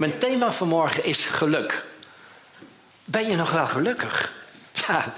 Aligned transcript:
Mijn 0.00 0.18
thema 0.18 0.52
vanmorgen 0.52 1.04
is 1.04 1.24
geluk. 1.24 1.84
Ben 3.04 3.28
je 3.28 3.36
nog 3.36 3.52
wel 3.52 3.66
gelukkig? 3.66 4.32
Ja, 4.86 5.12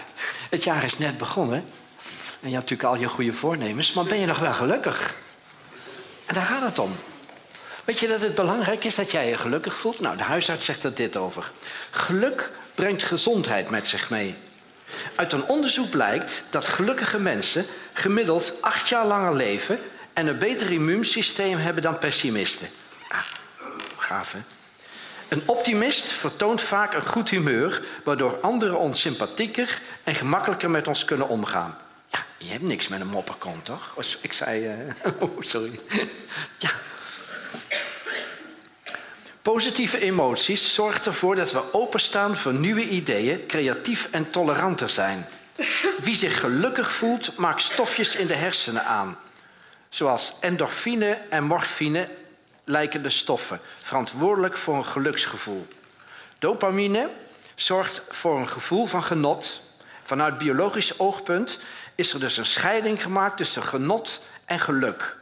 het 0.51 0.65
jaar 0.65 0.85
is 0.85 0.99
net 0.99 1.19
begonnen. 1.19 1.59
En 2.41 2.49
je 2.49 2.55
hebt 2.55 2.71
natuurlijk 2.71 2.89
al 2.89 2.97
je 2.97 3.09
goede 3.09 3.33
voornemens, 3.33 3.93
maar 3.93 4.05
ben 4.05 4.21
je 4.21 4.27
nog 4.27 4.39
wel 4.39 4.53
gelukkig? 4.53 5.15
En 6.27 6.35
daar 6.35 6.45
gaat 6.45 6.63
het 6.63 6.79
om. 6.79 6.97
Weet 7.85 7.99
je 7.99 8.09
dat 8.09 8.21
het 8.21 8.35
belangrijk 8.35 8.85
is 8.85 8.95
dat 8.95 9.11
jij 9.11 9.29
je 9.29 9.39
gelukkig 9.39 9.75
voelt? 9.75 10.01
Nou, 10.01 10.17
de 10.17 10.23
huisarts 10.23 10.65
zegt 10.65 10.85
er 10.85 10.95
dit 10.95 11.17
over. 11.17 11.51
Geluk 11.91 12.51
brengt 12.75 13.03
gezondheid 13.03 13.71
met 13.71 13.89
zich 13.89 14.11
mee. 14.11 14.35
Uit 15.15 15.33
een 15.33 15.45
onderzoek 15.45 15.91
blijkt 15.91 16.43
dat 16.51 16.69
gelukkige 16.69 17.19
mensen 17.19 17.67
gemiddeld 17.93 18.53
acht 18.61 18.89
jaar 18.89 19.07
langer 19.07 19.35
leven 19.35 19.79
en 20.13 20.27
een 20.27 20.39
beter 20.39 20.73
immuunsysteem 20.73 21.59
hebben 21.59 21.83
dan 21.83 21.99
pessimisten. 21.99 22.69
Ah, 23.09 23.25
gaaf 23.97 24.33
hè? 24.33 24.39
Een 25.33 25.43
optimist 25.47 26.05
vertoont 26.05 26.63
vaak 26.63 26.95
een 26.95 27.07
goed 27.07 27.31
humeur, 27.31 27.83
waardoor 28.05 28.39
anderen 28.41 28.79
ons 28.79 29.01
sympathieker 29.01 29.79
en 30.05 30.15
gemakkelijker 30.15 30.71
met 30.71 30.89
ons 30.89 31.05
kunnen 31.05 31.29
omgaan. 31.29 31.79
Ja, 32.11 32.25
je 32.39 32.51
hebt 32.51 32.63
niks 32.63 32.89
met 32.89 33.01
een 33.01 33.07
mopperkont, 33.07 33.65
toch? 33.65 33.93
Oh, 33.95 34.05
ik 34.21 34.33
zei. 34.33 34.67
Uh, 34.67 34.95
oh, 35.23 35.41
sorry. 35.41 35.81
ja. 36.59 36.71
Positieve 39.43 40.01
emoties 40.01 40.75
zorgen 40.75 41.05
ervoor 41.05 41.37
dat 41.37 41.53
we 41.53 41.73
openstaan 41.73 42.37
voor 42.37 42.55
nieuwe 42.55 42.89
ideeën, 42.89 43.47
creatief 43.47 44.09
en 44.11 44.31
toleranter 44.31 44.91
zijn. 44.91 45.27
Wie 46.01 46.17
zich 46.17 46.41
gelukkig 46.41 46.93
voelt, 46.93 47.37
maakt 47.37 47.63
stofjes 47.63 48.17
in 48.17 48.27
de 48.27 48.35
hersenen 48.35 48.85
aan. 48.85 49.19
Zoals 49.89 50.33
endorfine 50.41 51.19
en 51.29 51.45
morfine 51.45 52.09
lijkende 52.65 53.09
stoffen, 53.09 53.61
verantwoordelijk 53.79 54.57
voor 54.57 54.77
een 54.77 54.87
geluksgevoel. 54.87 55.67
Dopamine 56.39 57.09
zorgt 57.55 58.03
voor 58.09 58.39
een 58.39 58.49
gevoel 58.49 58.87
van 58.87 59.05
genot. 59.05 59.61
Vanuit 60.03 60.39
biologisch 60.39 60.99
oogpunt 60.99 61.59
is 61.95 62.13
er 62.13 62.21
dus 62.21 62.37
een 62.37 62.47
scheiding 62.47 63.03
gemaakt 63.03 63.37
tussen 63.37 63.63
genot 63.63 64.21
en 64.45 64.61
geluk. 64.61 65.17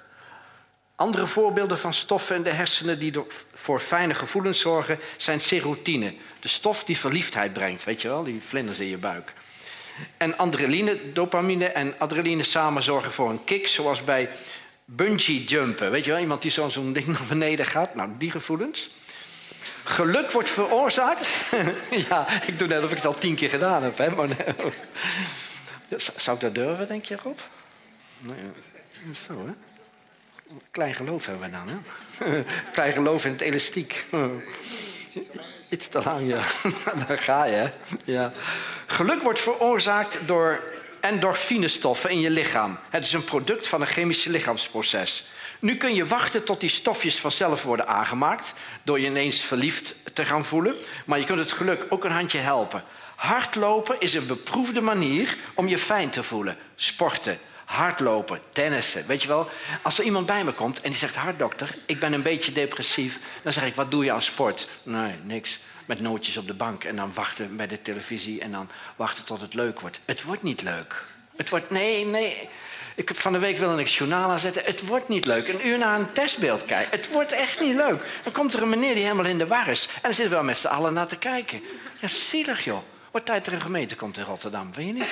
Andere 0.94 1.26
voorbeelden 1.26 1.78
van 1.78 1.94
stoffen 1.94 2.36
in 2.36 2.42
de 2.42 2.50
hersenen 2.50 2.98
die 2.98 3.12
voor 3.54 3.80
fijne 3.80 4.14
gevoelens 4.14 4.60
zorgen, 4.60 4.98
zijn 5.16 5.40
serotine. 5.40 6.14
De 6.40 6.48
stof 6.48 6.84
die 6.84 6.98
verliefdheid 6.98 7.52
brengt, 7.52 7.84
weet 7.84 8.02
je 8.02 8.08
wel, 8.08 8.22
die 8.22 8.42
vlinders 8.48 8.78
in 8.78 8.86
je 8.86 8.98
buik. 8.98 9.32
En 10.16 10.38
adrenaline, 10.38 11.12
dopamine 11.12 11.66
en 11.66 11.94
adrenaline 11.98 12.42
samen 12.42 12.82
zorgen 12.82 13.12
voor 13.12 13.30
een 13.30 13.44
kick, 13.44 13.68
zoals 13.68 14.04
bij 14.04 14.28
bungee 14.96 15.44
jumpen. 15.44 15.90
Weet 15.90 16.04
je 16.04 16.10
wel, 16.10 16.20
iemand 16.20 16.42
die 16.42 16.50
zo'n 16.50 16.92
ding 16.92 17.06
naar 17.06 17.26
beneden 17.28 17.66
gaat. 17.66 17.94
Nou, 17.94 18.10
die 18.18 18.30
gevoelens. 18.30 18.90
Geluk 19.84 20.30
wordt 20.30 20.50
veroorzaakt. 20.50 21.30
ja, 22.08 22.42
ik 22.46 22.58
doe 22.58 22.68
net 22.68 22.82
of 22.82 22.90
ik 22.90 22.96
het 22.96 23.06
al 23.06 23.18
tien 23.18 23.34
keer 23.34 23.48
gedaan 23.48 23.82
heb. 23.82 23.98
Hè, 23.98 24.10
maar 24.10 24.28
Zou 26.16 26.36
ik 26.36 26.42
dat 26.42 26.54
durven, 26.54 26.86
denk 26.86 27.04
je, 27.04 27.16
Rob? 27.22 27.38
Nee, 28.18 28.36
zo, 29.26 29.46
hè? 29.46 29.52
Klein 30.70 30.94
geloof 30.94 31.26
hebben 31.26 31.50
we 31.50 31.56
dan, 31.56 31.68
hè? 31.68 32.42
Klein 32.74 32.92
geloof 32.92 33.24
in 33.24 33.30
het 33.32 33.40
elastiek. 33.40 34.04
Iets 35.68 35.88
te 35.88 36.02
lang, 36.02 36.28
ja. 36.28 36.40
Daar 37.06 37.18
ga 37.18 37.44
je, 37.44 37.54
hè? 37.54 37.68
Ja. 38.04 38.32
Geluk 38.86 39.22
wordt 39.22 39.40
veroorzaakt 39.40 40.18
door 40.26 40.62
endorfinestoffen 41.00 42.10
in 42.10 42.20
je 42.20 42.30
lichaam. 42.30 42.78
Het 42.90 43.04
is 43.06 43.12
een 43.12 43.24
product 43.24 43.68
van 43.68 43.80
een 43.80 43.86
chemisch 43.86 44.24
lichaamsproces. 44.24 45.24
Nu 45.58 45.76
kun 45.76 45.94
je 45.94 46.06
wachten 46.06 46.44
tot 46.44 46.60
die 46.60 46.70
stofjes 46.70 47.20
vanzelf 47.20 47.62
worden 47.62 47.88
aangemaakt... 47.88 48.52
door 48.82 49.00
je 49.00 49.06
ineens 49.06 49.40
verliefd 49.40 49.94
te 50.12 50.24
gaan 50.24 50.44
voelen. 50.44 50.74
Maar 51.04 51.18
je 51.18 51.24
kunt 51.24 51.38
het 51.38 51.52
geluk 51.52 51.86
ook 51.88 52.04
een 52.04 52.10
handje 52.10 52.38
helpen. 52.38 52.84
Hardlopen 53.14 54.00
is 54.00 54.14
een 54.14 54.26
beproefde 54.26 54.80
manier 54.80 55.36
om 55.54 55.68
je 55.68 55.78
fijn 55.78 56.10
te 56.10 56.22
voelen. 56.22 56.56
Sporten, 56.74 57.38
hardlopen, 57.64 58.40
tennissen. 58.52 59.06
Weet 59.06 59.22
je 59.22 59.28
wel, 59.28 59.50
als 59.82 59.98
er 59.98 60.04
iemand 60.04 60.26
bij 60.26 60.44
me 60.44 60.52
komt 60.52 60.80
en 60.80 60.90
die 60.90 60.98
zegt... 60.98 61.16
harddokter, 61.16 61.74
ik 61.86 62.00
ben 62.00 62.12
een 62.12 62.22
beetje 62.22 62.52
depressief. 62.52 63.18
Dan 63.42 63.52
zeg 63.52 63.66
ik, 63.66 63.74
wat 63.74 63.90
doe 63.90 64.04
je 64.04 64.12
aan 64.12 64.22
sport? 64.22 64.68
Nee, 64.82 65.14
niks 65.22 65.58
met 65.90 66.00
nootjes 66.00 66.36
op 66.36 66.46
de 66.46 66.54
bank 66.54 66.84
en 66.84 66.96
dan 66.96 67.12
wachten 67.14 67.56
bij 67.56 67.66
de 67.66 67.82
televisie 67.82 68.40
en 68.40 68.52
dan 68.52 68.70
wachten 68.96 69.24
tot 69.24 69.40
het 69.40 69.54
leuk 69.54 69.80
wordt. 69.80 70.00
Het 70.04 70.22
wordt 70.22 70.42
niet 70.42 70.62
leuk. 70.62 71.04
Het 71.36 71.48
wordt, 71.48 71.70
nee, 71.70 72.06
nee. 72.06 72.48
Ik, 72.94 73.14
van 73.14 73.32
de 73.32 73.38
week 73.38 73.58
wilde 73.58 73.80
ik 73.80 73.86
journaal 73.86 74.30
aanzetten. 74.30 74.64
Het 74.64 74.86
wordt 74.86 75.08
niet 75.08 75.26
leuk. 75.26 75.48
Een 75.48 75.66
uur 75.66 75.78
naar 75.78 75.98
een 75.98 76.12
testbeeld 76.12 76.64
kijken. 76.64 76.98
Het 76.98 77.10
wordt 77.10 77.32
echt 77.32 77.60
niet 77.60 77.74
leuk. 77.74 78.06
Dan 78.22 78.32
komt 78.32 78.54
er 78.54 78.62
een 78.62 78.68
meneer 78.68 78.94
die 78.94 79.02
helemaal 79.02 79.24
in 79.24 79.38
de 79.38 79.46
war 79.46 79.68
is. 79.68 79.86
En 79.94 80.00
dan 80.02 80.14
zitten 80.14 80.28
we 80.28 80.34
wel 80.34 80.44
met 80.44 80.58
z'n 80.58 80.66
allen 80.66 80.94
naar 80.94 81.06
te 81.06 81.18
kijken. 81.18 81.62
Ja, 82.00 82.08
zielig 82.08 82.64
joh. 82.64 82.82
Wordt 83.10 83.26
tijd 83.26 83.46
er 83.46 83.52
een 83.52 83.60
gemeente 83.60 83.96
komt 83.96 84.16
in 84.16 84.24
Rotterdam, 84.24 84.72
weet 84.74 84.86
je 84.86 84.92
niet? 84.92 85.10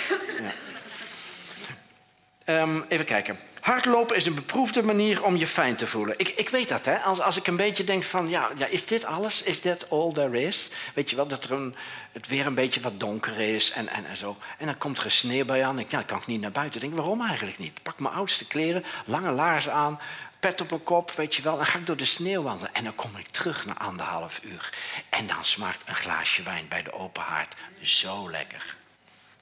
Ja. 2.46 2.62
Um, 2.62 2.84
even 2.88 3.04
kijken. 3.04 3.38
Hardlopen 3.68 4.16
is 4.16 4.26
een 4.26 4.34
beproefde 4.34 4.82
manier 4.82 5.24
om 5.24 5.36
je 5.36 5.46
fijn 5.46 5.76
te 5.76 5.86
voelen. 5.86 6.14
Ik, 6.18 6.28
ik 6.28 6.48
weet 6.48 6.68
dat, 6.68 6.84
hè. 6.84 6.98
Als, 6.98 7.20
als 7.20 7.36
ik 7.36 7.46
een 7.46 7.56
beetje 7.56 7.84
denk 7.84 8.02
van, 8.02 8.28
ja, 8.28 8.50
ja, 8.56 8.66
is 8.66 8.86
dit 8.86 9.04
alles? 9.04 9.42
Is 9.42 9.60
dit 9.60 9.90
all 9.90 10.12
there 10.12 10.42
is? 10.42 10.68
Weet 10.94 11.10
je 11.10 11.16
wel, 11.16 11.26
dat 11.26 11.44
er 11.44 11.52
een, 11.52 11.74
het 12.12 12.26
weer 12.26 12.46
een 12.46 12.54
beetje 12.54 12.80
wat 12.80 13.00
donker 13.00 13.40
is 13.40 13.70
en, 13.70 13.88
en, 13.88 14.04
en 14.04 14.16
zo. 14.16 14.36
En 14.58 14.66
dan 14.66 14.78
komt 14.78 14.98
er 14.98 15.04
een 15.04 15.10
sneeuwbui 15.10 15.60
aan. 15.60 15.78
Ik, 15.78 15.90
ja, 15.90 15.96
dan 15.96 16.06
kan 16.06 16.18
ik 16.18 16.26
niet 16.26 16.40
naar 16.40 16.52
buiten. 16.52 16.80
Denk, 16.80 16.94
waarom 16.94 17.26
eigenlijk 17.26 17.58
niet? 17.58 17.82
Pak 17.82 17.98
mijn 17.98 18.14
oudste 18.14 18.46
kleren, 18.46 18.84
lange 19.04 19.30
laarzen 19.30 19.72
aan, 19.72 20.00
pet 20.40 20.60
op 20.60 20.70
mijn 20.70 20.82
kop, 20.82 21.10
weet 21.10 21.34
je 21.34 21.42
wel. 21.42 21.56
Dan 21.56 21.66
ga 21.66 21.78
ik 21.78 21.86
door 21.86 21.96
de 21.96 22.04
sneeuw 22.04 22.42
wandelen. 22.42 22.74
En 22.74 22.84
dan 22.84 22.94
kom 22.94 23.16
ik 23.16 23.28
terug 23.28 23.66
na 23.66 23.78
anderhalf 23.78 24.40
uur. 24.42 24.72
En 25.08 25.26
dan 25.26 25.44
smaakt 25.44 25.82
een 25.86 25.96
glaasje 25.96 26.42
wijn 26.42 26.68
bij 26.68 26.82
de 26.82 26.92
open 26.92 27.22
haard 27.22 27.54
zo 27.82 28.30
lekker. 28.30 28.77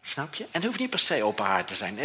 Snap 0.06 0.34
je? 0.34 0.44
En 0.44 0.50
het 0.52 0.64
hoeft 0.64 0.78
niet 0.78 0.90
per 0.90 0.98
se 0.98 1.22
open 1.22 1.64
te 1.64 1.74
zijn. 1.74 1.98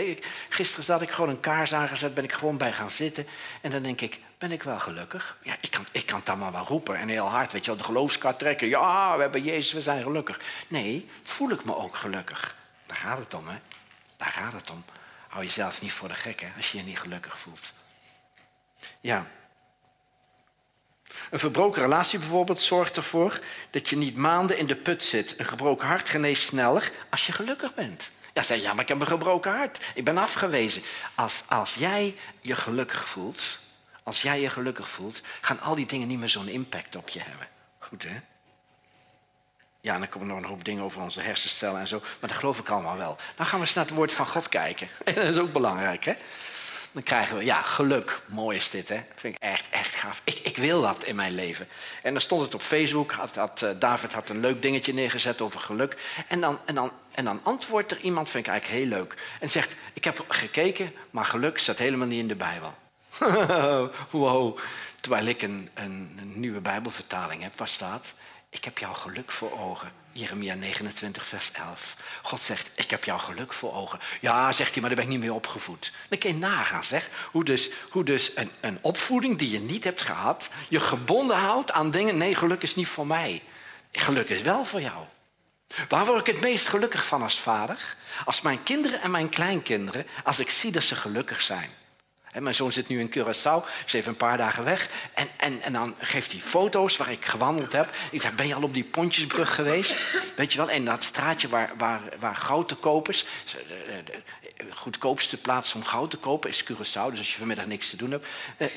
Gisteren 0.49 0.83
zat 0.83 1.01
ik 1.01 1.11
gewoon 1.11 1.29
een 1.29 1.39
kaars 1.39 1.73
aangezet, 1.73 2.13
ben 2.13 2.23
ik 2.23 2.31
gewoon 2.31 2.57
bij 2.57 2.73
gaan 2.73 2.89
zitten. 2.89 3.27
En 3.61 3.71
dan 3.71 3.83
denk 3.83 4.01
ik, 4.01 4.19
ben 4.37 4.51
ik 4.51 4.63
wel 4.63 4.79
gelukkig? 4.79 5.37
Ja, 5.43 5.55
ik 5.61 5.71
kan, 5.71 5.85
ik 5.91 6.05
kan 6.05 6.19
het 6.19 6.29
allemaal 6.29 6.51
wel 6.51 6.65
roepen 6.65 6.97
en 6.97 7.07
heel 7.07 7.25
hard, 7.25 7.51
weet 7.51 7.65
je 7.65 7.71
wel, 7.71 7.79
de 7.79 7.85
geloofskaart 7.85 8.39
trekken. 8.39 8.67
Ja, 8.67 9.15
we 9.15 9.21
hebben 9.21 9.43
Jezus, 9.43 9.71
we 9.71 9.81
zijn 9.81 10.03
gelukkig. 10.03 10.39
Nee, 10.67 11.09
voel 11.23 11.49
ik 11.49 11.63
me 11.65 11.75
ook 11.75 11.95
gelukkig? 11.95 12.55
Daar 12.85 12.97
gaat 12.97 13.17
het 13.17 13.33
om, 13.33 13.47
hè? 13.47 13.57
Daar 14.17 14.31
gaat 14.31 14.53
het 14.53 14.69
om. 14.69 14.83
Hou 15.27 15.43
jezelf 15.43 15.81
niet 15.81 15.93
voor 15.93 16.07
de 16.07 16.15
gek, 16.15 16.41
hè, 16.41 16.47
als 16.55 16.71
je 16.71 16.77
je 16.77 16.83
niet 16.83 16.99
gelukkig 16.99 17.39
voelt. 17.39 17.73
Ja, 19.01 19.27
een 21.31 21.39
verbroken 21.39 21.81
relatie 21.81 22.19
bijvoorbeeld 22.19 22.61
zorgt 22.61 22.97
ervoor 22.97 23.39
dat 23.69 23.89
je 23.89 23.97
niet 23.97 24.15
maanden 24.15 24.57
in 24.57 24.67
de 24.67 24.75
put 24.75 25.03
zit. 25.03 25.39
Een 25.39 25.45
gebroken 25.45 25.87
hart 25.87 26.09
geneest 26.09 26.43
sneller 26.43 26.91
als 27.09 27.25
je 27.25 27.31
gelukkig 27.31 27.73
bent. 27.73 28.09
Ja, 28.33 28.41
zeg 28.41 28.61
ja, 28.61 28.73
maar 28.73 28.81
ik 28.81 28.87
heb 28.87 28.99
een 28.99 29.07
gebroken 29.07 29.51
hart. 29.51 29.79
Ik 29.93 30.03
ben 30.03 30.17
afgewezen. 30.17 30.81
Als, 31.15 31.41
als 31.45 31.73
jij 31.73 32.15
je 32.41 32.55
gelukkig 32.55 33.05
voelt, 33.05 33.59
als 34.03 34.21
jij 34.21 34.41
je 34.41 34.49
gelukkig 34.49 34.89
voelt, 34.89 35.21
gaan 35.41 35.59
al 35.59 35.75
die 35.75 35.85
dingen 35.85 36.07
niet 36.07 36.19
meer 36.19 36.29
zo'n 36.29 36.47
impact 36.47 36.95
op 36.95 37.09
je 37.09 37.19
hebben. 37.19 37.47
Goed, 37.79 38.03
hè? 38.03 38.19
Ja, 39.81 39.93
en 39.93 39.99
dan 39.99 40.09
komen 40.09 40.27
nog 40.27 40.37
een 40.37 40.43
hoop 40.43 40.65
dingen 40.65 40.83
over 40.83 41.01
onze 41.01 41.21
hersencellen 41.21 41.79
en 41.79 41.87
zo. 41.87 41.99
Maar 41.99 42.29
dat 42.29 42.37
geloof 42.37 42.59
ik 42.59 42.69
allemaal 42.69 42.97
wel. 42.97 43.17
Dan 43.35 43.45
gaan 43.45 43.59
we 43.59 43.65
eens 43.65 43.75
naar 43.75 43.85
het 43.85 43.93
woord 43.93 44.13
van 44.13 44.27
God 44.27 44.49
kijken. 44.49 44.87
dat 45.05 45.17
is 45.17 45.37
ook 45.37 45.51
belangrijk, 45.53 46.03
hè? 46.03 46.13
Dan 46.91 47.03
krijgen 47.03 47.37
we, 47.37 47.43
ja, 47.43 47.61
geluk. 47.61 48.21
Mooi 48.25 48.57
is 48.57 48.69
dit, 48.69 48.89
hè? 48.89 48.95
Dat 48.95 49.15
vind 49.15 49.35
ik 49.35 49.41
echt, 49.41 49.69
echt 49.69 49.95
gaaf. 49.95 50.21
Ik, 50.23 50.39
ik 50.43 50.57
wil 50.57 50.81
dat 50.81 51.03
in 51.03 51.15
mijn 51.15 51.35
leven. 51.35 51.67
En 52.03 52.13
dan 52.13 52.21
stond 52.21 52.41
het 52.41 52.53
op 52.53 52.61
Facebook. 52.61 53.11
Had, 53.11 53.61
eh, 53.61 53.69
David 53.79 54.13
had 54.13 54.29
een 54.29 54.39
leuk 54.39 54.61
dingetje 54.61 54.93
neergezet 54.93 55.41
over 55.41 55.59
geluk. 55.59 55.97
En 56.27 56.41
dan, 56.41 56.59
en, 56.65 56.75
dan, 56.75 56.91
en 57.11 57.25
dan 57.25 57.39
antwoordt 57.43 57.91
er 57.91 57.99
iemand, 57.99 58.29
vind 58.29 58.45
ik 58.45 58.51
eigenlijk 58.51 58.81
heel 58.81 58.97
leuk. 58.99 59.15
En 59.39 59.49
zegt, 59.49 59.75
ik 59.93 60.03
heb 60.03 60.25
gekeken, 60.27 60.93
maar 61.09 61.25
geluk 61.25 61.57
staat 61.57 61.77
helemaal 61.77 62.07
niet 62.07 62.19
in 62.19 62.27
de 62.27 62.35
Bijbel. 62.35 62.75
wow. 64.09 64.57
Terwijl 64.99 65.25
ik 65.25 65.41
een, 65.41 65.69
een, 65.73 66.17
een 66.21 66.39
nieuwe 66.39 66.59
Bijbelvertaling 66.59 67.41
heb, 67.41 67.57
waar 67.57 67.67
staat... 67.67 68.13
Ik 68.49 68.63
heb 68.63 68.77
jouw 68.77 68.93
geluk 68.93 69.31
voor 69.31 69.59
ogen. 69.59 69.91
Jeremia 70.11 70.55
29, 70.55 71.27
vers 71.27 71.51
11. 71.51 71.95
God 72.21 72.41
zegt, 72.41 72.69
ik 72.73 72.89
heb 72.89 73.03
jouw 73.03 73.17
geluk 73.17 73.53
voor 73.53 73.73
ogen. 73.73 73.99
Ja, 74.21 74.51
zegt 74.51 74.71
hij, 74.71 74.81
maar 74.81 74.89
daar 74.89 74.99
ben 74.99 75.07
ik 75.07 75.17
niet 75.17 75.27
mee 75.27 75.33
opgevoed. 75.33 75.91
Dan 76.09 76.19
kun 76.19 76.29
je 76.29 76.35
nagaan, 76.35 76.83
zeg. 76.83 77.09
Hoe 77.31 77.43
dus, 77.43 77.69
hoe 77.89 78.03
dus 78.03 78.31
een, 78.35 78.51
een 78.59 78.79
opvoeding 78.81 79.37
die 79.37 79.49
je 79.49 79.59
niet 79.59 79.83
hebt 79.83 80.01
gehad... 80.01 80.49
je 80.67 80.79
gebonden 80.79 81.37
houdt 81.37 81.71
aan 81.71 81.91
dingen... 81.91 82.17
nee, 82.17 82.35
geluk 82.35 82.61
is 82.61 82.75
niet 82.75 82.87
voor 82.87 83.07
mij. 83.07 83.41
Geluk 83.91 84.29
is 84.29 84.41
wel 84.41 84.65
voor 84.65 84.81
jou. 84.81 85.05
Waar 85.89 86.05
word 86.05 86.27
ik 86.27 86.33
het 86.33 86.43
meest 86.43 86.67
gelukkig 86.67 87.05
van 87.05 87.21
als 87.21 87.39
vader? 87.39 87.95
Als 88.25 88.41
mijn 88.41 88.63
kinderen 88.63 89.01
en 89.01 89.11
mijn 89.11 89.29
kleinkinderen... 89.29 90.07
als 90.23 90.39
ik 90.39 90.49
zie 90.49 90.71
dat 90.71 90.83
ze 90.83 90.95
gelukkig 90.95 91.41
zijn. 91.41 91.69
Mijn 92.39 92.55
zoon 92.55 92.71
zit 92.71 92.87
nu 92.87 92.99
in 92.99 93.09
Curaçao, 93.09 93.65
is 93.85 93.93
even 93.93 94.09
een 94.09 94.17
paar 94.17 94.37
dagen 94.37 94.63
weg. 94.63 94.89
En, 95.13 95.27
en, 95.37 95.61
en 95.61 95.73
dan 95.73 95.95
geeft 95.99 96.31
hij 96.31 96.41
foto's 96.41 96.97
waar 96.97 97.11
ik 97.11 97.25
gewandeld 97.25 97.71
heb. 97.71 97.89
Ik 98.11 98.21
zeg, 98.21 98.35
ben 98.35 98.47
je 98.47 98.55
al 98.55 98.63
op 98.63 98.73
die 98.73 98.83
Pontjesbrug 98.83 99.55
geweest? 99.55 99.95
Weet 100.35 100.51
je 100.51 100.57
wel, 100.57 100.69
en 100.69 100.85
dat 100.85 101.03
straatje 101.03 101.47
waar, 101.47 101.71
waar, 101.77 102.01
waar 102.19 102.35
goud 102.35 102.67
te 102.67 102.75
koop 102.75 103.09
is. 103.09 103.25
De 104.57 104.75
goedkoopste 104.75 105.37
plaats 105.37 105.73
om 105.73 105.83
goud 105.83 106.11
te 106.11 106.17
kopen 106.17 106.49
is 106.49 106.63
Curaçao. 106.63 107.09
Dus 107.09 107.17
als 107.17 107.31
je 107.31 107.37
vanmiddag 107.37 107.65
niks 107.65 107.89
te 107.89 107.95
doen 107.95 108.11
hebt. 108.11 108.27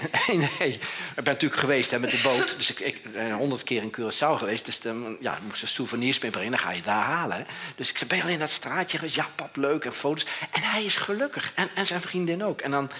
nee, 0.59 0.69
ik 0.69 0.81
ben 1.15 1.25
natuurlijk 1.25 1.61
geweest 1.61 1.91
hè, 1.91 1.99
met 1.99 2.11
de 2.11 2.21
boot. 2.23 2.55
Dus 2.57 2.73
ik, 2.73 3.12
ben 3.12 3.33
honderd 3.33 3.62
keer 3.62 3.83
in 3.83 3.95
Curaçao 4.00 4.39
geweest. 4.39 4.65
Dus 4.65 4.81
dan 4.81 5.17
ja, 5.21 5.39
moest 5.47 5.67
souvenirs 5.69 6.19
meebrengen. 6.19 6.50
Dan 6.50 6.61
ga 6.61 6.73
je 6.73 6.83
daar 6.83 7.05
halen. 7.05 7.47
Dus 7.77 7.91
ik 7.91 7.99
zei, 7.99 8.09
ben 8.09 8.19
je 8.19 8.25
al 8.25 8.31
in 8.31 8.39
dat 8.39 8.50
straatje 8.50 8.99
geweest? 8.99 9.17
Ja, 9.17 9.29
pap, 9.35 9.57
leuk. 9.57 9.85
En 9.85 9.93
foto's. 9.93 10.27
En 10.50 10.62
hij 10.62 10.85
is 10.85 10.97
gelukkig. 10.97 11.53
En, 11.55 11.69
en 11.75 11.87
zijn 11.87 12.00
vriendin 12.00 12.45
ook. 12.45 12.61
En 12.61 12.71
dan 12.71 12.91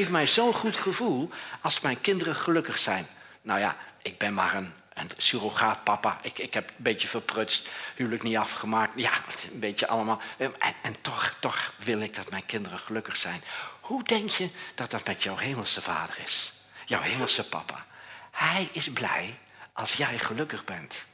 geeft 0.00 0.12
mij 0.12 0.26
zo'n 0.26 0.54
goed 0.54 0.76
gevoel 0.76 1.30
als 1.60 1.80
mijn 1.80 2.00
kinderen 2.00 2.34
gelukkig 2.34 2.78
zijn. 2.78 3.06
Nou 3.42 3.60
ja, 3.60 3.76
ik 4.02 4.18
ben 4.18 4.34
maar 4.34 4.54
een, 4.54 4.72
een 4.94 5.10
surrogaatpapa. 5.16 6.18
Ik, 6.22 6.38
ik 6.38 6.54
heb 6.54 6.68
een 6.68 6.74
beetje 6.76 7.08
verprutst, 7.08 7.68
huwelijk 7.94 8.22
niet 8.22 8.36
afgemaakt. 8.36 8.92
Ja, 8.96 9.12
een 9.52 9.58
beetje 9.58 9.86
allemaal. 9.86 10.20
En, 10.36 10.54
en 10.82 11.00
toch, 11.00 11.36
toch 11.40 11.72
wil 11.76 12.00
ik 12.00 12.14
dat 12.14 12.30
mijn 12.30 12.46
kinderen 12.46 12.78
gelukkig 12.78 13.16
zijn. 13.16 13.42
Hoe 13.80 14.04
denk 14.04 14.30
je 14.30 14.48
dat 14.74 14.90
dat 14.90 15.06
met 15.06 15.22
jouw 15.22 15.36
hemelse 15.36 15.82
vader 15.82 16.14
is? 16.24 16.52
Jouw 16.84 17.00
hemelse 17.00 17.44
papa. 17.44 17.86
Hij 18.30 18.68
is 18.72 18.92
blij 18.92 19.38
als 19.72 19.92
jij 19.92 20.18
gelukkig 20.18 20.64
bent. 20.64 21.04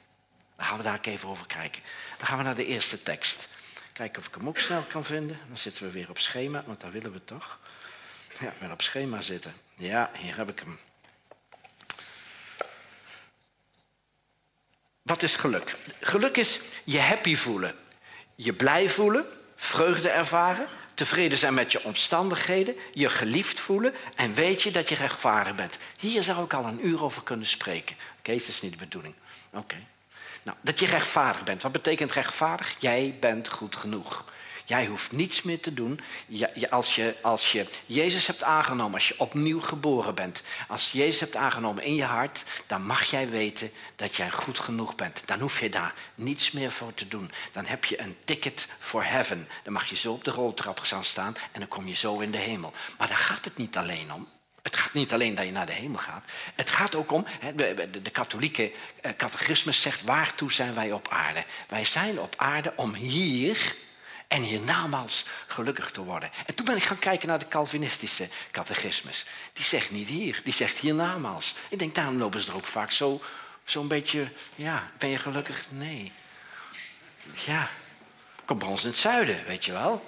Dan 0.57 0.67
gaan 0.67 0.77
we 0.77 0.83
daar 0.83 0.99
even 1.03 1.29
over 1.29 1.47
kijken. 1.47 1.83
Dan 2.17 2.27
gaan 2.27 2.39
we 2.39 2.45
naar 2.45 2.55
de 2.55 2.67
eerste 2.67 3.03
tekst. 3.03 3.49
Kijken 3.93 4.21
of 4.21 4.29
ik 4.29 4.35
hem 4.35 4.49
ook 4.49 4.59
snel 4.59 4.83
kan 4.83 5.05
vinden. 5.05 5.39
Dan 5.47 5.59
zitten 5.59 5.85
we 5.85 5.91
weer 5.91 6.11
op 6.11 6.19
schema, 6.19 6.63
want 6.67 6.81
daar 6.81 6.91
willen 6.91 7.13
we 7.13 7.25
toch. 7.25 7.59
Ja, 8.41 8.53
weer 8.59 8.71
op 8.71 8.83
schema 8.83 9.21
zitten. 9.21 9.55
Ja, 9.77 10.11
hier 10.19 10.37
heb 10.37 10.51
ik 10.51 10.59
hem. 10.59 10.79
Wat 15.03 15.23
is 15.23 15.37
geluk? 15.37 15.77
Geluk 16.01 16.37
is 16.37 16.61
je 16.85 17.01
happy 17.01 17.37
voelen, 17.37 17.75
je 18.35 18.53
blij 18.53 18.89
voelen, 18.89 19.27
vreugde 19.57 20.09
ervaren, 20.09 20.67
tevreden 20.95 21.39
zijn 21.39 21.55
met 21.55 21.73
je 21.73 21.85
omstandigheden, 21.85 22.77
je 22.93 23.11
geliefd 23.11 23.61
voelen 23.61 23.95
en 24.15 24.35
weet 24.35 24.63
je 24.63 24.71
dat 24.71 24.89
je 24.89 24.95
rechtvaardig 24.95 25.55
bent. 25.55 25.79
Hier 25.99 26.23
zou 26.23 26.45
ik 26.45 26.53
al 26.53 26.65
een 26.65 26.87
uur 26.87 27.03
over 27.03 27.23
kunnen 27.23 27.47
spreken. 27.47 27.97
Kees, 28.23 28.47
dat 28.47 28.55
is 28.55 28.63
niet 28.63 28.73
de 28.73 28.79
bedoeling. 28.79 29.15
Oké. 29.51 29.77
Nou, 30.43 30.57
dat 30.61 30.79
je 30.79 30.87
rechtvaardig 30.87 31.45
bent. 31.45 31.63
Wat 31.63 31.73
betekent 31.73 32.13
rechtvaardig? 32.13 32.75
Jij 32.79 33.17
bent 33.21 33.49
goed 33.49 33.77
genoeg. 33.77 34.25
Jij 34.67 34.87
hoeft 34.87 35.13
niets 35.13 35.43
meer 35.43 35.61
te 35.61 35.75
doen. 35.75 36.01
als, 36.71 36.95
je, 36.95 37.15
als 37.23 37.53
je 37.53 37.67
Jezus 37.87 38.27
hebt 38.27 38.43
aangenomen, 38.43 38.95
als 38.95 39.09
je 39.09 39.21
opnieuw 39.21 39.61
geboren 39.61 40.15
bent, 40.15 40.43
als 40.69 40.91
je 40.91 40.99
Jezus 40.99 41.21
hebt 41.21 41.37
aangenomen 41.37 41.83
in 41.83 41.95
je 41.95 42.05
hart, 42.05 42.45
dan 42.67 42.83
mag 42.87 43.05
jij 43.05 43.29
weten 43.29 43.71
dat 43.97 44.15
jij 44.15 44.31
goed 44.31 44.59
genoeg 44.59 44.95
bent. 44.95 45.23
Dan 45.25 45.41
hoef 45.41 45.61
je 45.61 45.69
daar 45.69 45.95
niets 46.15 46.51
meer 46.51 46.73
voor 46.73 46.95
te 46.95 47.09
doen. 47.09 47.31
Dan 47.53 47.67
heb 47.67 47.85
je 47.85 48.01
een 48.01 48.17
ticket 48.25 48.67
for 48.79 49.05
heaven. 49.05 49.49
Dan 49.63 49.73
mag 49.73 49.87
je 49.87 49.97
zo 49.97 50.13
op 50.13 50.25
de 50.25 50.31
roltrap 50.31 50.81
gaan 50.81 51.05
staan 51.05 51.37
en 51.53 51.61
dan 51.61 51.69
kom 51.69 51.87
je 51.89 51.95
zo 51.95 52.19
in 52.19 52.31
de 52.31 52.39
hemel. 52.39 52.73
Maar 52.99 53.09
daar 53.09 53.17
gaat 53.17 53.45
het 53.45 53.57
niet 53.57 53.77
alleen 53.77 54.13
om. 54.13 54.29
Het 54.63 54.77
gaat 54.77 54.93
niet 54.93 55.13
alleen 55.13 55.35
dat 55.35 55.45
je 55.45 55.53
naar 55.53 55.67
de 55.67 55.73
hemel 55.73 56.01
gaat. 56.01 56.25
Het 56.55 56.71
gaat 56.71 56.95
ook 56.95 57.13
om, 57.13 57.27
de 58.03 58.11
katholieke 58.13 58.73
eh, 59.01 59.11
catechismus 59.17 59.81
zegt, 59.81 60.03
waartoe 60.03 60.53
zijn 60.53 60.75
wij 60.75 60.93
op 60.93 61.09
aarde? 61.09 61.45
Wij 61.69 61.85
zijn 61.85 62.21
op 62.21 62.35
aarde 62.37 62.73
om 62.77 62.95
hier 62.95 63.75
en 64.29 64.43
hiernamaals 64.43 65.25
gelukkig 65.47 65.91
te 65.91 66.05
worden. 66.05 66.31
En 66.47 66.55
toen 66.55 66.67
ben 66.67 66.77
ik 66.77 66.83
gaan 66.83 66.99
kijken 66.99 67.29
naar 67.29 67.39
de 67.39 67.49
Calvinistische 67.49 68.29
catechismus. 68.51 69.27
Die 69.53 69.65
zegt 69.65 69.91
niet 69.91 70.09
hier, 70.09 70.41
die 70.45 70.53
zegt 70.53 70.79
hiernamaals. 70.79 71.55
Ik 71.69 71.79
denk, 71.79 71.95
daarom 71.95 72.19
lopen 72.19 72.41
ze 72.41 72.51
er 72.51 72.57
ook 72.57 72.67
vaak 72.67 72.91
zo, 72.91 73.23
zo'n 73.65 73.89
beetje, 73.89 74.33
ja, 74.55 74.91
ben 74.99 75.09
je 75.09 75.19
gelukkig? 75.19 75.65
Nee. 75.69 76.13
Ja, 77.35 77.69
kom 78.45 78.59
bij 78.59 78.69
ons 78.69 78.83
in 78.83 78.89
het 78.89 78.99
zuiden, 78.99 79.45
weet 79.47 79.65
je 79.65 79.73
wel. 79.73 80.07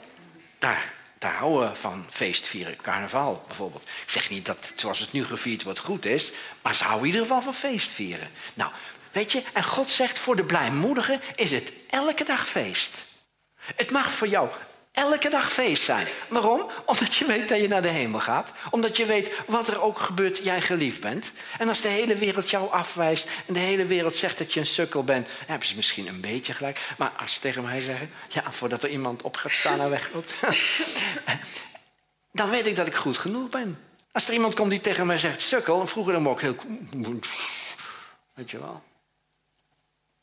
Daar, 0.59 0.93
daar 1.19 1.35
houden 1.35 1.71
we 1.71 1.77
van 1.77 2.07
feestvieren, 2.11 2.77
carnaval 2.77 3.45
bijvoorbeeld. 3.47 3.83
Ik 3.83 4.11
zeg 4.11 4.31
niet 4.31 4.47
dat 4.47 4.73
zoals 4.77 4.99
het 4.99 5.13
nu 5.13 5.25
gevierd 5.25 5.63
wordt 5.63 5.79
goed 5.79 6.05
is, 6.05 6.33
maar 6.63 6.75
ze 6.75 6.85
houden 6.85 7.07
in 7.09 7.13
ieder 7.13 7.27
geval 7.27 7.43
van 7.43 7.55
feestvieren. 7.55 8.31
Nou, 8.55 8.73
weet 9.13 9.33
je, 9.33 9.43
en 9.53 9.65
God 9.65 9.89
zegt 9.89 10.19
voor 10.19 10.37
de 10.37 10.45
blijmoedigen 10.45 11.21
is 11.35 11.51
het 11.51 11.73
elke 11.89 12.25
dag 12.25 12.49
feest. 12.49 13.07
Het 13.77 13.91
mag 13.91 14.13
voor 14.13 14.29
jou 14.29 14.49
elke 14.99 15.29
dag 15.29 15.53
feest 15.53 15.83
zijn. 15.83 16.07
Waarom? 16.29 16.71
Omdat 16.85 17.15
je 17.15 17.27
weet 17.27 17.49
dat 17.49 17.61
je 17.61 17.69
naar 17.69 17.83
de 17.83 17.89
hemel 17.89 18.21
gaat. 18.21 18.53
Omdat 18.71 18.97
je 18.97 19.07
weet 19.07 19.41
wat 19.47 19.69
er 19.69 19.83
ook 19.83 19.99
gebeurt, 19.99 20.39
jij 20.43 20.61
geliefd 20.61 21.01
bent. 21.01 21.33
En 21.59 21.69
als 21.69 21.81
de 21.81 21.89
hele 21.89 22.15
wereld 22.15 22.51
jou 22.51 22.71
afwijst 22.71 23.29
en 23.47 23.55
de 23.55 23.59
hele 23.59 23.87
wereld 23.87 24.17
zegt 24.17 24.39
dat 24.39 24.53
je 24.53 24.61
een 24.61 24.67
sukkel 24.67 25.05
bent, 25.05 25.29
hebben 25.47 25.69
ze 25.69 25.77
misschien 25.77 26.07
een 26.09 26.21
beetje 26.21 26.55
gelijk. 26.55 26.81
Maar 26.99 27.13
als 27.17 27.35
ze 27.35 27.41
tegen 27.41 27.63
mij 27.63 27.81
zeggen, 27.81 28.11
ja, 28.29 28.53
voordat 28.53 28.83
er 28.83 28.91
iemand 28.91 29.23
op 29.23 29.37
gaat 29.37 29.51
staan 29.51 29.81
en 29.81 29.91
wegloopt, 29.91 30.35
dan 32.33 32.51
weet 32.51 32.67
ik 32.67 32.77
dat 32.77 32.87
ik 32.87 32.95
goed 32.95 33.19
genoeg 33.19 33.49
ben. 33.49 33.79
Als 34.13 34.27
er 34.27 34.33
iemand 34.33 34.55
komt 34.55 34.71
die 34.71 34.81
tegen 34.81 35.07
mij 35.07 35.19
zegt 35.19 35.43
sukkel, 35.43 35.81
en 35.81 35.89
vroeger 35.89 36.13
dan 36.13 36.29
ook 36.29 36.41
heel. 36.41 36.57
Weet 38.35 38.51
je 38.51 38.59
wel. 38.59 38.83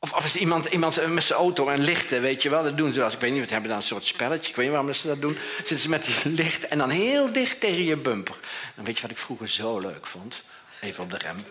Of, 0.05 0.13
of 0.13 0.25
is 0.25 0.35
iemand, 0.35 0.65
iemand 0.65 1.07
met 1.07 1.23
zijn 1.23 1.39
auto 1.39 1.67
en 1.67 1.81
lichten, 1.81 2.21
weet 2.21 2.41
je 2.41 2.49
wel, 2.49 2.63
dat 2.63 2.77
doen 2.77 2.93
wel. 2.93 3.11
Ik 3.11 3.19
weet 3.19 3.31
niet, 3.31 3.45
we 3.45 3.51
hebben 3.51 3.69
dan 3.69 3.77
een 3.77 3.83
soort 3.83 4.05
spelletje, 4.05 4.49
ik 4.49 4.55
weet 4.55 4.65
niet 4.65 4.75
waarom 4.75 4.93
ze 4.93 5.07
dat 5.07 5.21
doen. 5.21 5.37
Zitten 5.57 5.79
ze 5.79 5.89
met 5.89 6.03
die 6.05 6.31
licht 6.43 6.67
en 6.67 6.77
dan 6.77 6.89
heel 6.89 7.31
dicht 7.31 7.59
tegen 7.59 7.83
je 7.83 7.95
bumper. 7.95 8.35
Dan 8.75 8.85
weet 8.85 8.95
je 8.95 9.01
wat 9.01 9.11
ik 9.11 9.17
vroeger 9.17 9.49
zo 9.49 9.79
leuk 9.79 10.07
vond? 10.07 10.41
Even 10.81 11.03
op 11.03 11.11
de 11.11 11.17
rem. 11.17 11.45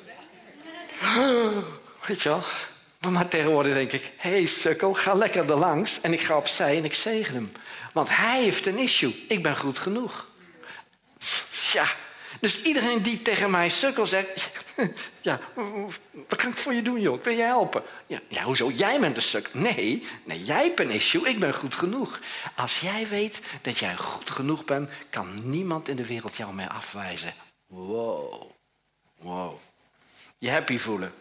Weet 2.06 2.22
je 2.22 2.28
wel? 2.28 2.42
Maar 3.10 3.28
tegenwoordig 3.28 3.74
denk 3.74 3.92
ik, 3.92 4.10
hé 4.16 4.30
hey, 4.30 4.46
sukkel, 4.46 4.94
ga 4.94 5.14
lekker 5.14 5.50
er 5.50 5.56
langs. 5.56 5.98
En 6.00 6.12
ik 6.12 6.20
ga 6.20 6.36
opzij 6.36 6.76
en 6.76 6.84
ik 6.84 6.94
zegen 6.94 7.34
hem. 7.34 7.52
Want 7.92 8.08
hij 8.10 8.42
heeft 8.42 8.66
een 8.66 8.78
issue. 8.78 9.24
Ik 9.28 9.42
ben 9.42 9.56
goed 9.56 9.78
genoeg. 9.78 10.26
Ja, 11.72 11.86
dus 12.40 12.62
iedereen 12.62 13.02
die 13.02 13.22
tegen 13.22 13.50
mij 13.50 13.68
sukkel 13.68 14.06
zegt... 14.06 14.50
ja, 15.20 15.40
wat 16.28 16.38
kan 16.38 16.50
ik 16.50 16.56
voor 16.56 16.74
je 16.74 16.82
doen, 16.82 17.00
joh? 17.00 17.22
Wil 17.22 17.32
je 17.32 17.42
helpen? 17.42 17.82
Ja, 18.06 18.20
ja, 18.28 18.42
hoezo? 18.42 18.70
Jij 18.70 19.00
bent 19.00 19.16
een 19.16 19.22
stuk. 19.22 19.54
Nee, 19.54 20.06
nee, 20.24 20.42
jij 20.42 20.64
hebt 20.64 20.80
een 20.80 20.90
issue. 20.90 21.28
Ik 21.28 21.38
ben 21.38 21.54
goed 21.54 21.76
genoeg. 21.76 22.20
Als 22.56 22.78
jij 22.78 23.06
weet 23.08 23.40
dat 23.62 23.78
jij 23.78 23.96
goed 23.96 24.30
genoeg 24.30 24.64
bent... 24.64 24.90
kan 25.10 25.50
niemand 25.50 25.88
in 25.88 25.96
de 25.96 26.06
wereld 26.06 26.36
jou 26.36 26.54
meer 26.54 26.68
afwijzen. 26.68 27.34
Wow. 27.66 28.50
Wow. 29.18 29.58
Je 30.38 30.50
happy 30.50 30.78
voelen. 30.78 31.14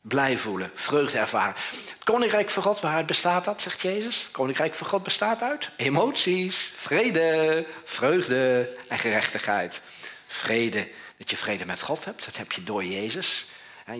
Blij 0.00 0.36
voelen. 0.36 0.70
Vreugde 0.74 1.18
ervaren. 1.18 1.54
Het 1.70 2.04
koninkrijk 2.04 2.50
van 2.50 2.62
God, 2.62 2.80
waaruit 2.80 3.06
bestaat 3.06 3.44
dat, 3.44 3.60
zegt 3.60 3.80
Jezus? 3.80 4.22
Het 4.22 4.30
koninkrijk 4.30 4.74
van 4.74 4.86
God 4.86 5.02
bestaat 5.02 5.42
uit 5.42 5.70
emoties, 5.76 6.72
vrede, 6.74 7.64
vreugde 7.84 8.70
en 8.88 8.98
gerechtigheid 8.98 9.80
vrede, 10.34 10.88
dat 11.16 11.30
je 11.30 11.36
vrede 11.36 11.66
met 11.66 11.82
God 11.82 12.04
hebt. 12.04 12.24
Dat 12.24 12.36
heb 12.36 12.52
je 12.52 12.64
door 12.64 12.84
Jezus. 12.84 13.46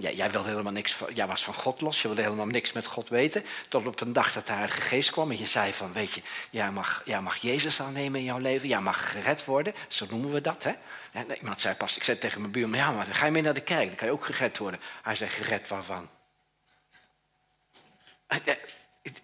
Jij, 0.00 0.14
jij, 0.14 0.30
wilde 0.30 0.48
helemaal 0.48 0.72
niks, 0.72 0.96
jij 1.14 1.26
was 1.26 1.44
van 1.44 1.54
God 1.54 1.80
los, 1.80 2.02
je 2.02 2.08
wilde 2.08 2.22
helemaal 2.22 2.46
niks 2.46 2.72
met 2.72 2.86
God 2.86 3.08
weten. 3.08 3.44
Tot 3.68 3.86
op 3.86 4.00
een 4.00 4.12
dag 4.12 4.32
dat 4.32 4.46
de 4.46 4.52
Heilige 4.52 4.80
Geest 4.80 5.10
kwam 5.10 5.30
en 5.30 5.38
je 5.38 5.46
zei 5.46 5.72
van, 5.72 5.92
weet 5.92 6.12
je, 6.12 6.22
jij 6.50 6.70
mag, 6.70 7.02
jij 7.04 7.20
mag 7.20 7.36
Jezus 7.36 7.80
aannemen 7.80 8.20
in 8.20 8.26
jouw 8.26 8.38
leven, 8.38 8.68
jij 8.68 8.80
mag 8.80 9.10
gered 9.10 9.44
worden. 9.44 9.74
Zo 9.88 10.06
noemen 10.10 10.32
we 10.32 10.40
dat, 10.40 10.64
hè. 10.64 10.72
En 11.12 11.26
iemand 11.38 11.60
zei 11.60 11.74
pas, 11.74 11.96
ik 11.96 12.04
zei 12.04 12.18
tegen 12.18 12.40
mijn 12.40 12.52
buurman, 12.52 12.78
ja, 12.78 12.90
maar 12.90 13.04
dan 13.04 13.14
ga 13.14 13.24
je 13.24 13.30
mee 13.30 13.42
naar 13.42 13.54
de 13.54 13.60
kerk, 13.60 13.86
dan 13.86 13.94
kan 13.94 14.06
je 14.06 14.12
ook 14.12 14.24
gered 14.24 14.58
worden. 14.58 14.80
Hij 15.02 15.16
zei, 15.16 15.30
gered 15.30 15.68
waarvan? 15.68 16.08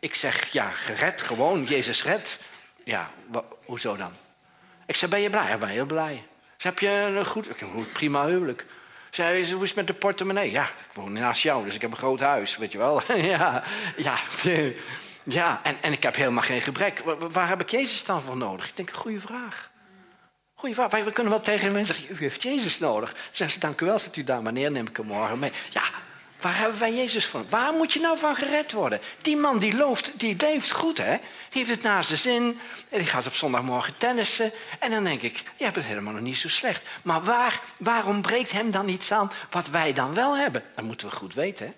Ik 0.01 0.15
zeg, 0.15 0.53
ja, 0.53 0.71
gered, 0.71 1.23
gewoon, 1.23 1.65
Jezus 1.65 2.03
red. 2.03 2.39
Ja, 2.85 3.11
hoezo 3.65 3.97
dan? 3.97 4.13
Ik 4.87 4.97
zei, 4.97 5.11
ben 5.11 5.21
je 5.21 5.31
blij? 5.31 5.49
Ja, 5.49 5.59
ben 5.59 5.69
heel 5.69 5.87
blij. 5.87 6.27
Zeg, 6.61 6.73
heb 6.73 6.79
je 6.79 6.89
een 6.89 7.27
goed, 7.27 7.49
prima 7.93 8.27
huwelijk? 8.27 8.67
Zei, 9.11 9.53
hoe 9.53 9.65
is 9.65 9.75
met 9.75 9.87
de 9.87 9.93
portemonnee? 9.93 10.51
Ja, 10.51 10.65
ik 10.65 10.95
woon 10.95 11.13
naast 11.13 11.43
jou, 11.43 11.65
dus 11.65 11.75
ik 11.75 11.81
heb 11.81 11.91
een 11.91 11.97
groot 11.97 12.21
huis, 12.21 12.57
weet 12.57 12.73
je 12.73 12.79
wel. 12.79 13.03
ja, 13.17 13.63
ja, 13.97 14.19
ja. 15.23 15.61
En, 15.63 15.77
en 15.81 15.93
ik 15.93 16.03
heb 16.03 16.17
helemaal 16.17 16.43
geen 16.43 16.61
gebrek. 16.61 17.03
Waar, 17.31 17.49
heb 17.49 17.61
ik 17.61 17.69
Jezus 17.69 18.05
dan 18.05 18.23
voor 18.23 18.37
nodig? 18.37 18.69
Ik 18.69 18.77
denk, 18.77 18.91
goede 18.91 19.21
vraag. 19.21 19.71
Goeie 20.55 20.75
vraag. 20.75 20.91
We 20.91 21.13
kunnen 21.13 21.33
wel 21.33 21.43
tegen 21.43 21.73
mensen 21.73 21.95
zeggen, 21.95 22.17
u 22.17 22.19
heeft 22.19 22.43
Jezus 22.43 22.79
nodig. 22.79 23.15
Zeggen 23.31 23.51
ze, 23.51 23.67
dank 23.67 23.81
u 23.81 23.87
wel, 23.87 23.99
zet 23.99 24.17
u 24.17 24.25
daar 24.25 24.43
maar 24.43 24.53
neem 24.53 24.87
ik 24.87 24.97
hem 24.97 25.07
morgen 25.07 25.39
mee. 25.39 25.53
Ja, 25.71 25.83
Waar 26.41 26.59
hebben 26.59 26.79
wij 26.79 26.95
Jezus 26.95 27.27
van? 27.27 27.47
Waar 27.49 27.73
moet 27.73 27.93
je 27.93 28.01
nou 28.01 28.19
van 28.19 28.37
gered 28.37 28.73
worden? 28.73 29.01
Die 29.23 29.37
man 29.37 29.59
die 29.59 29.77
looft, 29.77 30.11
die 30.15 30.37
leeft 30.39 30.71
goed, 30.71 30.99
hè? 30.99 31.17
Die 31.51 31.65
heeft 31.65 31.71
het 31.71 31.83
naast 31.83 32.09
zijn 32.09 32.19
zin. 32.19 32.61
En 32.89 32.99
die 32.99 33.07
gaat 33.07 33.27
op 33.27 33.35
zondagmorgen 33.35 33.95
tennissen. 33.97 34.53
En 34.79 34.91
dan 34.91 35.05
denk 35.05 35.23
ik, 35.23 35.43
je 35.57 35.65
hebt 35.65 35.77
het 35.77 35.85
helemaal 35.85 36.13
nog 36.13 36.23
niet 36.23 36.37
zo 36.37 36.49
slecht. 36.49 36.83
Maar 37.03 37.23
waar, 37.23 37.61
waarom 37.77 38.23
breekt 38.23 38.53
hem 38.53 38.71
dan 38.71 38.89
iets 38.89 39.13
aan 39.13 39.33
wat 39.51 39.69
wij 39.69 39.93
dan 39.93 40.15
wel 40.15 40.37
hebben? 40.37 40.65
Dat 40.75 40.85
moeten 40.85 41.09
we 41.09 41.15
goed 41.15 41.35
weten, 41.35 41.67
hè? 41.67 41.73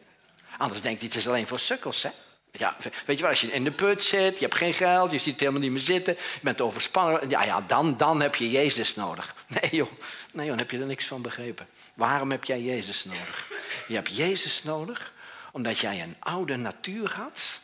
Anders 0.58 0.80
denkt 0.80 1.00
hij, 1.00 1.08
het 1.08 1.18
is 1.18 1.28
alleen 1.28 1.46
voor 1.46 1.58
sukkels, 1.58 2.02
hè? 2.02 2.10
Ja, 2.52 2.76
weet 3.06 3.16
je 3.16 3.22
wel, 3.22 3.30
als 3.30 3.40
je 3.40 3.52
in 3.52 3.64
de 3.64 3.70
put 3.70 4.02
zit, 4.02 4.38
je 4.38 4.44
hebt 4.44 4.56
geen 4.56 4.74
geld, 4.74 5.10
je 5.10 5.18
ziet 5.18 5.40
helemaal 5.40 5.60
niet 5.60 5.70
meer 5.70 5.80
zitten, 5.80 6.14
je 6.14 6.38
bent 6.42 6.60
overspannen. 6.60 7.28
Ja, 7.28 7.44
ja 7.44 7.64
dan, 7.66 7.96
dan 7.96 8.20
heb 8.20 8.34
je 8.34 8.50
Jezus 8.50 8.94
nodig. 8.94 9.34
Nee 9.60 9.70
joh, 9.70 9.90
nee 10.32 10.46
joh, 10.46 10.48
dan 10.48 10.58
heb 10.58 10.70
je 10.70 10.78
er 10.78 10.86
niks 10.86 11.06
van 11.06 11.22
begrepen. 11.22 11.68
Waarom 11.94 12.30
heb 12.30 12.44
jij 12.44 12.62
Jezus 12.62 13.04
nodig? 13.04 13.50
Je 13.88 13.94
hebt 13.94 14.16
Jezus 14.16 14.62
nodig 14.62 15.12
omdat 15.52 15.78
jij 15.78 16.02
een 16.02 16.16
oude 16.18 16.56
natuur 16.56 17.12
had 17.14 17.60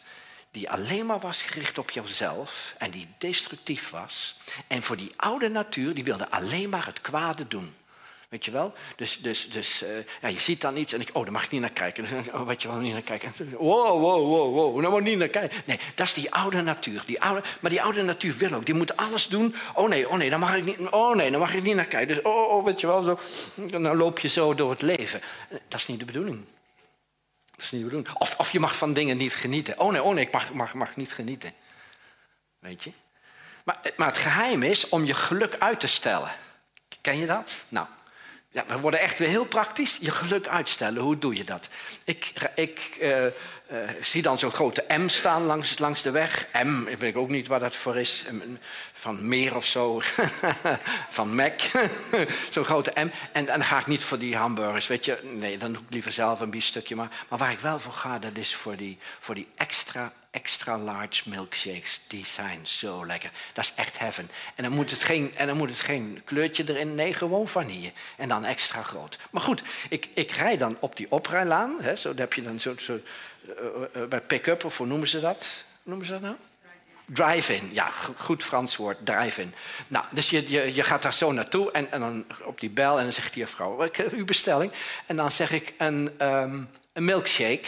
die 0.50 0.70
alleen 0.70 1.06
maar 1.06 1.20
was 1.20 1.42
gericht 1.42 1.78
op 1.78 1.90
jezelf 1.90 2.74
en 2.78 2.90
die 2.90 3.08
destructief 3.18 3.90
was. 3.90 4.34
En 4.66 4.82
voor 4.82 4.96
die 4.96 5.12
oude 5.16 5.48
natuur, 5.48 5.94
die 5.94 6.04
wilde 6.04 6.30
alleen 6.30 6.68
maar 6.68 6.86
het 6.86 7.00
kwade 7.00 7.48
doen. 7.48 7.74
Weet 8.28 8.44
je 8.44 8.50
wel? 8.50 8.72
Dus, 8.96 9.18
dus, 9.18 9.50
dus 9.50 9.82
uh, 9.82 9.88
ja, 10.20 10.28
je 10.28 10.40
ziet 10.40 10.60
dan 10.60 10.76
iets 10.76 10.92
en 10.92 11.00
ik, 11.00 11.10
oh, 11.12 11.22
daar 11.22 11.32
mag 11.32 11.44
ik 11.44 11.50
niet 11.50 11.60
naar 11.60 11.70
kijken. 11.70 12.06
Oh, 12.32 12.46
weet 12.46 12.62
je 12.62 12.68
wel, 12.68 12.76
niet 12.76 12.92
naar 12.92 13.02
kijken. 13.02 13.32
Wow, 13.58 14.00
wow, 14.00 14.26
wow, 14.26 14.54
wow, 14.54 14.82
daar 14.82 14.90
moet 14.90 15.00
ik 15.00 15.06
niet 15.06 15.18
naar 15.18 15.28
kijken. 15.28 15.62
Nee, 15.64 15.78
dat 15.94 16.06
is 16.06 16.14
die 16.14 16.32
oude 16.32 16.62
natuur. 16.62 17.02
Die 17.06 17.22
oude, 17.22 17.42
maar 17.60 17.70
die 17.70 17.82
oude 17.82 18.02
natuur 18.02 18.36
wil 18.36 18.52
ook, 18.52 18.66
die 18.66 18.74
moet 18.74 18.96
alles 18.96 19.26
doen. 19.26 19.54
Oh 19.74 19.88
nee, 19.88 20.08
oh 20.08 20.16
nee, 20.16 20.30
daar 20.30 20.38
mag 20.38 20.56
ik 20.56 20.64
niet, 20.64 20.78
oh 20.90 21.16
nee, 21.16 21.30
daar 21.30 21.40
mag 21.40 21.54
ik 21.54 21.62
niet 21.62 21.74
naar 21.74 21.84
kijken. 21.84 22.14
Dus 22.14 22.24
oh, 22.24 22.50
oh, 22.50 22.64
weet 22.64 22.80
je 22.80 22.86
wel, 22.86 23.02
zo, 23.02 23.18
dan 23.54 23.96
loop 23.96 24.18
je 24.18 24.28
zo 24.28 24.54
door 24.54 24.70
het 24.70 24.82
leven. 24.82 25.20
Dat 25.68 25.80
is 25.80 25.86
niet 25.86 25.98
de 25.98 26.04
bedoeling. 26.04 26.44
Dat 27.50 27.62
is 27.62 27.70
niet 27.70 27.80
de 27.80 27.86
bedoeling. 27.86 28.16
Of, 28.18 28.34
of 28.38 28.50
je 28.50 28.60
mag 28.60 28.76
van 28.76 28.92
dingen 28.92 29.16
niet 29.16 29.34
genieten. 29.34 29.78
Oh 29.78 29.92
nee, 29.92 30.02
oh 30.02 30.14
nee, 30.14 30.24
ik 30.24 30.32
mag, 30.32 30.52
mag, 30.52 30.74
mag 30.74 30.96
niet 30.96 31.12
genieten. 31.12 31.52
Weet 32.58 32.84
je? 32.84 32.92
Maar, 33.64 33.80
maar 33.96 34.06
het 34.06 34.18
geheim 34.18 34.62
is 34.62 34.88
om 34.88 35.04
je 35.04 35.14
geluk 35.14 35.56
uit 35.58 35.80
te 35.80 35.86
stellen. 35.86 36.30
Ken 37.00 37.18
je 37.18 37.26
dat? 37.26 37.54
Nou, 37.68 37.86
ja, 38.50 38.64
we 38.66 38.78
worden 38.78 39.00
echt 39.00 39.18
weer 39.18 39.28
heel 39.28 39.44
praktisch. 39.44 39.98
Je 40.00 40.10
geluk 40.10 40.48
uitstellen, 40.48 41.02
hoe 41.02 41.18
doe 41.18 41.34
je 41.34 41.44
dat? 41.44 41.68
Ik, 42.04 42.32
ik 42.54 42.96
uh, 43.00 43.24
uh, 43.24 43.30
zie 44.00 44.22
dan 44.22 44.38
zo'n 44.38 44.50
grote 44.50 44.84
M 44.88 45.08
staan 45.08 45.42
langs, 45.42 45.78
langs 45.78 46.02
de 46.02 46.10
weg. 46.10 46.46
M, 46.64 46.86
ik 46.86 46.98
weet 46.98 47.14
ook 47.14 47.28
niet 47.28 47.46
waar 47.46 47.60
dat 47.60 47.76
voor 47.76 47.96
is. 47.96 48.24
Van 48.92 49.28
meer 49.28 49.56
of 49.56 49.64
zo. 49.64 50.00
van 51.10 51.34
Mac. 51.34 51.60
zo'n 52.50 52.64
grote 52.64 52.92
M. 52.94 52.98
En, 52.98 53.10
en, 53.32 53.46
dan 53.46 53.64
ga 53.64 53.78
ik 53.78 53.86
niet 53.86 54.04
voor 54.04 54.18
die 54.18 54.36
hamburgers, 54.36 54.86
weet 54.86 55.04
je. 55.04 55.18
Nee, 55.22 55.58
dan 55.58 55.72
doe 55.72 55.82
ik 55.82 55.92
liever 55.92 56.12
zelf 56.12 56.40
een 56.40 56.50
biefstukje. 56.50 56.96
Maar, 56.96 57.24
maar 57.28 57.38
waar 57.38 57.52
ik 57.52 57.58
wel 57.58 57.78
voor 57.78 57.92
ga, 57.92 58.18
dat 58.18 58.36
is 58.36 58.54
voor 58.54 58.76
die, 58.76 58.98
voor 59.18 59.34
die 59.34 59.48
extra 59.56 60.12
extra 60.38 60.78
large 60.78 61.28
milkshakes. 61.28 62.00
Die 62.06 62.26
zijn 62.26 62.60
zo 62.62 63.06
lekker. 63.06 63.30
Dat 63.52 63.64
is 63.64 63.72
echt 63.74 63.98
heaven. 63.98 64.30
En 64.54 64.62
dan 64.62 64.72
moet 64.72 64.90
het 64.90 65.02
geen, 65.02 65.32
en 65.36 65.46
dan 65.46 65.56
moet 65.56 65.68
het 65.68 65.80
geen 65.80 66.22
kleurtje 66.24 66.64
erin. 66.68 66.94
Nee, 66.94 67.14
gewoon 67.14 67.48
vanille. 67.48 67.92
En 68.16 68.28
dan 68.28 68.44
extra 68.44 68.82
groot. 68.82 69.18
Maar 69.30 69.42
goed, 69.42 69.62
ik, 69.88 70.08
ik 70.14 70.30
rij 70.30 70.56
dan 70.56 70.76
op 70.80 70.96
die 70.96 71.10
oprijlaan. 71.10 71.76
Hè, 71.80 71.96
zo 71.96 72.12
heb 72.16 72.32
je 72.32 72.42
dan 72.42 72.60
zo, 72.60 72.74
zo 72.76 73.00
uh, 73.96 74.04
bij 74.08 74.20
pick-up, 74.20 74.64
of 74.64 74.76
hoe 74.76 74.86
noemen 74.86 75.08
ze 75.08 75.20
dat? 75.20 75.46
Noemen 75.82 76.06
ze 76.06 76.12
dat 76.12 76.20
nou? 76.20 76.36
Drive-in, 77.04 77.70
ja, 77.72 77.90
goed 78.16 78.44
Frans 78.44 78.76
woord, 78.76 78.96
drive-in. 79.04 79.54
Nou, 79.88 80.04
dus 80.10 80.30
je, 80.30 80.74
je, 80.74 80.82
gaat 80.82 81.02
daar 81.02 81.14
zo 81.14 81.32
naartoe 81.32 81.70
en, 81.70 81.92
en 81.92 82.00
dan 82.00 82.24
op 82.42 82.60
die 82.60 82.70
bel 82.70 82.98
en 82.98 83.04
dan 83.04 83.12
zegt 83.12 83.32
die 83.32 83.46
vrouw, 83.46 83.82
ik 83.82 83.96
heb 83.96 84.12
uw 84.12 84.24
bestelling. 84.24 84.72
En 85.06 85.16
dan 85.16 85.32
zeg 85.32 85.52
ik 85.52 85.72
een, 85.78 86.10
um, 86.20 86.68
een 86.92 87.04
milkshake. 87.04 87.66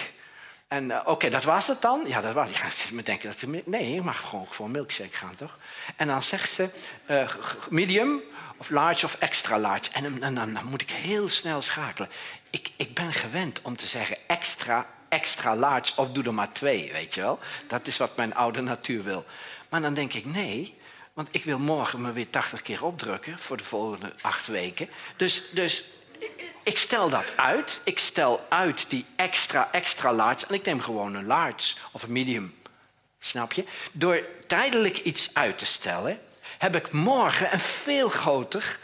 En 0.70 0.84
uh, 0.90 1.00
oké, 1.04 1.30
dat 1.30 1.44
was 1.44 1.66
het 1.66 1.80
dan? 1.80 2.02
Ja, 2.06 2.20
dat 2.20 2.34
was 2.34 2.50
Ja, 2.50 2.68
me 2.96 3.02
denken 3.02 3.28
dat 3.28 3.38
ze... 3.38 3.62
Nee, 3.64 3.94
je 3.94 4.02
mag 4.02 4.28
gewoon 4.28 4.46
voor 4.46 4.66
een 4.66 4.72
milkshake 4.72 5.16
gaan, 5.16 5.36
toch? 5.36 5.58
En 5.96 6.06
dan 6.06 6.22
zegt 6.22 6.52
ze 6.52 6.68
uh, 7.10 7.30
medium 7.68 8.20
of 8.56 8.70
large 8.70 9.04
of 9.04 9.14
extra 9.14 9.58
large. 9.58 9.90
En, 9.92 10.22
en, 10.22 10.34
dan, 10.34 10.54
dan, 10.54 10.64
moet 10.64 10.82
ik 10.82 10.90
heel 10.90 11.28
snel 11.28 11.62
schakelen. 11.62 12.08
Ik, 12.50 12.70
ik 12.76 12.94
ben 12.94 13.12
gewend 13.12 13.60
om 13.62 13.76
te 13.76 13.86
zeggen 13.86 14.16
extra, 14.26 14.86
extra 15.08 15.56
large 15.56 15.92
of 15.96 16.12
doe 16.12 16.24
er 16.24 16.34
maar 16.34 16.52
twee, 16.52 16.92
weet 16.92 17.14
je 17.14 17.20
wel? 17.20 17.38
Dat 17.66 17.86
is 17.86 17.96
wat 17.96 18.16
mijn 18.16 18.34
oude 18.34 18.60
natuur 18.60 19.04
wil. 19.04 19.24
Maar 19.68 19.80
dan 19.80 19.94
denk 19.94 20.12
ik, 20.12 20.24
nee, 20.24 20.78
want 21.12 21.28
ik 21.30 21.44
wil 21.44 21.58
morgen 21.58 22.00
me 22.00 22.12
weer 22.12 22.30
80 22.30 22.62
keer 22.62 22.84
opdrukken 22.84 23.38
voor 23.38 23.56
de 23.56 23.64
volgende 23.64 24.12
acht 24.20 24.46
weken. 24.46 24.88
Dus, 25.16 25.42
dus 25.52 25.84
ik 26.62 26.78
stel 26.78 27.08
dat 27.08 27.36
uit. 27.36 27.80
Ik 27.84 27.98
stel 27.98 28.46
uit 28.48 28.84
die 28.88 29.04
extra, 29.16 29.68
extra 29.72 30.12
large. 30.12 30.46
En 30.46 30.54
ik 30.54 30.64
neem 30.64 30.80
gewoon 30.80 31.14
een 31.14 31.26
large 31.26 31.74
of 31.92 32.02
een 32.02 32.12
medium. 32.12 32.54
Snap 33.20 33.52
je? 33.52 33.64
Door 33.92 34.22
tijdelijk 34.46 34.98
iets 34.98 35.30
uit 35.32 35.58
te 35.58 35.66
stellen, 35.66 36.20
heb 36.58 36.76
ik 36.76 36.92
morgen 36.92 37.52
een 37.52 37.60
veel 37.60 38.08
groter 38.08 38.78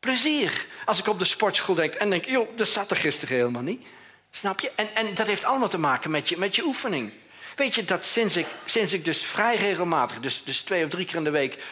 plezier. 0.00 0.66
Als 0.84 0.98
ik 0.98 1.06
op 1.06 1.18
de 1.18 1.24
sportschool 1.24 1.74
denk 1.74 1.94
en 1.94 2.10
denk, 2.10 2.24
joh, 2.24 2.56
dat 2.56 2.68
zat 2.68 2.90
er 2.90 2.96
gisteren 2.96 3.36
helemaal 3.36 3.62
niet. 3.62 3.86
Snap 4.30 4.60
je? 4.60 4.72
En, 4.74 4.94
en 4.94 5.14
dat 5.14 5.26
heeft 5.26 5.44
allemaal 5.44 5.68
te 5.68 5.78
maken 5.78 6.10
met 6.10 6.28
je, 6.28 6.38
met 6.38 6.56
je 6.56 6.64
oefening. 6.64 7.12
Weet 7.56 7.74
je 7.74 7.84
dat 7.84 8.04
sinds 8.04 8.36
ik, 8.36 8.46
sinds 8.64 8.92
ik 8.92 9.04
dus 9.04 9.22
vrij 9.22 9.56
regelmatig, 9.56 10.20
dus, 10.20 10.42
dus 10.44 10.60
twee 10.60 10.84
of 10.84 10.90
drie 10.90 11.04
keer 11.04 11.16
in 11.16 11.24
de 11.24 11.30
week, 11.30 11.64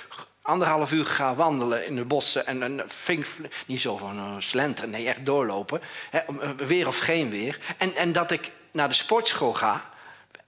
anderhalf 0.42 0.92
uur 0.92 1.06
ga 1.06 1.34
wandelen 1.34 1.86
in 1.86 1.96
de 1.96 2.04
bossen 2.04 2.46
en, 2.46 2.62
en 2.62 2.82
vink, 2.86 3.26
niet 3.66 3.80
zo 3.80 3.96
van 3.96 4.16
uh, 4.16 4.34
slenteren, 4.38 4.90
nee, 4.90 5.08
echt 5.08 5.26
doorlopen, 5.26 5.80
hè, 6.10 6.18
eh, 6.18 6.50
weer 6.56 6.86
of 6.86 6.98
geen 6.98 7.30
weer. 7.30 7.58
En, 7.76 7.94
en 7.94 8.12
dat 8.12 8.30
ik 8.30 8.50
naar 8.70 8.88
de 8.88 8.94
sportschool 8.94 9.54
ga, 9.54 9.90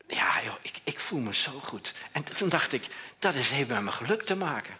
ja, 0.06 0.32
joh, 0.44 0.54
ik, 0.62 0.74
ik 0.84 0.98
voel 0.98 1.20
me 1.20 1.34
zo 1.34 1.52
goed. 1.62 1.94
En 2.12 2.24
toen 2.24 2.48
dacht 2.48 2.72
ik, 2.72 2.86
dat 3.18 3.34
is 3.34 3.50
heeft 3.50 3.68
met 3.68 3.82
mijn 3.82 3.96
geluk 3.96 4.22
te 4.22 4.36
maken. 4.36 4.74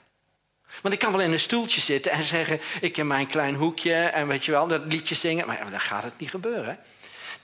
Want 0.83 0.95
ik 0.95 1.01
kan 1.01 1.13
wel 1.13 1.21
in 1.21 1.33
een 1.33 1.41
stoeltje 1.41 1.81
zitten 1.81 2.13
en 2.13 2.25
zeggen, 2.25 2.61
ik 2.81 2.97
in 2.97 3.07
mijn 3.07 3.27
klein 3.27 3.55
hoekje 3.55 3.95
en 3.95 4.29
weet 4.29 4.45
je 4.45 4.51
wel, 4.51 4.67
dat 4.67 4.83
liedje 4.85 5.15
zingen, 5.15 5.47
maar 5.47 5.71
dan 5.71 5.81
gaat 5.81 6.03
het 6.03 6.19
niet 6.19 6.31
gebeuren. 6.31 6.79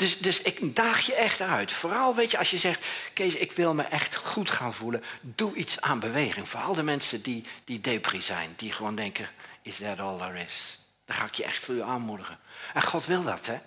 Dus, 0.00 0.18
dus 0.18 0.40
ik 0.40 0.76
daag 0.76 1.00
je 1.00 1.14
echt 1.14 1.40
uit. 1.40 1.72
Vooral 1.72 2.14
weet 2.14 2.30
je, 2.30 2.38
als 2.38 2.50
je 2.50 2.58
zegt, 2.58 2.86
Kees, 3.12 3.34
ik 3.34 3.52
wil 3.52 3.74
me 3.74 3.82
echt 3.82 4.16
goed 4.16 4.50
gaan 4.50 4.74
voelen. 4.74 5.04
Doe 5.20 5.54
iets 5.54 5.80
aan 5.80 6.00
beweging. 6.00 6.48
Vooral 6.48 6.74
de 6.74 6.82
mensen 6.82 7.22
die, 7.22 7.44
die 7.64 7.80
depri 7.80 8.22
zijn. 8.22 8.54
Die 8.56 8.72
gewoon 8.72 8.94
denken, 8.94 9.28
is 9.62 9.76
that 9.76 10.00
all 10.00 10.18
there 10.18 10.44
is? 10.44 10.78
Dan 11.04 11.16
ga 11.16 11.24
ik 11.24 11.34
je 11.34 11.44
echt 11.44 11.64
voor 11.64 11.74
je 11.74 11.82
aanmoedigen. 11.82 12.38
En 12.74 12.82
God 12.82 13.06
wil 13.06 13.22
dat, 13.22 13.46
hè? 13.46 13.58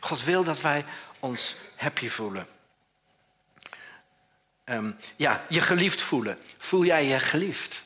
God 0.00 0.24
wil 0.24 0.44
dat 0.44 0.60
wij 0.60 0.84
ons 1.20 1.54
happy 1.76 2.08
voelen. 2.08 2.46
Ehm, 4.64 4.90
ja, 5.16 5.44
je 5.48 5.60
geliefd 5.60 6.02
voelen. 6.02 6.38
Voel 6.58 6.84
jij 6.84 7.04
je 7.04 7.20
geliefd? 7.20 7.82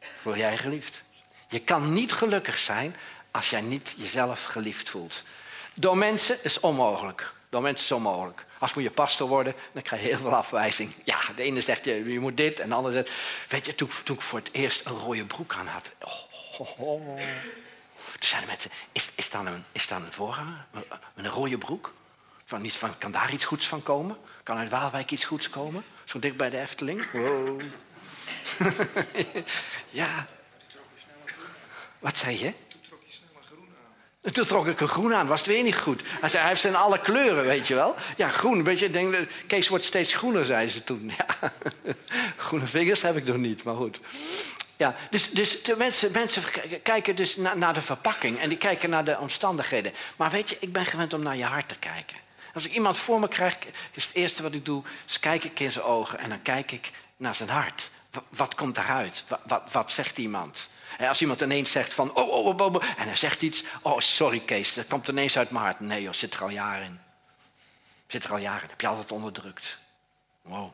Voel 0.00 0.36
jij 0.36 0.50
je 0.50 0.58
geliefd? 0.58 1.02
Je 1.48 1.60
kan 1.60 1.92
niet 1.92 2.12
gelukkig 2.12 2.58
zijn 2.58 2.96
als 3.30 3.50
jij 3.50 3.60
niet 3.60 3.94
jezelf 3.96 4.44
geliefd 4.44 4.90
voelt. 4.90 5.22
Door 5.74 5.96
mensen 5.96 6.44
is 6.44 6.60
onmogelijk. 6.60 7.32
Door 7.48 7.62
mensen 7.62 7.84
is 7.84 7.92
onmogelijk. 7.92 8.46
Als 8.58 8.74
moet 8.74 8.82
je 8.82 8.90
pastor 8.90 9.28
worden, 9.28 9.54
dan 9.72 9.82
krijg 9.82 10.02
je 10.02 10.08
heel 10.08 10.18
veel 10.18 10.34
afwijzing. 10.34 10.94
Ja, 11.04 11.18
de 11.36 11.42
ene 11.42 11.60
zegt 11.60 11.84
je, 11.84 12.12
je 12.12 12.20
moet 12.20 12.36
dit 12.36 12.60
en 12.60 12.68
de 12.68 12.74
andere 12.74 12.94
zegt... 12.94 13.10
Weet 13.48 13.66
je, 13.66 13.74
toen, 13.74 13.90
ik 14.16 14.20
voor 14.20 14.38
het 14.38 14.48
eerst 14.52 14.86
een 14.86 14.98
rode 14.98 15.24
broek 15.24 15.54
aan 15.54 15.66
had... 15.66 15.92
Oh, 16.00 16.60
oh, 16.60 16.80
oh. 16.80 17.16
Toen 17.16 18.28
zeiden 18.28 18.50
mensen, 18.50 18.70
is, 18.92 19.10
is, 19.14 19.30
dan 19.30 19.46
een, 19.46 19.64
is 19.72 19.86
een 19.90 20.12
voorganger? 20.12 20.66
Met 21.14 21.24
een 21.24 21.30
rode 21.30 21.58
broek? 21.58 21.94
Van, 22.44 22.70
van, 22.70 22.98
kan 22.98 23.12
daar 23.12 23.32
iets 23.32 23.44
goeds 23.44 23.68
van 23.68 23.82
komen? 23.82 24.16
Kan 24.42 24.56
uit 24.56 24.70
Waalwijk 24.70 25.10
iets 25.10 25.24
goeds 25.24 25.50
komen? 25.50 25.84
Zo 26.04 26.18
dicht 26.18 26.36
bij 26.36 26.50
de 26.50 26.60
Efteling? 26.60 27.10
Wow. 27.10 27.60
ja. 29.90 30.26
Wat 31.98 32.16
zei 32.16 32.38
je? 32.38 32.52
En 34.22 34.32
toen 34.32 34.46
trok 34.46 34.66
ik 34.66 34.80
een 34.80 34.88
groen 34.88 35.14
aan, 35.14 35.26
was 35.26 35.38
het 35.38 35.48
weer 35.48 35.62
niet 35.62 35.76
goed. 35.76 36.02
Hij 36.04 36.28
zei, 36.28 36.40
hij 36.40 36.48
heeft 36.48 36.60
zijn 36.60 36.76
alle 36.76 36.98
kleuren, 36.98 37.44
weet 37.44 37.66
je 37.66 37.74
wel. 37.74 37.94
Ja, 38.16 38.28
groen, 38.28 38.64
weet 38.64 38.78
je, 38.78 38.90
denk, 38.90 39.16
Kees 39.46 39.68
wordt 39.68 39.84
steeds 39.84 40.12
groener, 40.12 40.44
zei 40.44 40.68
ze 40.68 40.84
toen. 40.84 41.12
Ja. 41.18 41.52
Groene 42.36 42.66
vingers 42.66 43.02
heb 43.02 43.16
ik 43.16 43.24
nog 43.24 43.36
niet, 43.36 43.62
maar 43.62 43.74
goed. 43.74 44.00
Ja, 44.76 44.94
dus, 45.10 45.30
dus 45.30 45.62
de 45.62 45.76
mensen, 45.76 46.12
mensen 46.12 46.42
kijken 46.82 47.16
dus 47.16 47.36
naar 47.36 47.74
de 47.74 47.82
verpakking 47.82 48.38
en 48.38 48.48
die 48.48 48.58
kijken 48.58 48.90
naar 48.90 49.04
de 49.04 49.18
omstandigheden. 49.18 49.92
Maar 50.16 50.30
weet 50.30 50.48
je, 50.48 50.56
ik 50.60 50.72
ben 50.72 50.86
gewend 50.86 51.12
om 51.12 51.22
naar 51.22 51.36
je 51.36 51.44
hart 51.44 51.68
te 51.68 51.78
kijken. 51.78 52.16
Als 52.54 52.64
ik 52.64 52.72
iemand 52.72 52.96
voor 52.96 53.20
me 53.20 53.28
krijg, 53.28 53.56
is 53.92 54.04
het 54.04 54.14
eerste 54.14 54.42
wat 54.42 54.54
ik 54.54 54.64
doe, 54.64 54.82
is 55.08 55.18
kijk 55.18 55.44
ik 55.44 55.60
in 55.60 55.72
zijn 55.72 55.84
ogen 55.84 56.18
en 56.18 56.28
dan 56.28 56.42
kijk 56.42 56.72
ik 56.72 56.90
naar 57.16 57.34
zijn 57.34 57.48
hart. 57.48 57.90
Wat, 58.28 58.54
komt 58.54 58.78
eruit? 58.78 59.24
Wat, 59.28 59.40
wat, 59.46 59.62
wat 59.72 59.90
zegt 59.90 60.18
iemand? 60.18 60.68
Als 60.98 61.20
iemand 61.20 61.40
ineens 61.40 61.70
zegt 61.70 61.94
van, 61.94 62.14
oh, 62.14 62.28
oh, 62.28 62.46
oh, 62.46 62.74
oh, 62.74 62.82
en 62.96 63.06
hij 63.06 63.16
zegt 63.16 63.42
iets, 63.42 63.62
oh, 63.82 63.98
sorry 63.98 64.40
Kees, 64.40 64.74
dat 64.74 64.86
komt 64.86 65.08
ineens 65.08 65.38
uit 65.38 65.50
mijn 65.50 65.64
hart. 65.64 65.80
Nee 65.80 66.02
joh, 66.02 66.12
zit 66.12 66.34
er 66.34 66.42
al 66.42 66.48
jaren 66.48 66.84
in. 66.84 67.00
Zit 68.06 68.24
er 68.24 68.30
al 68.30 68.38
jaren 68.38 68.62
in, 68.62 68.68
heb 68.68 68.80
je 68.80 68.86
altijd 68.86 69.12
onderdrukt. 69.12 69.78
Wow. 70.42 70.72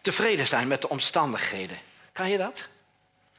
Tevreden 0.00 0.46
zijn 0.46 0.68
met 0.68 0.80
de 0.80 0.88
omstandigheden. 0.88 1.78
Kan 2.12 2.30
je 2.30 2.38
dat? 2.38 2.68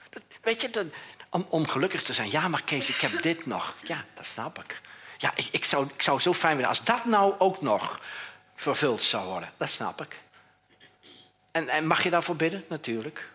dat 0.10 0.24
weet 0.41 0.62
je, 0.62 0.69
dat, 0.69 0.86
om, 1.29 1.46
om, 1.50 1.67
gelukkig 1.67 2.03
te 2.03 2.13
zijn. 2.13 2.31
Ja, 2.31 2.48
maar 2.48 2.63
Kees, 2.63 2.89
ik 2.89 3.01
heb 3.01 3.22
dit 3.29 3.46
nog. 3.46 3.75
Ja, 3.84 4.05
dat 4.13 4.25
snap 4.25 4.60
ik. 4.60 4.81
Ja, 5.17 5.31
ik, 5.36 5.48
ik, 5.51 5.65
zou, 5.65 5.88
ik 5.93 6.01
zou 6.01 6.19
zo 6.19 6.34
fijn 6.34 6.51
vinden 6.51 6.69
als 6.69 6.84
dat 6.84 7.05
nou 7.05 7.36
ook 7.38 7.62
nog 7.62 8.00
vervuld 8.55 9.01
zou 9.01 9.27
worden. 9.27 9.51
Dat 9.57 9.69
snap 9.69 10.01
ik. 10.01 10.15
En, 11.51 11.69
en 11.69 11.88
mag 11.88 12.03
je 12.03 12.10
daarvoor 12.10 12.36
bidden? 12.36 12.65
Natuurlijk. 12.69 13.31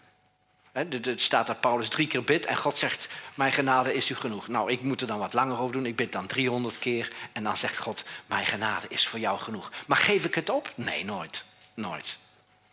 Er 0.73 0.89
staat 1.17 1.47
dat 1.47 1.61
Paulus 1.61 1.89
drie 1.89 2.07
keer 2.07 2.25
bidt 2.25 2.47
en 2.47 2.57
God 2.57 2.79
zegt, 2.79 3.09
mijn 3.35 3.53
genade 3.53 3.95
is 3.95 4.11
u 4.11 4.15
genoeg. 4.15 4.49
Nou, 4.49 4.71
ik 4.71 4.83
moet 4.83 5.01
er 5.01 5.07
dan 5.07 5.19
wat 5.19 5.33
langer 5.33 5.59
over 5.59 5.73
doen. 5.73 5.87
Ik 5.87 5.97
bid 5.97 6.13
dan 6.13 6.27
300 6.27 6.79
keer 6.79 7.13
en 7.33 7.45
dan 7.45 7.57
zegt 7.57 7.79
God, 7.79 8.05
mijn 8.27 8.47
genade 8.47 8.87
is 8.89 9.07
voor 9.07 9.19
jou 9.19 9.39
genoeg. 9.39 9.73
Maar 9.87 9.97
geef 9.97 10.25
ik 10.25 10.35
het 10.35 10.51
op? 10.51 10.73
Nee, 10.75 11.05
nooit. 11.05 11.43
Nooit. 11.75 12.17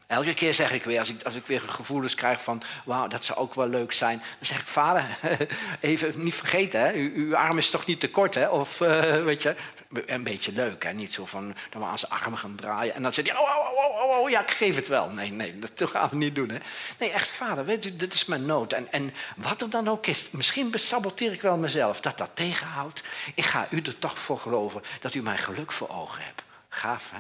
Elke 0.07 0.33
keer 0.33 0.53
zeg 0.53 0.73
ik 0.73 0.83
weer, 0.83 0.99
als 0.99 1.09
ik, 1.09 1.23
als 1.23 1.35
ik 1.35 1.45
weer 1.45 1.61
gevoelens 1.61 2.15
krijg 2.15 2.43
van, 2.43 2.61
wauw, 2.85 3.07
dat 3.07 3.25
zou 3.25 3.39
ook 3.39 3.55
wel 3.55 3.67
leuk 3.67 3.91
zijn. 3.91 4.17
Dan 4.17 4.45
zeg 4.45 4.59
ik, 4.59 4.67
vader, 4.67 5.17
even 5.79 6.13
niet 6.23 6.35
vergeten, 6.35 6.81
hè? 6.81 6.93
Uw 6.93 7.35
arm 7.35 7.57
is 7.57 7.69
toch 7.69 7.85
niet 7.85 7.99
te 7.99 8.09
kort, 8.09 8.33
hè? 8.33 8.47
Of, 8.47 8.79
uh, 8.79 9.23
weet 9.23 9.41
je, 9.41 9.55
een 9.89 10.23
beetje 10.23 10.51
leuk, 10.51 10.83
hè? 10.83 10.93
Niet 10.93 11.13
zo 11.13 11.25
van, 11.25 11.47
dat 11.69 11.81
we 11.81 11.87
aan 11.87 11.99
zijn 11.99 12.11
armen 12.11 12.39
gaan 12.39 12.55
draaien. 12.55 12.93
En 12.93 13.01
dan 13.01 13.13
zegt 13.13 13.29
hij, 13.29 13.37
oh, 13.37 13.43
oh, 13.43 13.85
oh, 13.85 14.03
oh, 14.03 14.19
oh, 14.19 14.29
ja, 14.29 14.41
ik 14.41 14.51
geef 14.51 14.75
het 14.75 14.87
wel. 14.87 15.09
Nee, 15.09 15.31
nee, 15.31 15.59
dat 15.59 15.89
gaan 15.91 16.09
we 16.09 16.15
niet 16.15 16.35
doen, 16.35 16.49
hè? 16.49 16.57
Nee, 16.99 17.11
echt, 17.11 17.29
vader, 17.29 17.65
weet 17.65 17.85
u, 17.85 17.95
dit 17.95 18.13
is 18.13 18.25
mijn 18.25 18.45
nood. 18.45 18.73
En, 18.73 18.91
en 18.91 19.13
wat 19.35 19.61
er 19.61 19.69
dan 19.69 19.87
ook 19.87 20.07
is, 20.07 20.27
misschien 20.31 20.73
saboteer 20.75 21.31
ik 21.31 21.41
wel 21.41 21.57
mezelf, 21.57 21.99
dat 21.99 22.17
dat 22.17 22.31
tegenhoudt. 22.33 23.03
Ik 23.35 23.45
ga 23.45 23.67
u 23.69 23.81
er 23.81 23.99
toch 23.99 24.19
voor 24.19 24.39
geloven 24.39 24.81
dat 24.99 25.13
u 25.13 25.21
mijn 25.21 25.37
geluk 25.37 25.71
voor 25.71 25.89
ogen 25.89 26.23
hebt. 26.23 26.43
Gaaf, 26.69 27.11
hè? 27.11 27.19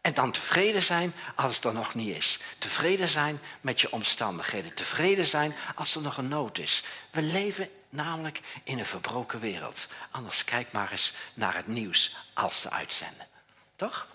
En 0.00 0.14
dan 0.14 0.30
tevreden 0.32 0.82
zijn 0.82 1.14
als 1.34 1.56
het 1.56 1.64
er 1.64 1.72
nog 1.72 1.94
niet 1.94 2.16
is. 2.16 2.38
Tevreden 2.58 3.08
zijn 3.08 3.40
met 3.60 3.80
je 3.80 3.92
omstandigheden. 3.92 4.74
Tevreden 4.74 5.24
zijn 5.24 5.54
als 5.74 5.94
er 5.94 6.02
nog 6.02 6.18
een 6.18 6.28
nood 6.28 6.58
is. 6.58 6.82
We 7.10 7.22
leven 7.22 7.68
namelijk 7.94 8.40
in 8.64 8.78
een 8.78 8.86
verbroken 8.86 9.40
wereld. 9.40 9.86
Anders 10.10 10.44
kijk 10.44 10.72
maar 10.72 10.90
eens 10.90 11.12
naar 11.34 11.54
het 11.54 11.66
nieuws 11.66 12.16
als 12.32 12.60
ze 12.60 12.70
uitzenden. 12.70 13.26
Toch? 13.76 14.06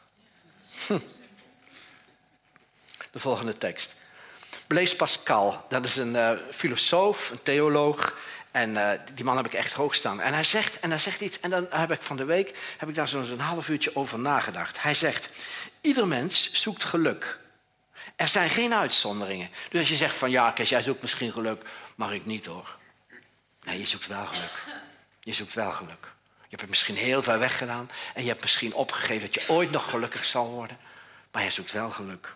Hm. 0.88 1.00
De 3.12 3.20
volgende 3.20 3.58
tekst. 3.58 3.94
Blaise 4.68 4.96
Pascal, 4.96 5.66
dat 5.70 5.86
is 5.86 5.96
een 5.96 6.14
uh, 6.14 6.32
filosoof, 6.52 7.30
een 7.30 7.44
theoloog. 7.44 8.18
En 8.52 8.70
uh, 8.70 8.92
die 9.14 9.26
man 9.26 9.38
heb 9.38 9.46
ik 9.46 9.54
echt 9.54 9.74
hoog 9.74 9.96
staan. 9.96 10.22
En 10.22 10.34
hij 10.34 10.44
zegt, 10.44 10.80
en 10.80 10.90
hij 10.90 11.00
zegt 11.00 11.22
iets, 11.22 11.40
en 11.40 11.50
dan 11.50 11.68
heb 11.70 11.92
ik 11.92 12.02
van 12.02 12.18
de 12.18 12.26
week 12.26 12.58
heb 12.78 12.90
ik 12.90 12.96
daar 12.96 13.08
zo'n 13.08 13.40
half 13.40 13.70
uurtje 13.70 13.96
over 13.96 14.20
nagedacht. 14.20 14.82
Hij 14.82 14.94
zegt, 14.94 15.30
ieder 15.82 16.08
mens 16.08 16.52
zoekt 16.52 16.84
geluk. 16.84 17.40
Er 18.16 18.28
zijn 18.28 18.50
geen 18.50 18.74
uitzonderingen. 18.74 19.50
Dus 19.70 19.80
als 19.80 19.90
je 19.90 19.96
zegt 19.96 20.16
van 20.16 20.32
ja, 20.32 20.52
Kees, 20.52 20.70
jij 20.70 20.82
zoekt 20.82 21.02
misschien 21.02 21.32
geluk, 21.32 21.64
maar 21.96 22.14
ik 22.14 22.26
niet 22.26 22.46
hoor. 22.46 22.78
Nee, 23.70 23.80
je 23.80 23.88
zoekt 23.88 24.08
wel 24.08 24.26
geluk. 24.26 24.64
Je 25.20 25.34
zoekt 25.34 25.54
wel 25.54 25.72
geluk. 25.72 26.12
Je 26.42 26.56
hebt 26.56 26.62
het 26.62 26.70
misschien 26.70 26.96
heel 26.96 27.24
ver 27.24 27.40
weg 27.40 27.58
gedaan 27.58 27.90
en 28.14 28.22
je 28.22 28.28
hebt 28.28 28.42
misschien 28.42 28.74
opgegeven 28.74 29.32
dat 29.32 29.34
je 29.34 29.50
ooit 29.50 29.72
nog 29.72 29.90
gelukkig 29.90 30.26
zal 30.26 30.48
worden, 30.48 30.78
maar 31.32 31.44
je 31.44 31.50
zoekt 31.50 31.72
wel 31.72 31.90
geluk. 31.90 32.36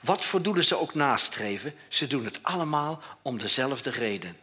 Wat 0.00 0.24
voor 0.24 0.42
doelen 0.42 0.64
ze 0.64 0.78
ook 0.78 0.94
nastreven, 0.94 1.74
ze 1.88 2.06
doen 2.06 2.24
het 2.24 2.38
allemaal 2.42 3.02
om 3.22 3.38
dezelfde 3.38 3.90
reden. 3.90 4.36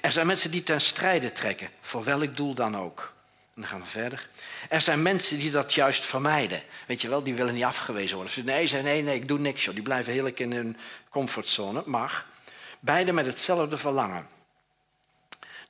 Er 0.00 0.12
zijn 0.12 0.26
mensen 0.26 0.50
die 0.50 0.62
ten 0.62 0.80
strijde 0.80 1.32
trekken, 1.32 1.68
voor 1.80 2.04
welk 2.04 2.36
doel 2.36 2.54
dan 2.54 2.76
ook. 2.76 3.14
En 3.54 3.60
dan 3.60 3.70
gaan 3.70 3.80
we 3.80 3.86
verder. 3.86 4.28
Er 4.68 4.80
zijn 4.80 5.02
mensen 5.02 5.38
die 5.38 5.50
dat 5.50 5.74
juist 5.74 6.04
vermijden. 6.04 6.62
Weet 6.86 7.00
je 7.00 7.08
wel, 7.08 7.22
die 7.22 7.34
willen 7.34 7.54
niet 7.54 7.64
afgewezen 7.64 8.16
worden. 8.16 8.34
Ze 8.34 8.42
nee, 8.42 8.66
zeggen 8.66 8.88
nee, 8.88 9.02
nee, 9.02 9.14
ik 9.14 9.28
doe 9.28 9.38
niks. 9.38 9.64
Joh. 9.64 9.74
Die 9.74 9.82
blijven 9.82 10.12
heerlijk 10.12 10.40
in 10.40 10.52
hun 10.52 10.76
comfortzone. 11.08 11.82
Maar 11.86 12.24
beide 12.80 13.12
met 13.12 13.26
hetzelfde 13.26 13.78
verlangen. 13.78 14.28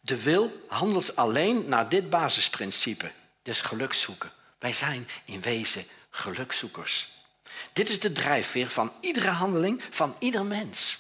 De 0.01 0.23
wil 0.23 0.65
handelt 0.69 1.17
alleen 1.17 1.69
naar 1.69 1.89
dit 1.89 2.11
basisprincipe. 2.11 3.13
Dus 3.43 3.61
geluk 3.61 3.93
zoeken. 3.93 4.33
Wij 4.59 4.73
zijn 4.73 5.09
in 5.25 5.41
wezen 5.41 5.85
gelukzoekers. 6.11 7.09
Dit 7.73 7.89
is 7.91 8.01
de 8.01 8.13
drijfveer 8.13 8.71
van 8.71 8.93
iedere 9.01 9.29
handeling 9.31 9.83
van 9.91 10.17
ieder 10.19 10.45
mens. 10.45 10.99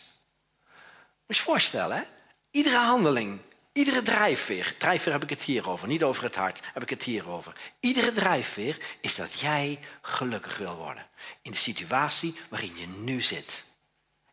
Moet 1.27 1.37
je 1.37 1.43
voorstellen, 1.43 1.97
hè? 1.97 2.03
Iedere 2.51 2.77
handeling, 2.77 3.41
iedere 3.73 4.03
drijfveer, 4.03 4.75
drijfveer 4.79 5.13
heb 5.13 5.23
ik 5.23 5.31
het 5.31 5.43
hier 5.43 5.69
over, 5.69 5.89
niet 5.89 6.03
over 6.03 6.23
het 6.23 6.35
hart, 6.35 6.61
heb 6.73 6.83
ik 6.83 6.91
het 6.91 7.03
hier 7.03 7.29
over. 7.29 7.53
Iedere 7.81 8.13
drijfveer 8.13 8.77
is 9.01 9.15
dat 9.15 9.41
jij 9.41 9.79
gelukkig 10.03 10.59
wil 10.59 10.77
worden. 10.77 11.07
In 11.43 11.51
de 11.51 11.57
situatie 11.57 12.35
waarin 12.49 12.77
je 12.77 12.87
nu 12.87 13.21
zit. 13.21 13.63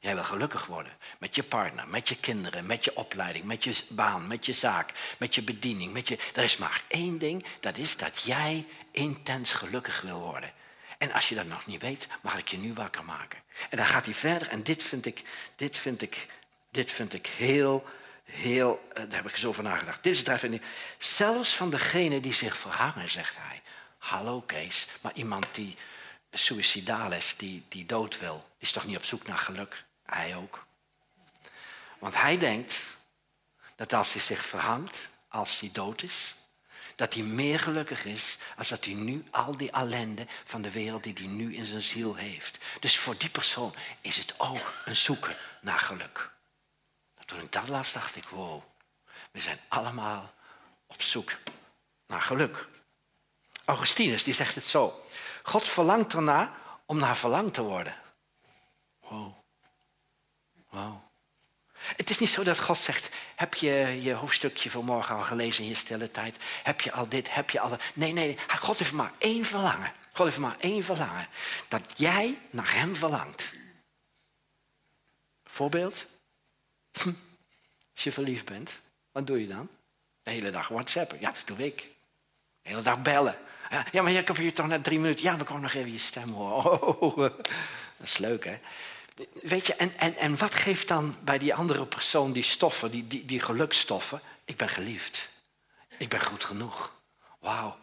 Jij 0.08 0.16
wil 0.16 0.26
gelukkig 0.26 0.66
worden 0.66 0.92
met 1.18 1.36
je 1.36 1.44
partner, 1.44 1.88
met 1.88 2.10
je 2.10 2.16
kinderen, 2.16 2.66
met 2.66 2.84
je 2.84 2.96
opleiding, 2.96 3.46
met 3.46 3.64
je 3.64 3.76
baan, 3.88 4.28
met 4.28 4.46
je 4.46 4.54
zaak, 4.54 4.92
met 5.18 5.36
je 5.36 5.42
bediening. 5.42 5.94
Met 5.94 6.08
je... 6.08 6.18
Er 6.34 6.44
is 6.44 6.58
maar 6.58 6.84
één 6.88 7.18
ding, 7.18 7.46
dat 7.60 7.78
is 7.78 7.98
dat 7.98 8.22
jij 8.22 8.66
intens 8.92 9.54
gelukkig 9.54 10.02
wil 10.02 10.20
worden. 10.20 10.52
En 10.98 11.12
als 11.12 11.30
je 11.30 11.36
dat 11.36 11.46
nog 11.46 11.66
niet 11.66 11.82
weet, 11.82 12.08
mag 12.22 12.38
ik 12.38 12.48
je 12.48 12.58
nu 12.58 12.74
wakker 12.74 13.04
maken. 13.04 13.40
En 13.70 13.78
dan 13.78 13.86
gaat 13.86 14.06
hij 14.06 14.14
verder 14.14 14.48
en 14.48 14.64
dit 14.64 14.84
vind 14.84 15.06
ik, 15.06 15.24
dit 15.56 15.78
vind 15.78 16.02
ik, 16.02 16.28
dit 16.72 16.92
vind 16.92 17.14
ik 17.14 17.28
heel 17.28 17.86
heel, 18.24 18.88
eh, 18.90 18.96
daar 18.96 19.16
heb 19.16 19.26
ik 19.26 19.32
eens 19.32 19.46
over 19.46 19.64
nagedacht. 19.64 20.04
Dit 20.04 20.14
is 20.14 20.20
het 20.20 20.28
even. 20.28 20.62
Zelfs 20.98 21.56
van 21.56 21.70
degene 21.70 22.20
die 22.20 22.34
zich 22.34 22.58
verhangen, 22.58 23.10
zegt 23.10 23.36
hij. 23.38 23.62
Hallo 23.98 24.42
Kees, 24.42 24.88
maar 25.02 25.14
iemand 25.14 25.46
die 25.52 25.76
suicidaal 26.32 27.12
is, 27.12 27.34
die, 27.38 27.64
die 27.68 27.86
dood 27.86 28.20
wil, 28.20 28.48
is 28.58 28.72
toch 28.72 28.86
niet 28.86 28.98
op 28.98 29.04
zoek 29.04 29.28
naar 29.28 29.38
geluk? 29.38 29.86
Hij 30.08 30.36
ook. 30.36 30.66
Want 32.00 32.16
hij 32.16 32.38
denkt 32.38 32.78
dat 33.76 33.94
als 33.94 34.14
hij 34.14 34.22
zich 34.22 34.46
verhangt, 34.46 35.10
als 35.28 35.60
hij 35.60 35.70
dood 35.72 36.02
is, 36.02 36.36
dat 36.96 37.14
hij 37.14 37.24
meer 37.24 37.60
gelukkig 37.60 38.06
is 38.06 38.38
als 38.58 38.68
dat 38.68 38.86
hij 38.86 38.94
nu 38.94 39.26
al 39.32 39.58
die 39.58 39.72
ellende 39.72 40.26
van 40.46 40.62
de 40.62 40.72
wereld 40.72 41.04
die 41.04 41.14
hij 41.14 41.28
nu 41.28 41.56
in 41.56 41.66
zijn 41.66 41.82
ziel 41.82 42.16
heeft. 42.16 42.58
Dus 42.80 42.98
voor 42.98 43.18
die 43.18 43.30
persoon 43.30 43.76
is 44.02 44.18
het 44.18 44.34
ook 44.40 44.74
een 44.86 44.96
zoeken 44.96 45.38
naar 45.62 45.80
geluk. 45.80 46.32
Toen 47.26 47.42
ik 47.42 47.52
dat 47.52 47.68
las, 47.68 47.92
dacht 47.92 48.16
ik, 48.16 48.28
wow, 48.28 48.64
we 49.32 49.40
zijn 49.40 49.60
allemaal 49.68 50.34
op 50.86 51.02
zoek 51.02 51.32
naar 52.08 52.22
geluk. 52.22 52.68
Augustinus 53.66 54.24
die 54.24 54.34
zegt 54.34 54.56
het 54.56 54.64
zo. 54.64 55.06
God 55.44 55.68
verlangt 55.68 56.14
erna 56.14 56.56
om 56.86 57.00
naar 57.00 57.18
verlangd 57.18 57.54
te 57.54 57.62
worden. 57.62 57.96
Wow. 59.00 59.38
Wow. 60.78 60.96
Het 61.74 62.10
is 62.10 62.20
niet 62.20 62.30
zo 62.30 62.44
dat 62.44 62.60
God 62.60 62.78
zegt, 62.78 63.10
heb 63.36 63.54
je 63.54 64.00
je 64.02 64.14
hoofdstukje 64.14 64.70
voor 64.70 64.84
morgen 64.84 65.16
al 65.16 65.22
gelezen 65.22 65.64
in 65.64 65.70
je 65.70 65.76
stille 65.76 66.12
tijd? 66.12 66.38
Heb 66.64 66.82
je 66.82 66.92
al 66.92 67.10
dit, 67.10 67.34
heb 67.34 67.50
je 67.50 67.60
al 67.60 67.70
dat? 67.70 67.82
Nee, 67.94 68.14
nee, 68.14 68.38
God 68.60 68.80
heeft 68.80 68.92
maar 68.92 69.12
één 69.18 69.46
verlangen. 69.46 69.94
God 70.14 70.26
heeft 70.26 70.38
maar 70.38 70.56
één 70.60 70.84
verlangen. 70.84 71.28
Dat 71.68 71.94
jij 71.96 72.38
naar 72.50 72.74
hem 72.74 72.96
verlangt. 72.96 73.52
Voorbeeld? 75.44 76.06
Als 77.94 78.04
je 78.04 78.12
verliefd 78.12 78.46
bent, 78.46 78.80
wat 79.12 79.28
doe 79.28 79.42
je 79.42 79.48
dan? 79.48 79.70
De 80.24 80.32
hele 80.32 80.52
dag 80.52 80.68
whatsappen. 80.68 81.20
Ja, 81.20 81.32
dat 81.32 81.44
doe 81.46 81.66
ik. 81.66 81.78
De 82.62 82.70
hele 82.70 82.82
dag 82.82 83.02
bellen. 83.02 83.38
Ja, 83.92 84.02
maar 84.02 84.12
ik 84.12 84.28
heb 84.28 84.38
hier 84.38 84.54
toch 84.54 84.68
net 84.68 84.84
drie 84.84 85.00
minuten. 85.00 85.24
Ja, 85.24 85.38
we 85.38 85.44
komen 85.44 85.62
nog 85.62 85.74
even 85.74 85.92
je 85.92 85.98
stem 85.98 86.30
horen. 86.30 87.02
Oh, 87.02 87.18
dat 87.98 88.04
is 88.04 88.18
leuk, 88.18 88.46
hè? 88.46 88.60
Weet 89.42 89.68
je, 89.68 89.76
en, 89.76 89.98
en, 89.98 90.16
en 90.16 90.38
wat 90.38 90.54
geeft 90.54 90.88
dan 90.88 91.16
bij 91.24 91.38
die 91.38 91.56
andere 91.56 91.86
persoon 91.86 92.34
die 92.34 92.44
stoffen, 92.44 92.92
die, 92.92 93.08
die, 93.08 93.26
die 93.26 93.42
gelukstoffen? 93.42 94.22
Ik 94.46 94.58
ben 94.58 94.70
geliefd. 94.70 95.30
Ik 95.98 96.10
ben 96.10 96.22
goed 96.22 96.46
genoeg. 96.46 96.94
Wauw. 97.40 97.78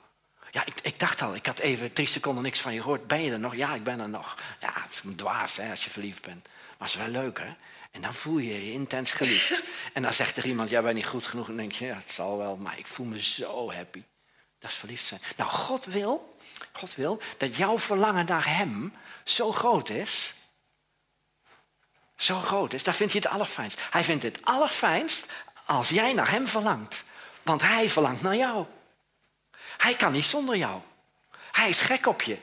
Ja, 0.50 0.66
ik, 0.66 0.74
ik 0.82 0.98
dacht 0.98 1.22
al, 1.22 1.34
ik 1.34 1.46
had 1.46 1.58
even 1.58 1.92
drie 1.92 2.06
seconden 2.06 2.42
niks 2.42 2.60
van 2.60 2.74
je 2.74 2.80
gehoord. 2.80 3.06
Ben 3.06 3.22
je 3.22 3.32
er 3.32 3.38
nog? 3.38 3.54
Ja, 3.54 3.74
ik 3.74 3.84
ben 3.84 4.00
er 4.00 4.08
nog. 4.08 4.38
Ja, 4.60 4.72
het 4.74 4.90
is 4.90 5.00
een 5.04 5.16
dwaas 5.16 5.56
hè, 5.56 5.70
als 5.70 5.84
je 5.84 5.90
verliefd 5.90 6.22
bent. 6.22 6.48
Maar 6.78 6.88
het 6.88 6.96
is 6.98 7.02
wel 7.02 7.22
leuk, 7.22 7.38
hè? 7.38 7.54
En 7.90 8.00
dan 8.00 8.14
voel 8.14 8.38
je 8.38 8.66
je 8.66 8.72
intens 8.72 9.12
geliefd. 9.12 9.62
En 9.92 10.02
dan 10.02 10.14
zegt 10.14 10.36
er 10.36 10.46
iemand, 10.46 10.70
jij 10.70 10.82
bent 10.82 10.94
niet 10.94 11.06
goed 11.06 11.26
genoeg. 11.26 11.48
En 11.48 11.56
dan 11.56 11.66
denk 11.66 11.78
je, 11.78 11.86
ja, 11.86 11.96
het 11.96 12.10
zal 12.10 12.38
wel, 12.38 12.56
maar 12.56 12.78
ik 12.78 12.86
voel 12.86 13.06
me 13.06 13.22
zo 13.22 13.72
happy. 13.72 14.02
Dat 14.58 14.70
is 14.70 14.76
verliefd 14.76 15.06
zijn. 15.06 15.20
Nou, 15.36 15.50
God 15.50 15.84
wil, 15.84 16.36
God 16.72 16.94
wil 16.94 17.20
dat 17.36 17.56
jouw 17.56 17.78
verlangen 17.78 18.26
naar 18.26 18.56
hem 18.56 18.94
zo 19.24 19.52
groot 19.52 19.88
is. 19.88 20.34
Zo 22.24 22.40
groot 22.40 22.72
is. 22.72 22.82
Dat 22.82 22.94
vindt 22.94 23.12
hij 23.12 23.22
het 23.24 23.32
allerfijnst. 23.32 23.78
Hij 23.90 24.04
vindt 24.04 24.22
het 24.22 24.38
allerfijnst 24.42 25.26
als 25.64 25.88
jij 25.88 26.12
naar 26.12 26.30
hem 26.30 26.48
verlangt. 26.48 27.02
Want 27.42 27.62
hij 27.62 27.88
verlangt 27.88 28.22
naar 28.22 28.36
jou. 28.36 28.66
Hij 29.76 29.94
kan 29.94 30.12
niet 30.12 30.24
zonder 30.24 30.56
jou. 30.56 30.80
Hij 31.50 31.68
is 31.68 31.80
gek 31.80 32.06
op 32.06 32.22
je. 32.22 32.38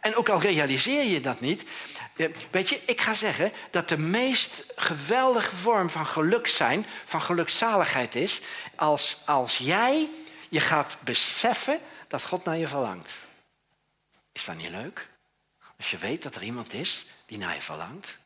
En 0.00 0.16
ook 0.16 0.28
al 0.28 0.40
realiseer 0.40 1.04
je 1.04 1.20
dat 1.20 1.40
niet, 1.40 1.64
weet 2.50 2.68
je, 2.68 2.82
ik 2.86 3.00
ga 3.00 3.14
zeggen 3.14 3.52
dat 3.70 3.88
de 3.88 3.98
meest 3.98 4.62
geweldige 4.76 5.56
vorm 5.56 5.90
van 5.90 6.06
geluk 6.06 6.46
zijn, 6.46 6.86
van 7.04 7.22
gelukzaligheid 7.22 8.14
is, 8.14 8.40
als, 8.74 9.16
als 9.24 9.58
jij 9.58 10.08
je 10.48 10.60
gaat 10.60 10.96
beseffen 11.00 11.80
dat 12.08 12.24
God 12.24 12.44
naar 12.44 12.56
je 12.56 12.68
verlangt. 12.68 13.14
Is 14.32 14.44
dat 14.44 14.56
niet 14.56 14.70
leuk? 14.70 15.08
Als 15.76 15.90
je 15.90 15.98
weet 15.98 16.22
dat 16.22 16.34
er 16.34 16.42
iemand 16.42 16.72
is 16.72 17.06
die 17.26 17.38
naar 17.38 17.54
je 17.54 17.62
verlangt. 17.62 18.18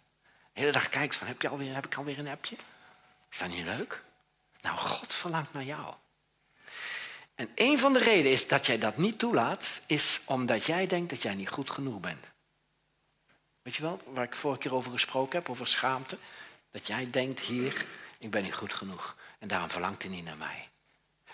De 0.60 0.66
hele 0.66 0.78
dag 0.78 0.88
kijkt 0.88 1.16
van, 1.16 1.26
heb, 1.26 1.42
je 1.42 1.48
alweer, 1.48 1.74
heb 1.74 1.86
ik 1.86 1.94
alweer 1.94 2.18
een 2.18 2.28
appje? 2.28 2.56
Is 3.30 3.38
dat 3.38 3.48
niet 3.48 3.64
leuk? 3.64 4.02
Nou, 4.60 4.76
God 4.76 5.12
verlangt 5.12 5.52
naar 5.52 5.62
jou. 5.62 5.94
En 7.34 7.50
een 7.54 7.78
van 7.78 7.92
de 7.92 7.98
redenen 7.98 8.32
is 8.32 8.48
dat 8.48 8.66
jij 8.66 8.78
dat 8.78 8.96
niet 8.96 9.18
toelaat, 9.18 9.70
is 9.86 10.20
omdat 10.24 10.64
jij 10.64 10.86
denkt 10.86 11.10
dat 11.10 11.22
jij 11.22 11.34
niet 11.34 11.48
goed 11.48 11.70
genoeg 11.70 12.00
bent. 12.00 12.24
Weet 13.62 13.74
je 13.74 13.82
wel, 13.82 14.00
waar 14.06 14.24
ik 14.24 14.34
vorige 14.34 14.60
keer 14.60 14.74
over 14.74 14.92
gesproken 14.92 15.38
heb, 15.38 15.48
over 15.48 15.66
schaamte. 15.66 16.18
Dat 16.70 16.86
jij 16.86 17.10
denkt, 17.10 17.40
hier, 17.40 17.86
ik 18.18 18.30
ben 18.30 18.42
niet 18.42 18.54
goed 18.54 18.74
genoeg. 18.74 19.16
En 19.38 19.48
daarom 19.48 19.70
verlangt 19.70 20.02
hij 20.02 20.10
niet 20.10 20.24
naar 20.24 20.36
mij. 20.36 20.69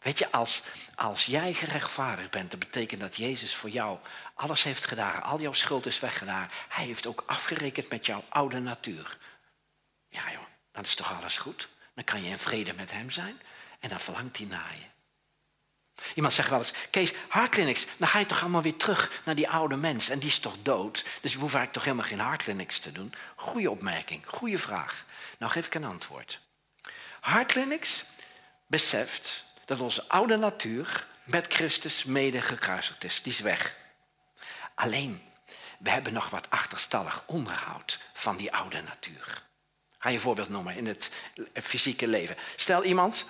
Weet 0.06 0.18
je, 0.18 0.32
als, 0.32 0.62
als 0.94 1.24
jij 1.24 1.52
gerechtvaardigd 1.52 2.30
bent, 2.30 2.50
dat 2.50 2.60
betekent 2.60 3.00
dat 3.00 3.16
Jezus 3.16 3.54
voor 3.54 3.70
jou 3.70 3.98
alles 4.34 4.62
heeft 4.62 4.86
gedaan. 4.86 5.22
Al 5.22 5.40
jouw 5.40 5.52
schuld 5.52 5.86
is 5.86 6.00
weggedaan. 6.00 6.50
Hij 6.68 6.84
heeft 6.84 7.06
ook 7.06 7.22
afgerekend 7.26 7.88
met 7.88 8.06
jouw 8.06 8.24
oude 8.28 8.60
natuur. 8.60 9.18
Ja 10.08 10.30
joh, 10.30 10.42
dan 10.72 10.84
is 10.84 10.94
toch 10.94 11.18
alles 11.18 11.38
goed? 11.38 11.68
Dan 11.94 12.04
kan 12.04 12.22
je 12.22 12.30
in 12.30 12.38
vrede 12.38 12.74
met 12.74 12.92
hem 12.92 13.10
zijn 13.10 13.40
en 13.80 13.88
dan 13.88 14.00
verlangt 14.00 14.36
hij 14.36 14.46
naar 14.46 14.74
je. 14.74 14.86
Iemand 16.14 16.34
zegt 16.34 16.48
wel 16.48 16.58
eens, 16.58 16.72
Kees, 16.90 17.12
hartklinics, 17.28 17.86
dan 17.96 18.08
ga 18.08 18.18
je 18.18 18.26
toch 18.26 18.40
allemaal 18.40 18.62
weer 18.62 18.76
terug 18.76 19.20
naar 19.24 19.34
die 19.34 19.48
oude 19.48 19.76
mens. 19.76 20.08
En 20.08 20.18
die 20.18 20.28
is 20.28 20.38
toch 20.38 20.56
dood? 20.62 21.04
Dus 21.20 21.34
hoef 21.34 21.54
eigenlijk 21.54 21.72
toch 21.72 21.84
helemaal 21.84 22.06
geen 22.06 22.20
hartklinics 22.20 22.78
te 22.78 22.92
doen? 22.92 23.14
Goeie 23.36 23.70
opmerking, 23.70 24.22
goede 24.26 24.58
vraag. 24.58 25.04
Nou 25.38 25.52
geef 25.52 25.66
ik 25.66 25.74
een 25.74 25.84
antwoord. 25.84 26.40
Hartklinics 27.20 28.04
beseft 28.66 29.44
dat 29.66 29.80
onze 29.80 30.08
oude 30.08 30.36
natuur 30.36 31.06
met 31.24 31.46
Christus 31.52 32.04
mede 32.04 32.42
gekruisigd 32.42 33.04
is. 33.04 33.22
Die 33.22 33.32
is 33.32 33.40
weg. 33.40 33.76
Alleen, 34.74 35.22
we 35.78 35.90
hebben 35.90 36.12
nog 36.12 36.30
wat 36.30 36.50
achterstallig 36.50 37.22
onderhoud 37.26 37.98
van 38.12 38.36
die 38.36 38.52
oude 38.52 38.82
natuur. 38.82 39.42
Ga 39.98 40.08
je 40.08 40.14
een 40.14 40.20
voorbeeld 40.20 40.48
noemen 40.48 40.76
in 40.76 40.86
het 40.86 41.10
fysieke 41.52 42.08
leven. 42.08 42.36
Stel 42.56 42.84
iemand 42.84 43.24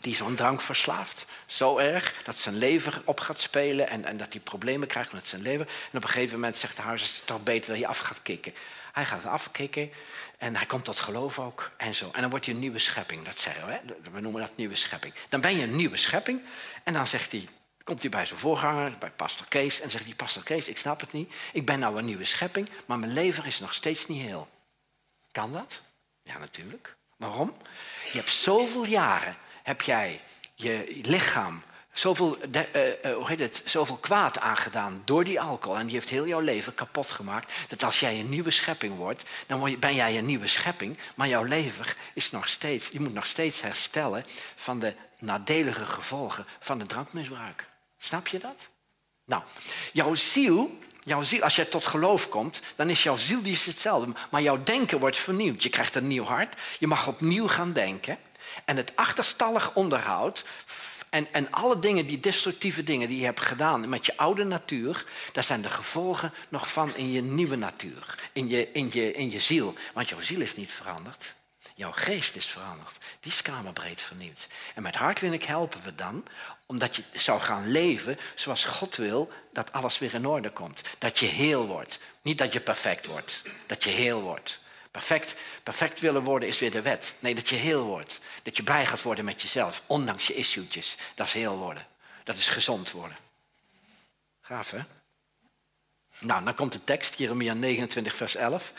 die 0.00 0.14
zo'n 0.14 0.34
drank 0.34 0.60
verslaafd, 0.60 1.26
zo 1.46 1.78
erg 1.78 2.22
dat 2.22 2.36
zijn 2.36 2.56
lever 2.56 3.02
op 3.04 3.20
gaat 3.20 3.40
spelen 3.40 3.88
en, 3.88 4.04
en 4.04 4.16
dat 4.16 4.32
hij 4.32 4.42
problemen 4.42 4.88
krijgt 4.88 5.12
met 5.12 5.26
zijn 5.26 5.42
lever. 5.42 5.66
En 5.66 5.96
op 5.98 6.02
een 6.02 6.08
gegeven 6.08 6.34
moment 6.34 6.56
zegt 6.56 6.76
de 6.76 6.82
huis, 6.82 7.00
het 7.00 7.10
is 7.10 7.22
toch 7.24 7.42
beter 7.42 7.68
dat 7.68 7.76
hij 7.76 7.86
af 7.86 7.98
gaat 7.98 8.22
kicken. 8.22 8.54
Hij 8.92 9.06
gaat 9.06 9.24
afkicken 9.24 9.90
en 10.38 10.56
hij 10.56 10.66
komt 10.66 10.84
tot 10.84 11.00
geloof 11.00 11.38
ook 11.38 11.70
en 11.76 11.94
zo. 11.94 12.10
En 12.12 12.20
dan 12.20 12.30
wordt 12.30 12.44
hij 12.44 12.54
een 12.54 12.60
nieuwe 12.60 12.78
schepping, 12.78 13.24
dat 13.24 13.38
zei 13.38 13.54
we. 13.64 13.72
Hè? 13.72 14.10
We 14.12 14.20
noemen 14.20 14.40
dat 14.40 14.56
nieuwe 14.56 14.74
schepping. 14.74 15.14
Dan 15.28 15.40
ben 15.40 15.56
je 15.56 15.62
een 15.62 15.76
nieuwe 15.76 15.96
schepping 15.96 16.42
en 16.82 16.92
dan 16.92 17.06
zegt 17.06 17.32
hij, 17.32 17.48
komt 17.84 18.00
hij 18.00 18.10
bij 18.10 18.26
zijn 18.26 18.38
voorganger, 18.38 18.98
bij 18.98 19.10
pastor 19.10 19.46
Kees... 19.48 19.80
en 19.80 19.90
zegt 19.90 20.04
hij, 20.04 20.14
pastor 20.14 20.42
Kees, 20.42 20.68
ik 20.68 20.78
snap 20.78 21.00
het 21.00 21.12
niet. 21.12 21.34
Ik 21.52 21.66
ben 21.66 21.78
nou 21.78 21.98
een 21.98 22.04
nieuwe 22.04 22.24
schepping, 22.24 22.68
maar 22.86 22.98
mijn 22.98 23.12
lever 23.12 23.46
is 23.46 23.60
nog 23.60 23.74
steeds 23.74 24.06
niet 24.06 24.22
heel. 24.22 24.48
Kan 25.32 25.52
dat? 25.52 25.80
Ja, 26.22 26.38
natuurlijk. 26.38 26.96
Waarom? 27.16 27.56
Je 28.12 28.18
hebt 28.18 28.30
zoveel 28.30 28.84
jaren, 28.84 29.36
heb 29.62 29.80
jij 29.80 30.20
je 30.54 31.00
lichaam 31.02 31.62
zoveel, 31.92 32.38
uh, 32.52 33.14
hoe 33.14 33.28
heet 33.28 33.38
het, 33.38 33.62
zoveel 33.64 33.96
kwaad 33.96 34.38
aangedaan 34.38 35.02
door 35.04 35.24
die 35.24 35.40
alcohol. 35.40 35.78
En 35.78 35.86
die 35.86 35.94
heeft 35.94 36.08
heel 36.08 36.26
jouw 36.26 36.40
leven 36.40 36.74
kapot 36.74 37.10
gemaakt. 37.10 37.52
Dat 37.68 37.82
als 37.82 38.00
jij 38.00 38.20
een 38.20 38.28
nieuwe 38.28 38.50
schepping 38.50 38.96
wordt, 38.96 39.22
dan 39.46 39.76
ben 39.78 39.94
jij 39.94 40.18
een 40.18 40.26
nieuwe 40.26 40.48
schepping. 40.48 40.98
Maar 41.14 41.28
jouw 41.28 41.44
lever 41.44 41.96
is 42.14 42.30
nog 42.30 42.48
steeds, 42.48 42.88
je 42.88 43.00
moet 43.00 43.14
nog 43.14 43.26
steeds 43.26 43.60
herstellen 43.60 44.24
van 44.56 44.78
de 44.78 44.94
nadelige 45.18 45.86
gevolgen 45.86 46.46
van 46.60 46.78
het 46.78 46.88
drankmisbruik. 46.88 47.68
Snap 47.98 48.26
je 48.26 48.38
dat? 48.38 48.68
Nou, 49.24 49.42
jouw 49.92 50.14
ziel, 50.14 50.78
jouw 51.02 51.22
ziel, 51.22 51.42
als 51.42 51.56
jij 51.56 51.64
tot 51.64 51.86
geloof 51.86 52.28
komt, 52.28 52.60
dan 52.76 52.90
is 52.90 53.02
jouw 53.02 53.16
ziel 53.16 53.42
die 53.42 53.52
is 53.52 53.64
hetzelfde. 53.64 54.12
Maar 54.30 54.42
jouw 54.42 54.62
denken 54.62 54.98
wordt 54.98 55.18
vernieuwd. 55.18 55.62
Je 55.62 55.68
krijgt 55.68 55.94
een 55.94 56.06
nieuw 56.06 56.24
hart. 56.24 56.56
Je 56.78 56.86
mag 56.86 57.06
opnieuw 57.06 57.48
gaan 57.48 57.72
denken. 57.72 58.18
En 58.64 58.76
het 58.76 58.96
achterstallig 58.96 59.74
onderhoud 59.74 60.44
en, 61.12 61.32
en 61.32 61.50
alle 61.50 61.78
dingen, 61.78 62.06
die 62.06 62.20
destructieve 62.20 62.84
dingen 62.84 63.08
die 63.08 63.18
je 63.18 63.24
hebt 63.24 63.40
gedaan 63.40 63.88
met 63.88 64.06
je 64.06 64.16
oude 64.16 64.44
natuur, 64.44 65.04
daar 65.32 65.44
zijn 65.44 65.62
de 65.62 65.70
gevolgen 65.70 66.32
nog 66.48 66.72
van 66.72 66.96
in 66.96 67.12
je 67.12 67.22
nieuwe 67.22 67.56
natuur, 67.56 68.18
in 68.32 68.48
je, 68.48 68.72
in 68.72 68.90
je, 68.92 69.12
in 69.12 69.30
je 69.30 69.40
ziel. 69.40 69.74
Want 69.94 70.08
jouw 70.08 70.20
ziel 70.20 70.40
is 70.40 70.56
niet 70.56 70.72
veranderd. 70.72 71.34
Jouw 71.74 71.92
geest 71.92 72.36
is 72.36 72.46
veranderd. 72.46 72.98
Die 73.20 73.32
is 73.32 73.42
kamerbreed 73.42 74.02
vernieuwd. 74.02 74.46
En 74.74 74.82
met 74.82 74.94
Hartkliniek 74.94 75.44
helpen 75.44 75.82
we 75.84 75.94
dan 75.94 76.24
omdat 76.66 76.96
je 76.96 77.02
zou 77.12 77.40
gaan 77.40 77.70
leven 77.70 78.18
zoals 78.34 78.64
God 78.64 78.96
wil 78.96 79.32
dat 79.52 79.72
alles 79.72 79.98
weer 79.98 80.14
in 80.14 80.26
orde 80.26 80.50
komt. 80.50 80.82
Dat 80.98 81.18
je 81.18 81.26
heel 81.26 81.66
wordt. 81.66 81.98
Niet 82.22 82.38
dat 82.38 82.52
je 82.52 82.60
perfect 82.60 83.06
wordt. 83.06 83.42
Dat 83.66 83.84
je 83.84 83.90
heel 83.90 84.20
wordt. 84.20 84.60
Perfect, 84.92 85.34
perfect 85.62 86.00
willen 86.00 86.22
worden 86.22 86.48
is 86.48 86.58
weer 86.58 86.70
de 86.70 86.82
wet. 86.82 87.14
Nee, 87.18 87.34
dat 87.34 87.48
je 87.48 87.54
heel 87.54 87.84
wordt. 87.84 88.20
Dat 88.42 88.56
je 88.56 88.62
blij 88.62 88.86
gaat 88.86 89.02
worden 89.02 89.24
met 89.24 89.42
jezelf, 89.42 89.82
ondanks 89.86 90.26
je 90.26 90.34
issuetjes. 90.34 90.96
Dat 91.14 91.26
is 91.26 91.32
heel 91.32 91.56
worden. 91.56 91.86
Dat 92.24 92.36
is 92.36 92.48
gezond 92.48 92.90
worden. 92.90 93.16
Gaaf, 94.40 94.70
hè? 94.70 94.80
Nou, 96.18 96.44
dan 96.44 96.54
komt 96.54 96.72
de 96.72 96.84
tekst, 96.84 97.14
Jeremia 97.14 97.54
29, 97.54 98.16
vers 98.16 98.34
11. 98.34 98.72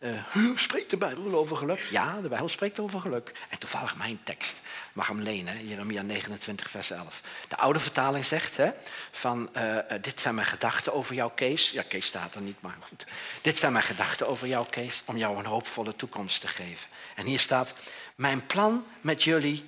Uh, 0.00 0.56
spreekt 0.56 0.90
de 0.90 0.96
Bijbel 0.96 1.34
over 1.34 1.56
geluk? 1.56 1.80
Ja, 1.80 2.20
de 2.20 2.28
Bijbel 2.28 2.48
spreekt 2.48 2.78
over 2.78 3.00
geluk. 3.00 3.32
En 3.48 3.58
toevallig 3.58 3.96
mijn 3.96 4.20
tekst. 4.22 4.60
Mag 4.92 5.06
hem 5.06 5.20
lenen, 5.20 5.66
Jeremia 5.66 6.02
29, 6.02 6.70
vers 6.70 6.90
11. 6.90 7.22
De 7.48 7.56
oude 7.56 7.80
vertaling 7.80 8.24
zegt 8.24 8.56
hè, 8.56 8.70
van, 9.10 9.50
uh, 9.56 9.76
dit 10.00 10.20
zijn 10.20 10.34
mijn 10.34 10.46
gedachten 10.46 10.92
over 10.94 11.14
jouw 11.14 11.30
Kees. 11.30 11.70
Ja, 11.70 11.82
Kees 11.82 12.06
staat 12.06 12.34
er 12.34 12.40
niet, 12.40 12.60
maar 12.60 12.76
goed. 12.88 13.04
Dit 13.42 13.56
zijn 13.56 13.72
mijn 13.72 13.84
gedachten 13.84 14.28
over 14.28 14.46
jouw 14.46 14.64
Kees, 14.64 15.02
om 15.04 15.16
jou 15.16 15.38
een 15.38 15.44
hoopvolle 15.44 15.96
toekomst 15.96 16.40
te 16.40 16.48
geven. 16.48 16.88
En 17.14 17.26
hier 17.26 17.40
staat, 17.40 17.74
mijn 18.14 18.46
plan 18.46 18.86
met 19.00 19.22
jullie, 19.22 19.64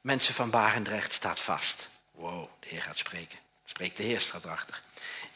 mensen 0.00 0.34
van 0.34 0.50
Barendrecht, 0.50 1.12
staat 1.12 1.40
vast. 1.40 1.88
Wow, 2.10 2.48
de 2.60 2.66
Heer 2.68 2.82
gaat 2.82 2.98
spreken. 2.98 3.38
Spreekt 3.64 3.96
de 3.96 4.02
Heer 4.02 4.20
staat 4.20 4.44
erachter. 4.44 4.82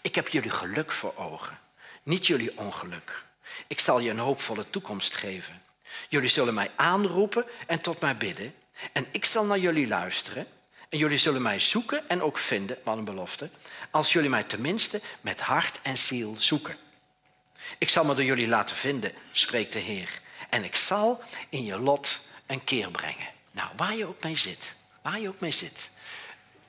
Ik 0.01 0.15
heb 0.15 0.29
jullie 0.29 0.51
geluk 0.51 0.93
voor 0.93 1.17
ogen, 1.17 1.59
niet 2.03 2.27
jullie 2.27 2.59
ongeluk. 2.59 3.25
Ik 3.67 3.81
zal 3.81 3.99
je 3.99 4.11
een 4.11 4.19
hoopvolle 4.19 4.71
toekomst 4.71 5.15
geven. 5.15 5.63
Jullie 6.09 6.29
zullen 6.29 6.55
mij 6.55 6.71
aanroepen 6.77 7.45
en 7.67 7.81
tot 7.81 8.01
mij 8.01 8.17
bidden. 8.17 8.55
En 8.93 9.07
ik 9.11 9.25
zal 9.25 9.45
naar 9.45 9.59
jullie 9.59 9.89
luisteren. 9.89 10.47
En 10.89 10.99
jullie 10.99 11.19
zullen 11.19 11.43
mij 11.43 11.59
zoeken 11.59 12.09
en 12.09 12.23
ook 12.23 12.39
vinden, 12.39 12.79
wat 12.83 12.97
een 12.97 13.05
belofte. 13.05 13.51
Als 13.91 14.13
jullie 14.13 14.31
mij 14.31 14.43
tenminste 14.43 15.01
met 15.21 15.41
hart 15.41 15.81
en 15.83 15.99
ziel 15.99 16.35
zoeken. 16.39 16.77
Ik 17.79 17.89
zal 17.89 18.05
me 18.05 18.15
door 18.15 18.25
jullie 18.25 18.49
laten 18.49 18.77
vinden, 18.77 19.13
spreekt 19.33 19.73
de 19.73 19.79
Heer. 19.79 20.21
En 20.51 20.65
ik 20.65 20.75
zal 20.75 21.23
in 21.49 21.65
je 21.65 21.79
lot 21.79 22.21
een 22.47 22.65
keer 22.65 22.91
brengen. 22.91 23.27
Nou, 23.51 23.69
waar 23.77 23.97
je 23.97 24.07
ook 24.07 24.23
mee 24.23 24.37
zit. 24.37 24.75
Waar 25.03 25.21
je 25.21 25.29
ook 25.29 25.41
mee 25.41 25.51
zit. 25.51 25.89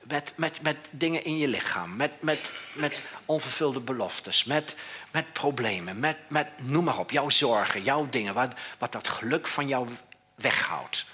Met, 0.08 0.32
met, 0.36 0.62
met 0.62 0.76
dingen 0.90 1.24
in 1.24 1.38
je 1.38 1.48
lichaam. 1.48 1.96
Met, 1.96 2.22
met, 2.22 2.52
met 2.74 3.02
onvervulde 3.24 3.80
beloftes. 3.80 4.44
Met, 4.44 4.74
met 5.10 5.32
problemen. 5.32 5.98
Met, 5.98 6.16
met, 6.28 6.48
noem 6.62 6.84
maar 6.84 6.98
op. 6.98 7.10
Jouw 7.10 7.30
zorgen. 7.30 7.82
Jouw 7.82 8.08
dingen. 8.08 8.34
Wat, 8.34 8.54
wat 8.78 8.92
dat 8.92 9.08
geluk 9.08 9.46
van 9.46 9.68
jou 9.68 9.88
weghoudt. 10.34 11.04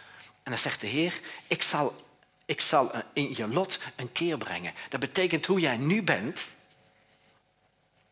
En 0.43 0.51
dan 0.51 0.61
zegt 0.61 0.81
de 0.81 0.87
Heer, 0.87 1.21
ik 1.47 1.63
zal, 1.63 1.97
ik 2.45 2.61
zal 2.61 2.93
in 3.13 3.37
je 3.37 3.49
lot 3.49 3.79
een 3.97 4.13
keer 4.13 4.39
brengen. 4.39 4.73
Dat 4.89 5.01
betekent 5.01 5.47
hoe 5.47 5.61
jij 5.61 5.77
nu 5.77 6.03
bent, 6.03 6.45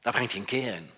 daar 0.00 0.12
brengt 0.12 0.32
hij 0.32 0.40
een 0.40 0.46
keer 0.46 0.74
in. 0.74 0.90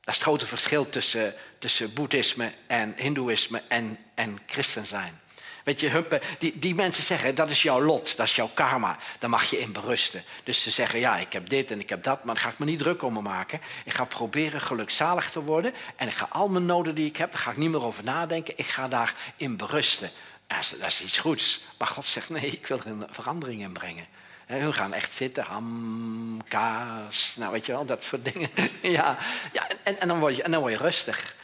Dat 0.00 0.14
is 0.14 0.20
het 0.20 0.28
grote 0.28 0.46
verschil 0.46 0.88
tussen, 0.88 1.34
tussen 1.58 1.92
boeddhisme 1.92 2.52
en 2.66 2.94
hindoeïsme 2.96 3.62
en, 3.68 3.98
en 4.14 4.38
christen 4.46 4.86
zijn. 4.86 5.20
Weet 5.64 5.80
je, 5.80 6.20
die, 6.38 6.58
die 6.58 6.74
mensen 6.74 7.02
zeggen, 7.02 7.34
dat 7.34 7.50
is 7.50 7.62
jouw 7.62 7.82
lot, 7.82 8.16
dat 8.16 8.26
is 8.26 8.34
jouw 8.34 8.50
karma, 8.54 8.98
daar 9.18 9.30
mag 9.30 9.44
je 9.44 9.60
in 9.60 9.72
berusten. 9.72 10.24
Dus 10.44 10.62
ze 10.62 10.70
zeggen, 10.70 10.98
ja, 10.98 11.16
ik 11.16 11.32
heb 11.32 11.48
dit 11.48 11.70
en 11.70 11.80
ik 11.80 11.88
heb 11.88 12.02
dat, 12.02 12.24
maar 12.24 12.34
daar 12.34 12.44
ga 12.44 12.50
ik 12.50 12.58
me 12.58 12.64
niet 12.64 12.78
druk 12.78 13.02
om 13.02 13.12
me 13.12 13.20
maken. 13.20 13.60
Ik 13.84 13.94
ga 13.94 14.04
proberen 14.04 14.60
gelukzalig 14.60 15.30
te 15.30 15.42
worden 15.42 15.74
en 15.96 16.08
ik 16.08 16.14
ga 16.14 16.28
al 16.30 16.48
mijn 16.48 16.66
noden 16.66 16.94
die 16.94 17.06
ik 17.06 17.16
heb, 17.16 17.32
daar 17.32 17.40
ga 17.40 17.50
ik 17.50 17.56
niet 17.56 17.70
meer 17.70 17.84
over 17.84 18.04
nadenken. 18.04 18.54
Ik 18.56 18.66
ga 18.66 18.88
daarin 18.88 19.56
berusten. 19.56 20.10
Dat 20.46 20.58
is, 20.58 20.70
dat 20.78 20.88
is 20.88 21.02
iets 21.02 21.18
goeds. 21.18 21.60
Maar 21.78 21.88
God 21.88 22.06
zegt, 22.06 22.28
nee, 22.28 22.46
ik 22.46 22.66
wil 22.66 22.78
er 22.78 22.86
een 22.86 23.06
verandering 23.10 23.60
in 23.60 23.72
brengen. 23.72 24.06
En 24.46 24.60
hun 24.60 24.74
gaan 24.74 24.92
echt 24.92 25.12
zitten, 25.12 25.44
ham, 25.44 26.42
kaas, 26.48 27.34
nou 27.36 27.52
weet 27.52 27.66
je 27.66 27.72
wel, 27.72 27.84
dat 27.84 28.04
soort 28.04 28.24
dingen. 28.24 28.50
ja, 28.82 29.16
ja 29.52 29.68
en, 29.82 30.00
en, 30.00 30.08
dan 30.08 30.18
word 30.18 30.36
je, 30.36 30.42
en 30.42 30.50
dan 30.50 30.60
word 30.60 30.72
je 30.72 30.78
rustig. 30.78 31.34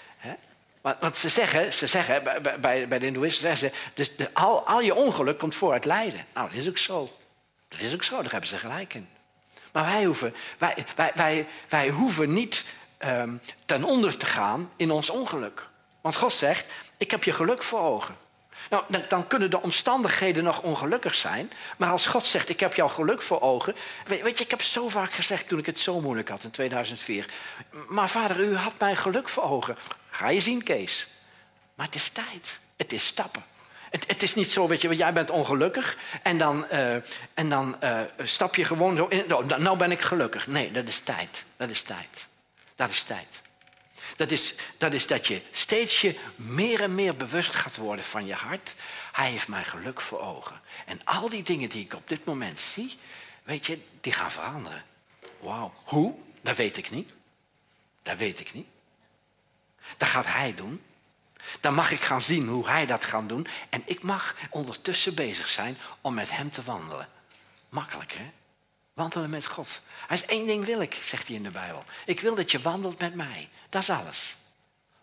Want 0.80 1.16
ze 1.16 1.28
zeggen, 1.28 1.74
ze 1.74 1.86
zeggen 1.86 2.22
bij, 2.42 2.60
bij, 2.60 2.98
de 2.98 3.04
Hindoeïsten, 3.04 3.42
zeggen 3.42 3.68
ze, 3.68 3.90
dus 3.94 4.16
de, 4.16 4.34
al, 4.34 4.66
al 4.66 4.80
je 4.80 4.94
ongeluk 4.94 5.38
komt 5.38 5.54
voor 5.54 5.72
het 5.72 5.84
lijden. 5.84 6.26
Nou, 6.34 6.48
dat 6.48 6.58
is 6.58 6.68
ook 6.68 6.78
zo. 6.78 7.16
Dat 7.68 7.80
is 7.80 7.94
ook 7.94 8.02
zo, 8.02 8.22
daar 8.22 8.30
hebben 8.30 8.48
ze 8.48 8.58
gelijk 8.58 8.94
in. 8.94 9.08
Maar 9.72 9.84
wij 9.84 10.04
hoeven, 10.04 10.34
wij, 10.58 10.74
wij, 11.14 11.46
wij, 11.68 11.88
hoeven 11.88 12.32
niet 12.32 12.64
um, 13.04 13.40
ten 13.64 13.84
onder 13.84 14.16
te 14.16 14.26
gaan 14.26 14.70
in 14.76 14.90
ons 14.90 15.10
ongeluk. 15.10 15.68
Want 16.00 16.16
God 16.16 16.32
zegt, 16.32 16.66
ik 16.96 17.10
heb 17.10 17.24
je 17.24 17.32
geluk 17.32 17.62
voor 17.62 17.80
ogen. 17.80 18.16
Nou, 18.70 18.82
dan, 18.88 19.02
dan, 19.08 19.26
kunnen 19.26 19.50
de 19.50 19.62
omstandigheden 19.62 20.44
nog 20.44 20.62
ongelukkig 20.62 21.14
zijn. 21.14 21.52
Maar 21.76 21.90
als 21.90 22.06
God 22.06 22.26
zegt, 22.26 22.48
ik 22.48 22.60
heb 22.60 22.74
jouw 22.74 22.88
geluk 22.88 23.22
voor 23.22 23.40
ogen. 23.40 23.74
Weet, 24.06 24.22
weet, 24.22 24.38
je, 24.38 24.44
ik 24.44 24.50
heb 24.50 24.62
zo 24.62 24.88
vaak 24.88 25.12
gezegd 25.12 25.48
toen 25.48 25.58
ik 25.58 25.66
het 25.66 25.78
zo 25.78 26.00
moeilijk 26.00 26.28
had 26.28 26.44
in 26.44 26.50
2004. 26.50 27.26
Maar 27.88 28.08
vader, 28.08 28.40
u 28.40 28.56
had 28.56 28.72
mijn 28.78 28.96
geluk 28.96 29.28
voor 29.28 29.42
ogen. 29.42 29.76
Ga 30.20 30.28
je 30.28 30.40
zien, 30.40 30.62
Kees. 30.62 31.06
Maar 31.74 31.86
het 31.86 31.94
is 31.94 32.08
tijd. 32.08 32.58
Het 32.76 32.92
is 32.92 33.06
stappen. 33.06 33.44
Het, 33.90 34.06
het 34.06 34.22
is 34.22 34.34
niet 34.34 34.50
zo, 34.50 34.68
weet 34.68 34.80
je, 34.80 34.96
jij 34.96 35.12
bent 35.12 35.30
ongelukkig 35.30 35.96
en 36.22 36.38
dan, 36.38 36.66
uh, 36.72 36.94
en 37.34 37.48
dan 37.48 37.76
uh, 37.82 38.00
stap 38.22 38.54
je 38.54 38.64
gewoon 38.64 38.96
zo 38.96 39.06
in. 39.06 39.24
Nou, 39.28 39.60
nou 39.60 39.76
ben 39.76 39.90
ik 39.90 40.00
gelukkig. 40.00 40.46
Nee, 40.46 40.70
dat 40.70 40.88
is 40.88 40.98
tijd. 40.98 41.44
Dat 41.56 41.70
is 41.70 41.82
tijd. 41.82 42.26
Dat 42.74 42.90
is 42.90 43.02
tijd. 43.02 43.42
Dat 44.16 44.30
is, 44.30 44.54
dat 44.76 44.92
is 44.92 45.06
dat 45.06 45.26
je 45.26 45.40
steeds 45.50 46.00
je 46.00 46.18
meer 46.36 46.82
en 46.82 46.94
meer 46.94 47.16
bewust 47.16 47.54
gaat 47.54 47.76
worden 47.76 48.04
van 48.04 48.26
je 48.26 48.34
hart. 48.34 48.74
Hij 49.12 49.30
heeft 49.30 49.48
mijn 49.48 49.64
geluk 49.64 50.00
voor 50.00 50.20
ogen. 50.20 50.60
En 50.86 51.00
al 51.04 51.28
die 51.28 51.42
dingen 51.42 51.68
die 51.68 51.84
ik 51.84 51.94
op 51.94 52.08
dit 52.08 52.24
moment 52.24 52.60
zie, 52.74 52.98
weet 53.42 53.66
je, 53.66 53.78
die 54.00 54.12
gaan 54.12 54.32
veranderen. 54.32 54.84
Wauw. 55.38 55.72
Hoe? 55.84 56.14
Dat 56.40 56.56
weet 56.56 56.76
ik 56.76 56.90
niet. 56.90 57.10
Dat 58.02 58.16
weet 58.16 58.40
ik 58.40 58.54
niet. 58.54 58.66
Dat 59.96 60.08
gaat 60.08 60.26
hij 60.26 60.54
doen. 60.54 60.82
Dan 61.60 61.74
mag 61.74 61.90
ik 61.90 62.00
gaan 62.00 62.22
zien 62.22 62.48
hoe 62.48 62.68
hij 62.68 62.86
dat 62.86 63.04
gaat 63.04 63.28
doen. 63.28 63.46
En 63.68 63.82
ik 63.84 64.02
mag 64.02 64.34
ondertussen 64.50 65.14
bezig 65.14 65.48
zijn 65.48 65.78
om 66.00 66.14
met 66.14 66.30
hem 66.30 66.50
te 66.50 66.62
wandelen. 66.62 67.08
Makkelijk, 67.68 68.12
hè? 68.12 68.30
Wandelen 68.92 69.30
met 69.30 69.46
God. 69.46 69.80
Hij 70.06 70.16
is 70.16 70.24
één 70.24 70.46
ding 70.46 70.64
wil 70.64 70.80
ik, 70.80 70.98
zegt 71.02 71.26
hij 71.26 71.36
in 71.36 71.42
de 71.42 71.50
Bijbel. 71.50 71.84
Ik 72.04 72.20
wil 72.20 72.34
dat 72.34 72.50
je 72.50 72.60
wandelt 72.60 72.98
met 72.98 73.14
mij. 73.14 73.48
Dat 73.68 73.82
is 73.82 73.90
alles. 73.90 74.36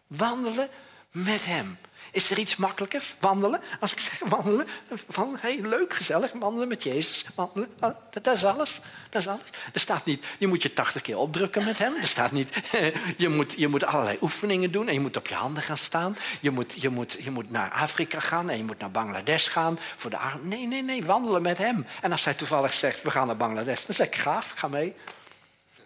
Wandelen 0.08 0.69
met 1.12 1.46
hem. 1.46 1.78
Is 2.12 2.30
er 2.30 2.39
iets 2.39 2.56
makkelijkers? 2.56 3.13
Wandelen? 3.20 3.62
Als 3.80 3.91
ik 3.91 4.00
zeg 4.00 4.20
wandelen, 4.20 4.67
van 5.10 5.38
hey, 5.39 5.60
leuk, 5.62 5.93
gezellig, 5.93 6.32
wandelen 6.32 6.67
met 6.67 6.84
Jezus. 6.84 7.26
Wandelen, 7.36 7.70
oh, 7.80 7.96
dat, 8.10 8.28
is 8.28 8.46
alles. 8.46 8.80
Dat 9.10 9.22
is 9.22 9.28
alles. 9.28 9.43
Er 9.74 9.80
staat 9.80 10.06
niet, 10.06 10.26
je 10.39 10.48
moet 10.48 10.62
je 10.62 10.74
tachtig 10.74 11.02
keer 11.02 11.17
opdrukken 11.17 11.65
met 11.65 11.78
hem. 11.78 11.96
Er 11.96 12.08
staat 12.08 12.32
niet, 12.32 12.50
je 13.17 13.30
moet, 13.30 13.54
je 13.58 13.67
moet 13.67 13.84
allerlei 13.84 14.17
oefeningen 14.22 14.72
doen 14.72 14.88
en 14.88 14.93
je 14.93 15.00
moet 15.00 15.17
op 15.17 15.28
je 15.28 15.36
handen 15.36 15.63
gaan 15.63 15.78
staan. 15.78 16.17
Je 16.39 16.52
moet, 16.52 16.82
je, 16.82 16.89
moet, 16.89 17.17
je 17.20 17.32
moet 17.32 17.52
naar 17.52 17.72
Afrika 17.72 18.20
gaan 18.20 18.50
en 18.50 18.58
je 18.58 18.63
moet 18.63 18.80
naar 18.80 18.91
Bangladesh 18.91 19.50
gaan 19.50 19.80
voor 19.96 20.10
de 20.10 20.17
arm. 20.17 20.48
Nee, 20.48 20.67
nee, 20.67 20.84
nee, 20.84 21.06
wandelen 21.06 21.41
met 21.41 21.58
hem. 21.58 21.86
En 22.02 22.12
als 22.12 22.26
hij 22.26 22.34
toevallig 22.34 22.74
zegt, 22.74 23.02
we 23.02 23.12
gaan 23.12 23.28
naar 23.28 23.38
Bangladesh, 23.38 23.86
dan 23.86 23.96
zeg 23.96 24.08
ik, 24.08 24.15
gaaf, 24.15 24.54
ga 24.56 24.67
mee. 24.67 24.96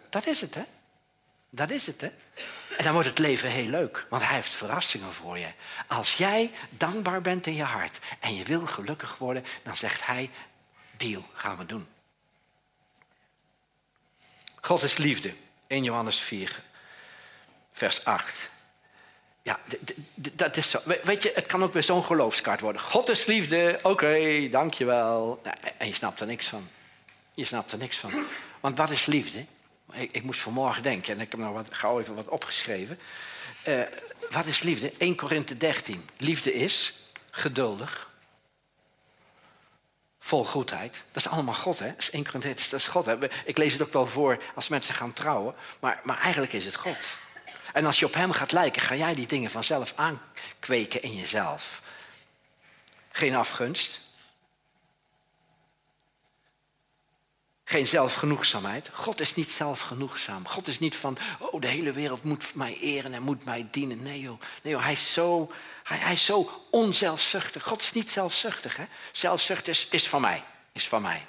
Dat 0.10 0.28
is 0.28 0.42
het, 0.42 0.56
hè? 0.56 0.64
Dat 1.54 1.70
is 1.70 1.86
het, 1.86 2.02
hè? 2.02 2.12
En 2.78 2.84
dan 2.84 2.94
wordt 2.94 3.08
het 3.08 3.20
leven 3.20 3.50
heel 3.50 3.68
leuk, 3.70 4.06
want 4.10 4.24
hij 4.24 4.36
heeft 4.36 4.54
verrassingen 4.54 5.14
voor 5.14 5.38
je. 5.38 5.48
Als 5.88 6.14
jij 6.14 6.52
dankbaar 6.70 7.22
bent 7.22 7.48
in 7.48 7.56
je 7.56 7.64
hart 7.64 8.00
en 8.20 8.36
je 8.36 8.44
wil 8.44 8.66
gelukkig 8.66 9.18
worden, 9.18 9.46
dan 9.64 9.78
zegt 9.78 10.06
hij, 10.06 10.30
deal, 10.98 11.26
gaan 11.34 11.58
we 11.58 11.66
doen. 11.66 11.88
God 14.62 14.84
is 14.84 14.98
liefde, 14.98 15.34
1 15.68 15.84
Johannes 15.84 16.20
4, 16.20 16.62
vers 17.72 18.06
8. 18.06 18.50
Ja, 19.42 19.60
dat 20.16 20.58
is 20.58 20.70
zo. 20.70 20.80
Weet 21.04 21.24
je, 21.24 21.32
het 21.36 21.46
kan 21.46 21.64
ook 21.64 21.74
weer 21.74 21.84
zo'n 21.84 22.04
geloofskaart 22.04 22.60
worden. 22.60 22.82
God 22.82 23.10
is 23.10 23.26
liefde, 23.26 23.76
oké, 23.78 23.88
okay, 23.88 24.50
dankjewel. 24.50 25.42
En 25.78 25.88
je 25.88 25.94
snapt 25.94 26.20
er 26.20 26.28
niks 26.28 26.48
van. 26.48 26.70
Je 27.34 27.46
snapt 27.46 27.72
er 27.72 27.78
niks 27.78 27.98
van. 27.98 28.26
Want 28.60 28.78
wat 28.78 28.90
is 28.90 29.06
liefde? 29.06 29.46
Ik, 29.92 30.12
ik, 30.12 30.24
moest 30.24 30.40
vanmorgen 30.40 30.84
denken 30.84 31.14
en 31.14 31.20
ik 31.20 31.32
heb 31.32 31.40
nog 31.40 31.54
wat, 31.54 31.68
gauw 31.72 32.00
even 32.00 32.16
wat 32.16 32.28
opgeschreven. 32.28 33.00
Uh, 33.68 33.82
wat 34.32 34.46
is 34.46 34.62
liefde? 34.62 34.94
1 34.98 35.16
Korinthe 35.16 35.58
13. 35.58 36.10
Liefde 36.18 36.54
is 36.54 36.94
geduldig. 37.32 38.10
Vol 40.20 40.46
goedheid. 40.46 41.04
Dat 41.12 41.26
is 41.26 41.32
allemaal 41.32 41.54
God, 41.54 41.80
hè? 41.80 41.88
Dat 41.88 41.98
is 41.98 42.10
1 42.10 42.24
Korinthe, 42.24 42.70
dat 42.70 42.80
is 42.80 42.88
God. 42.88 43.06
Hè? 43.06 43.18
Ik 43.46 43.58
lees 43.58 43.74
het 43.74 43.82
ook 43.82 43.94
wel 43.94 44.08
voor 44.08 44.42
als 44.56 44.68
mensen 44.68 44.96
gaan 44.96 45.14
trouwen. 45.14 45.56
Maar, 45.80 46.00
maar 46.04 46.20
eigenlijk 46.20 46.54
is 46.54 46.66
het 46.66 46.76
God. 46.76 46.98
En 47.74 47.86
als 47.86 48.00
je 48.00 48.06
op 48.06 48.14
hem 48.14 48.32
gaat 48.32 48.52
lijken, 48.52 48.82
ga 48.82 48.96
jij 48.96 49.16
die 49.16 49.28
dingen 49.28 49.52
vanzelf 49.52 49.94
aankweken 49.96 51.02
in 51.02 51.16
jezelf. 51.16 51.82
Geen 53.12 53.36
afgunst. 53.36 54.00
Geen 57.72 57.88
zelfgenoegzaamheid. 57.88 58.90
God 58.94 59.20
is 59.20 59.36
niet 59.36 59.50
zelfgenoegzaam. 59.50 60.48
God 60.48 60.68
is 60.68 60.80
niet 60.80 60.96
van, 60.96 61.18
oh, 61.40 61.62
de 61.62 61.68
hele 61.68 61.92
wereld 61.92 62.24
moet 62.24 62.56
mij 62.56 62.78
eren 62.82 63.14
en 63.14 63.22
moet 63.22 63.46
mij 63.46 63.68
dienen. 63.72 64.04
Nee 64.04 64.20
joh, 64.20 64.42
nee, 64.62 64.74
joh 64.74 64.84
hij, 64.84 64.92
is 64.92 65.14
zo, 65.14 65.52
hij, 65.84 65.98
hij 65.98 66.14
is 66.14 66.26
zo 66.26 66.66
onzelfzuchtig. 66.72 67.64
God 67.64 67.82
is 67.82 67.92
niet 67.92 68.10
zelfzuchtig. 68.10 68.78
Hè? 68.78 68.84
Zelfzucht 69.12 69.68
is, 69.68 69.88
is 69.90 70.08
van 70.08 70.22
mij. 70.22 70.44
Is 70.72 70.88
van 70.88 71.02
mij. 71.02 71.26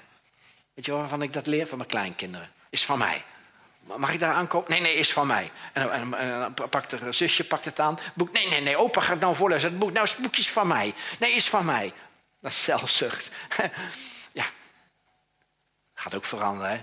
Weet 0.74 0.85
je 0.85 0.92
waarvan 0.92 1.22
ik 1.22 1.33
dat 1.33 1.46
leer? 1.46 1.66
Van 1.66 1.78
mijn 1.78 1.90
kleinkinderen. 1.90 2.50
Is 2.70 2.85
van 2.85 2.98
mij. 2.98 3.24
Mag 3.96 4.12
ik 4.12 4.20
daar 4.20 4.35
aankomen? 4.35 4.70
Nee, 4.70 4.81
nee, 4.81 4.94
is 4.94 5.12
van 5.12 5.26
mij. 5.26 5.50
En, 5.72 6.11
dan 6.55 6.68
pakt 6.68 6.92
er 6.92 7.14
zusje 7.14 7.44
pakt 7.44 7.64
het 7.64 7.81
aan. 7.81 7.98
Boek, 8.14 8.33
nee, 8.33 8.48
nee, 8.48 8.61
nee, 8.61 8.76
opa 8.76 9.00
gaat 9.00 9.20
nou 9.20 9.37
voorlezen. 9.37 9.70
Het 9.70 9.78
boek, 9.78 9.92
nou, 9.92 10.09
het 10.09 10.18
boekje 10.18 10.42
is 10.42 10.50
van 10.50 10.66
mij. 10.66 10.94
Nee, 11.18 11.33
is 11.33 11.48
van 11.48 11.64
mij. 11.64 11.92
Dat 12.40 12.50
is 12.50 12.62
zelfzucht. 12.62 13.31
Gaat 16.03 16.15
ook 16.15 16.25
veranderen, 16.25 16.71
hè? 16.71 16.81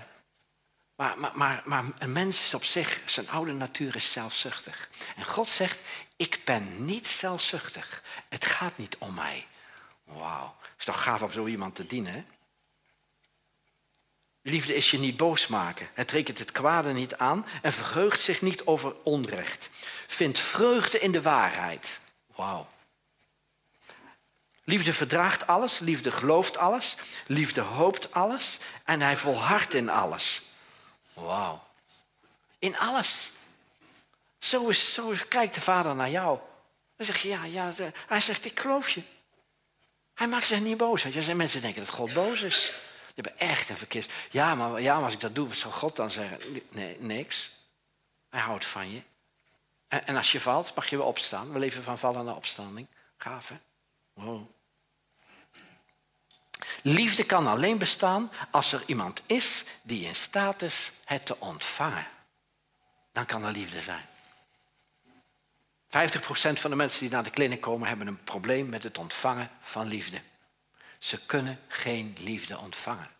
Maar, 0.96 1.18
maar, 1.18 1.32
maar, 1.34 1.62
maar 1.64 1.84
een 1.98 2.12
mens 2.12 2.40
is 2.40 2.54
op 2.54 2.64
zich, 2.64 3.00
zijn 3.06 3.28
oude 3.28 3.52
natuur 3.52 3.96
is 3.96 4.12
zelfzuchtig. 4.12 4.90
En 5.16 5.24
God 5.24 5.48
zegt, 5.48 5.78
ik 6.16 6.40
ben 6.44 6.84
niet 6.84 7.06
zelfzuchtig. 7.06 8.02
Het 8.28 8.46
gaat 8.46 8.78
niet 8.78 8.96
om 8.98 9.14
mij. 9.14 9.46
Wauw, 10.04 10.56
is 10.78 10.84
toch 10.84 11.02
gaaf 11.02 11.22
om 11.22 11.32
zo 11.32 11.46
iemand 11.46 11.74
te 11.74 11.86
dienen, 11.86 12.12
hè? 12.12 12.24
Liefde 14.42 14.74
is 14.74 14.90
je 14.90 14.98
niet 14.98 15.16
boos 15.16 15.46
maken. 15.46 15.88
Het 15.94 16.10
rekent 16.10 16.38
het 16.38 16.52
kwade 16.52 16.92
niet 16.92 17.14
aan 17.14 17.46
en 17.62 17.72
verheugt 17.72 18.20
zich 18.20 18.42
niet 18.42 18.64
over 18.64 18.94
onrecht. 19.02 19.70
Vindt 20.06 20.38
vreugde 20.38 20.98
in 20.98 21.12
de 21.12 21.22
waarheid. 21.22 21.98
Wauw. 22.34 22.68
Liefde 24.64 24.92
verdraagt 24.92 25.46
alles, 25.46 25.78
liefde 25.78 26.12
gelooft 26.12 26.56
alles, 26.56 26.96
liefde 27.26 27.60
hoopt 27.60 28.12
alles 28.12 28.58
en 28.84 29.00
hij 29.00 29.16
volhardt 29.16 29.74
in 29.74 29.88
alles. 29.88 30.42
Wauw. 31.12 31.62
In 32.58 32.78
alles. 32.78 33.30
Zo, 34.38 34.68
is, 34.68 34.92
zo 34.92 35.14
kijkt 35.28 35.54
de 35.54 35.60
vader 35.60 35.94
naar 35.94 36.10
jou. 36.10 36.38
Dan 36.96 37.06
zeg 37.06 37.18
je, 37.18 37.28
ja, 37.28 37.44
ja. 37.44 37.74
Hij 38.06 38.20
zegt, 38.20 38.44
ik 38.44 38.60
geloof 38.60 38.90
je. 38.90 39.02
Hij 40.14 40.28
maakt 40.28 40.46
zich 40.46 40.60
niet 40.60 40.76
boos. 40.76 41.04
Er 41.04 41.22
zijn 41.22 41.36
mensen 41.36 41.60
denken 41.60 41.84
dat 41.84 41.94
God 41.94 42.12
boos 42.12 42.40
is. 42.40 42.72
Die 43.14 43.24
hebben 43.24 43.48
echt 43.48 43.68
een 43.68 43.76
verkeerd. 43.76 44.12
Ja 44.30 44.54
maar, 44.54 44.80
ja, 44.80 44.94
als 44.94 45.12
ik 45.12 45.20
dat 45.20 45.34
doe, 45.34 45.48
wat 45.48 45.56
zal 45.56 45.70
God 45.70 45.96
dan 45.96 46.10
zeggen? 46.10 46.62
Nee, 46.68 46.96
niks. 46.98 47.50
Hij 48.30 48.40
houdt 48.40 48.66
van 48.66 48.92
je. 48.92 49.02
En, 49.88 50.06
en 50.06 50.16
als 50.16 50.32
je 50.32 50.40
valt, 50.40 50.74
mag 50.74 50.90
je 50.90 50.96
weer 50.96 51.06
opstaan. 51.06 51.52
We 51.52 51.58
leven 51.58 51.82
van 51.82 51.98
vallen 51.98 52.24
naar 52.24 52.36
opstanding. 52.36 52.86
Gaaf, 53.16 53.48
hè? 53.48 53.56
Wow. 54.12 54.50
Liefde 56.82 57.24
kan 57.24 57.46
alleen 57.46 57.78
bestaan 57.78 58.30
als 58.50 58.72
er 58.72 58.82
iemand 58.86 59.22
is 59.26 59.64
die 59.82 60.06
in 60.06 60.14
staat 60.14 60.62
is 60.62 60.90
het 61.04 61.26
te 61.26 61.40
ontvangen. 61.40 62.06
Dan 63.12 63.26
kan 63.26 63.44
er 63.44 63.52
liefde 63.52 63.80
zijn. 63.80 64.04
50% 65.86 66.60
van 66.60 66.70
de 66.70 66.76
mensen 66.76 67.00
die 67.00 67.10
naar 67.10 67.24
de 67.24 67.30
kliniek 67.30 67.60
komen 67.60 67.88
hebben 67.88 68.06
een 68.06 68.24
probleem 68.24 68.68
met 68.68 68.82
het 68.82 68.98
ontvangen 68.98 69.50
van 69.60 69.86
liefde. 69.86 70.20
Ze 70.98 71.26
kunnen 71.26 71.60
geen 71.68 72.16
liefde 72.18 72.58
ontvangen. 72.58 73.10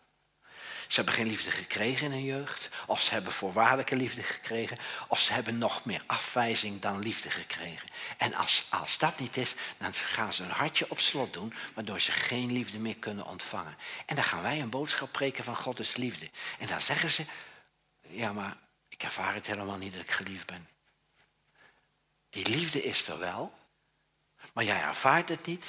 Ze 0.91 0.97
hebben 0.97 1.13
geen 1.13 1.27
liefde 1.27 1.51
gekregen 1.51 2.05
in 2.05 2.11
hun 2.11 2.23
jeugd. 2.23 2.69
Of 2.85 3.01
ze 3.01 3.13
hebben 3.13 3.31
voorwaardelijke 3.31 3.95
liefde 3.95 4.23
gekregen. 4.23 4.77
Of 5.07 5.19
ze 5.19 5.33
hebben 5.33 5.57
nog 5.57 5.85
meer 5.85 6.03
afwijzing 6.05 6.79
dan 6.81 6.99
liefde 6.99 7.29
gekregen. 7.29 7.89
En 8.17 8.33
als, 8.33 8.65
als 8.69 8.97
dat 8.97 9.19
niet 9.19 9.37
is, 9.37 9.55
dan 9.77 9.93
gaan 9.93 10.33
ze 10.33 10.41
hun 10.41 10.51
hartje 10.51 10.85
op 10.89 10.99
slot 10.99 11.33
doen. 11.33 11.53
Waardoor 11.73 11.99
ze 11.99 12.11
geen 12.11 12.51
liefde 12.51 12.79
meer 12.79 12.95
kunnen 12.95 13.25
ontvangen. 13.25 13.77
En 14.05 14.15
dan 14.15 14.23
gaan 14.23 14.41
wij 14.41 14.61
een 14.61 14.69
boodschap 14.69 15.11
preken 15.11 15.43
van 15.43 15.55
God 15.55 15.79
is 15.79 15.95
liefde. 15.95 16.29
En 16.59 16.67
dan 16.67 16.81
zeggen 16.81 17.11
ze, 17.11 17.25
ja 18.01 18.33
maar 18.33 18.57
ik 18.87 19.03
ervaar 19.03 19.33
het 19.33 19.47
helemaal 19.47 19.77
niet 19.77 19.93
dat 19.93 20.01
ik 20.01 20.11
geliefd 20.11 20.45
ben. 20.45 20.69
Die 22.29 22.49
liefde 22.49 22.83
is 22.83 23.07
er 23.07 23.19
wel. 23.19 23.53
Maar 24.53 24.63
jij 24.63 24.81
ervaart 24.81 25.29
het 25.29 25.45
niet 25.45 25.65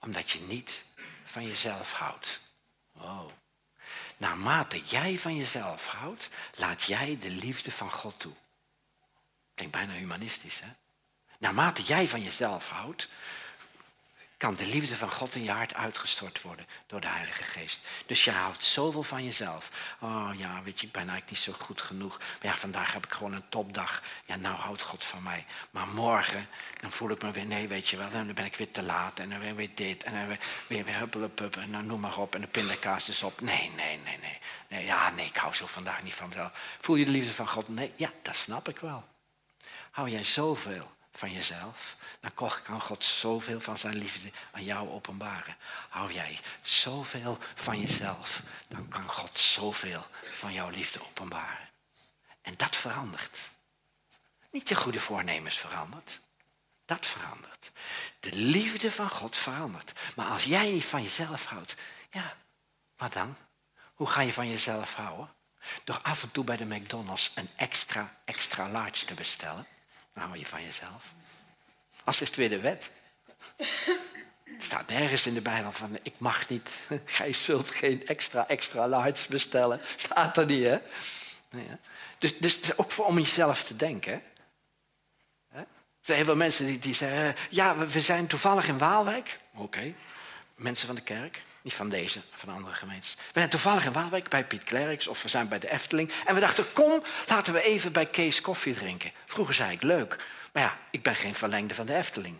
omdat 0.00 0.30
je 0.30 0.40
niet 0.40 0.82
van 1.24 1.46
jezelf 1.46 1.92
houdt. 1.92 2.40
Wow. 2.92 3.30
Naarmate 4.20 4.82
jij 4.84 5.18
van 5.18 5.36
jezelf 5.36 5.86
houdt, 5.86 6.30
laat 6.54 6.82
jij 6.82 7.18
de 7.20 7.30
liefde 7.30 7.70
van 7.70 7.92
God 7.92 8.20
toe. 8.20 8.32
Klinkt 9.54 9.76
bijna 9.76 9.92
humanistisch, 9.92 10.60
hè? 10.60 10.68
Naarmate 11.38 11.82
jij 11.82 12.08
van 12.08 12.22
jezelf 12.22 12.68
houdt, 12.68 13.08
kan 14.40 14.54
de 14.54 14.66
liefde 14.66 14.96
van 14.96 15.10
God 15.10 15.34
in 15.34 15.42
je 15.42 15.50
hart 15.50 15.74
uitgestort 15.74 16.42
worden 16.42 16.66
door 16.86 17.00
de 17.00 17.06
Heilige 17.06 17.44
Geest. 17.44 17.80
Dus 18.06 18.24
je 18.24 18.30
houdt 18.30 18.64
zoveel 18.64 19.02
van 19.02 19.24
jezelf. 19.24 19.70
Oh 19.98 20.30
ja, 20.36 20.62
weet 20.62 20.80
je, 20.80 20.86
ik 20.86 20.92
ben 20.92 21.08
eigenlijk 21.08 21.30
niet 21.30 21.38
zo 21.38 21.64
goed 21.64 21.80
genoeg. 21.82 22.18
Maar 22.18 22.52
ja, 22.52 22.56
vandaag 22.56 22.92
heb 22.92 23.04
ik 23.04 23.12
gewoon 23.12 23.32
een 23.32 23.48
topdag. 23.48 24.02
Ja, 24.24 24.36
nou 24.36 24.56
houdt 24.56 24.82
God 24.82 25.04
van 25.04 25.22
mij. 25.22 25.44
Maar 25.70 25.88
morgen, 25.88 26.48
dan 26.80 26.90
voel 26.90 27.10
ik 27.10 27.22
me 27.22 27.30
weer, 27.30 27.46
nee, 27.46 27.68
weet 27.68 27.88
je 27.88 27.96
wel, 27.96 28.10
dan 28.10 28.34
ben 28.34 28.44
ik 28.44 28.56
weer 28.56 28.70
te 28.70 28.82
laat. 28.82 29.18
En 29.18 29.28
dan 29.28 29.54
weer, 29.56 29.70
dit, 29.74 30.02
en 30.02 30.14
dan 30.14 30.26
weer, 30.26 30.40
weer, 30.66 30.84
weer 30.84 30.98
huppelepup, 30.98 31.56
en 31.56 31.72
dan 31.72 31.86
noem 31.86 32.00
maar 32.00 32.18
op. 32.18 32.34
En 32.34 32.40
de 32.40 32.46
pindakaas 32.46 33.08
is 33.08 33.22
op. 33.22 33.40
Nee, 33.40 33.70
nee, 33.76 33.98
nee, 34.04 34.18
nee. 34.18 34.38
nee 34.68 34.84
ja, 34.84 35.10
nee, 35.10 35.26
ik 35.26 35.36
hou 35.36 35.54
zo 35.54 35.66
vandaag 35.66 36.02
niet 36.02 36.14
van 36.14 36.28
mezelf. 36.28 36.50
Voel 36.80 36.96
je 36.96 37.04
de 37.04 37.10
liefde 37.10 37.32
van 37.32 37.48
God? 37.48 37.68
Nee, 37.68 37.92
ja, 37.96 38.10
dat 38.22 38.36
snap 38.36 38.68
ik 38.68 38.78
wel. 38.78 39.04
Hou 39.90 40.08
jij 40.08 40.24
zoveel 40.24 40.92
van 41.12 41.32
jezelf, 41.32 41.96
dan 42.20 42.34
kan 42.34 42.80
God 42.80 43.04
zoveel 43.04 43.60
van 43.60 43.78
zijn 43.78 43.96
liefde 43.96 44.30
aan 44.50 44.64
jou 44.64 44.88
openbaren. 44.88 45.56
Hou 45.88 46.12
jij 46.12 46.40
zoveel 46.62 47.38
van 47.54 47.80
jezelf, 47.80 48.40
dan 48.68 48.88
kan 48.88 49.08
God 49.08 49.38
zoveel 49.38 50.06
van 50.22 50.52
jouw 50.52 50.68
liefde 50.68 51.02
openbaren. 51.02 51.68
En 52.42 52.54
dat 52.56 52.76
verandert. 52.76 53.38
Niet 54.50 54.68
je 54.68 54.74
goede 54.74 55.00
voornemens 55.00 55.58
verandert. 55.58 56.20
Dat 56.84 57.06
verandert. 57.06 57.70
De 58.20 58.32
liefde 58.32 58.90
van 58.90 59.10
God 59.10 59.36
verandert. 59.36 59.92
Maar 60.16 60.26
als 60.26 60.44
jij 60.44 60.70
niet 60.70 60.84
van 60.84 61.02
jezelf 61.02 61.44
houdt, 61.44 61.74
ja, 62.10 62.36
wat 62.96 63.12
dan? 63.12 63.36
Hoe 63.94 64.06
ga 64.06 64.20
je 64.20 64.32
van 64.32 64.48
jezelf 64.48 64.94
houden? 64.94 65.34
Door 65.84 66.00
af 66.02 66.22
en 66.22 66.30
toe 66.30 66.44
bij 66.44 66.56
de 66.56 66.64
McDonald's 66.64 67.30
een 67.34 67.50
extra, 67.56 68.14
extra 68.24 68.68
large 68.68 69.04
te 69.04 69.14
bestellen. 69.14 69.66
Dan 70.14 70.22
hou 70.22 70.38
je 70.38 70.46
van 70.46 70.64
jezelf. 70.64 71.14
Als 72.04 72.18
de 72.18 72.60
wet. 72.60 72.90
Het 74.44 74.64
staat 74.64 74.88
nergens 74.88 75.26
in 75.26 75.34
de 75.34 75.40
Bijbel 75.40 75.72
van 75.72 75.98
ik 76.02 76.14
mag 76.18 76.48
niet. 76.48 76.70
Gij 77.04 77.32
zult 77.32 77.70
geen 77.70 78.06
extra, 78.06 78.48
extra 78.48 78.88
large 78.88 79.28
bestellen. 79.28 79.80
Staat 79.96 80.36
er 80.36 80.46
niet, 80.46 80.64
hè? 80.64 80.78
Nee, 81.50 81.66
hè? 81.68 81.74
Dus, 82.18 82.38
dus 82.38 82.76
ook 82.76 82.90
voor 82.90 83.04
om 83.04 83.18
jezelf 83.18 83.64
te 83.64 83.76
denken. 83.76 84.22
Er 86.00 86.06
zijn 86.06 86.16
heel 86.16 86.26
veel 86.26 86.36
mensen 86.36 86.66
die, 86.66 86.78
die 86.78 86.94
zeggen... 86.94 87.36
Ja, 87.50 87.76
we 87.76 88.00
zijn 88.00 88.26
toevallig 88.26 88.68
in 88.68 88.78
Waalwijk. 88.78 89.38
Oké. 89.54 89.94
Mensen 90.54 90.86
van 90.86 90.96
de 90.96 91.02
kerk. 91.02 91.42
Niet 91.62 91.74
van 91.74 91.88
deze, 91.88 92.20
van 92.34 92.54
andere 92.54 92.74
gemeentes. 92.74 93.14
We 93.14 93.38
zijn 93.38 93.48
toevallig 93.48 93.84
in 93.84 93.92
Waalwijk 93.92 94.28
bij 94.28 94.44
Piet 94.44 94.64
Klerks 94.64 95.06
of 95.06 95.22
we 95.22 95.28
zijn 95.28 95.48
bij 95.48 95.58
de 95.58 95.70
Efteling. 95.70 96.12
En 96.24 96.34
we 96.34 96.40
dachten, 96.40 96.72
kom, 96.72 97.02
laten 97.28 97.52
we 97.52 97.62
even 97.62 97.92
bij 97.92 98.06
Kees 98.06 98.40
koffie 98.40 98.74
drinken. 98.74 99.12
Vroeger 99.26 99.54
zei 99.54 99.72
ik, 99.72 99.82
leuk. 99.82 100.16
Maar 100.52 100.62
ja, 100.62 100.78
ik 100.90 101.02
ben 101.02 101.16
geen 101.16 101.34
verlengde 101.34 101.74
van 101.74 101.86
de 101.86 101.96
Efteling. 101.96 102.38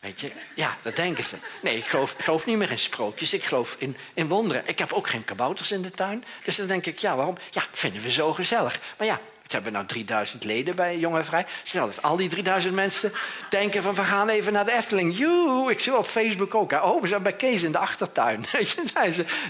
Weet 0.00 0.20
je? 0.20 0.32
Ja, 0.54 0.76
dat 0.82 0.96
denken 0.96 1.24
ze. 1.24 1.36
Nee, 1.62 1.76
ik 1.76 1.84
geloof, 1.84 2.12
ik 2.12 2.24
geloof 2.24 2.46
niet 2.46 2.56
meer 2.56 2.70
in 2.70 2.78
sprookjes. 2.78 3.32
Ik 3.32 3.44
geloof 3.44 3.76
in, 3.78 3.96
in 4.14 4.28
wonderen. 4.28 4.62
Ik 4.66 4.78
heb 4.78 4.92
ook 4.92 5.08
geen 5.08 5.24
kabouters 5.24 5.72
in 5.72 5.82
de 5.82 5.90
tuin. 5.90 6.24
Dus 6.44 6.56
dan 6.56 6.66
denk 6.66 6.86
ik, 6.86 6.98
ja, 6.98 7.16
waarom? 7.16 7.36
Ja, 7.50 7.64
vinden 7.72 8.02
we 8.02 8.10
zo 8.10 8.32
gezellig. 8.32 8.80
Maar 8.98 9.06
ja, 9.06 9.20
we 9.42 9.58
hebben 9.58 9.72
nou 9.72 9.86
3000 9.86 10.44
leden 10.44 10.76
bij 10.76 10.98
Jong 10.98 11.16
en 11.16 11.24
Vrij. 11.24 11.46
Stel 11.62 11.86
dat 11.86 12.02
al 12.02 12.16
die 12.16 12.28
3000 12.28 12.74
mensen 12.74 13.12
denken 13.48 13.82
van 13.82 13.94
we 13.94 14.04
gaan 14.04 14.28
even 14.28 14.52
naar 14.52 14.64
de 14.64 14.72
Efteling. 14.72 15.18
Joe, 15.18 15.70
ik 15.70 15.80
zie 15.80 15.96
op 15.96 16.06
Facebook 16.06 16.54
ook. 16.54 16.72
Oh, 16.72 17.02
we 17.02 17.08
zijn 17.08 17.22
bij 17.22 17.32
Kees 17.32 17.62
in 17.62 17.72
de 17.72 17.78
achtertuin. 17.78 18.44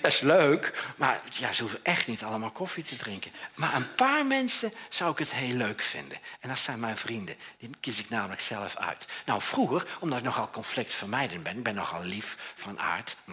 dat 0.02 0.12
is 0.12 0.20
leuk. 0.20 0.72
Maar 0.96 1.20
ja, 1.30 1.52
ze 1.52 1.62
hoeven 1.62 1.80
echt 1.82 2.06
niet 2.06 2.22
allemaal 2.22 2.50
koffie 2.50 2.84
te 2.84 2.96
drinken. 2.96 3.30
Maar 3.54 3.74
een 3.74 3.94
paar 3.94 4.26
mensen 4.26 4.72
zou 4.88 5.12
ik 5.12 5.18
het 5.18 5.32
heel 5.32 5.54
leuk 5.54 5.82
vinden. 5.82 6.18
En 6.40 6.48
dat 6.48 6.58
zijn 6.58 6.80
mijn 6.80 6.96
vrienden. 6.96 7.34
Die 7.58 7.70
kies 7.80 7.98
ik 7.98 8.08
namelijk 8.08 8.40
zelf 8.40 8.76
uit. 8.76 9.06
Nou, 9.24 9.40
vroeger, 9.42 9.86
omdat 9.98 10.18
ik 10.18 10.24
nogal 10.24 10.50
conflictvermijdend 10.50 11.42
ben. 11.42 11.56
Ik 11.56 11.62
ben 11.62 11.74
nogal 11.74 12.02
lief 12.02 12.36
van 12.54 12.80
aard. 12.80 13.16
Hm. 13.24 13.32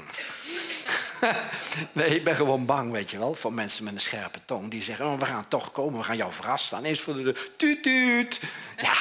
nee, 2.00 2.16
ik 2.16 2.24
ben 2.24 2.36
gewoon 2.36 2.66
bang, 2.66 2.92
weet 2.92 3.10
je 3.10 3.18
wel, 3.18 3.34
voor 3.34 3.54
mensen 3.54 3.84
met 3.84 3.94
een 3.94 4.02
scherpe 4.02 4.40
tong. 4.46 4.72
Die 4.72 4.84
zeggen, 4.84 5.06
oh, 5.06 5.20
we 5.20 5.26
gaan 5.26 5.48
toch 5.48 5.72
komen, 5.72 6.00
we 6.00 6.06
gaan 6.06 6.18
jou 6.18 6.34
verrassen. 6.50 6.78
Dan 6.78 6.86
eens 6.86 7.02
voor 7.02 7.14
de 7.14 7.24
deur, 7.24 7.82
tuut. 7.82 8.40
Ja, 8.78 8.94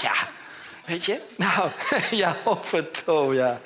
ja, 0.00 0.14
weet 0.84 1.04
je. 1.04 1.20
Nou, 1.36 1.70
ja, 2.22 2.36
overtoon, 2.44 3.34
ja. 3.34 3.60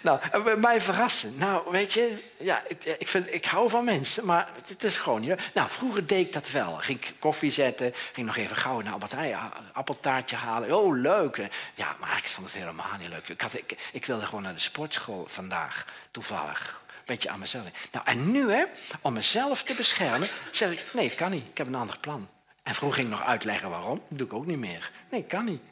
Nou, 0.00 0.20
mij 0.56 0.80
verrassen. 0.80 1.34
Nou, 1.36 1.70
weet 1.70 1.92
je, 1.92 2.22
ja, 2.36 2.62
ik, 2.68 2.84
ik, 2.84 3.08
vind, 3.08 3.34
ik 3.34 3.44
hou 3.44 3.70
van 3.70 3.84
mensen, 3.84 4.24
maar 4.24 4.48
het 4.66 4.84
is 4.84 4.96
gewoon 4.96 5.20
niet. 5.20 5.40
Nou, 5.54 5.70
vroeger 5.70 6.06
deed 6.06 6.26
ik 6.26 6.32
dat 6.32 6.50
wel. 6.50 6.74
Ging 6.74 7.00
ik 7.00 7.14
koffie 7.18 7.50
zetten, 7.50 7.94
ging 8.12 8.26
nog 8.26 8.36
even 8.36 8.56
gauw 8.56 8.82
Albertijn, 8.92 9.36
appeltaartje 9.72 10.36
halen. 10.36 10.76
Oh, 10.76 10.96
leuk. 10.96 11.36
Ja, 11.74 11.96
maar 12.00 12.16
ik 12.16 12.28
vond 12.28 12.46
het 12.46 12.56
helemaal 12.56 12.98
niet 12.98 13.08
leuk. 13.08 13.28
Ik, 13.28 13.40
had, 13.40 13.54
ik, 13.54 13.76
ik 13.92 14.06
wilde 14.06 14.26
gewoon 14.26 14.42
naar 14.42 14.54
de 14.54 14.60
sportschool 14.60 15.24
vandaag, 15.28 15.86
toevallig 16.10 16.80
beetje 17.04 17.30
aan 17.30 17.38
mezelf. 17.38 17.64
Nou, 17.92 18.06
en 18.06 18.30
nu, 18.32 18.52
hè, 18.52 18.64
om 19.00 19.12
mezelf 19.12 19.62
te 19.62 19.74
beschermen, 19.74 20.28
zeg 20.50 20.72
ik: 20.72 20.84
nee, 20.92 21.04
het 21.04 21.14
kan 21.14 21.30
niet. 21.30 21.44
Ik 21.50 21.58
heb 21.58 21.66
een 21.66 21.74
ander 21.74 21.98
plan. 21.98 22.28
En 22.62 22.74
vroeger 22.74 22.98
ging 22.98 23.12
ik 23.12 23.18
nog 23.18 23.26
uitleggen 23.26 23.70
waarom. 23.70 24.02
Dat 24.08 24.18
doe 24.18 24.26
ik 24.26 24.32
ook 24.32 24.46
niet 24.46 24.58
meer. 24.58 24.90
Nee, 25.10 25.24
kan 25.24 25.44
niet. 25.44 25.62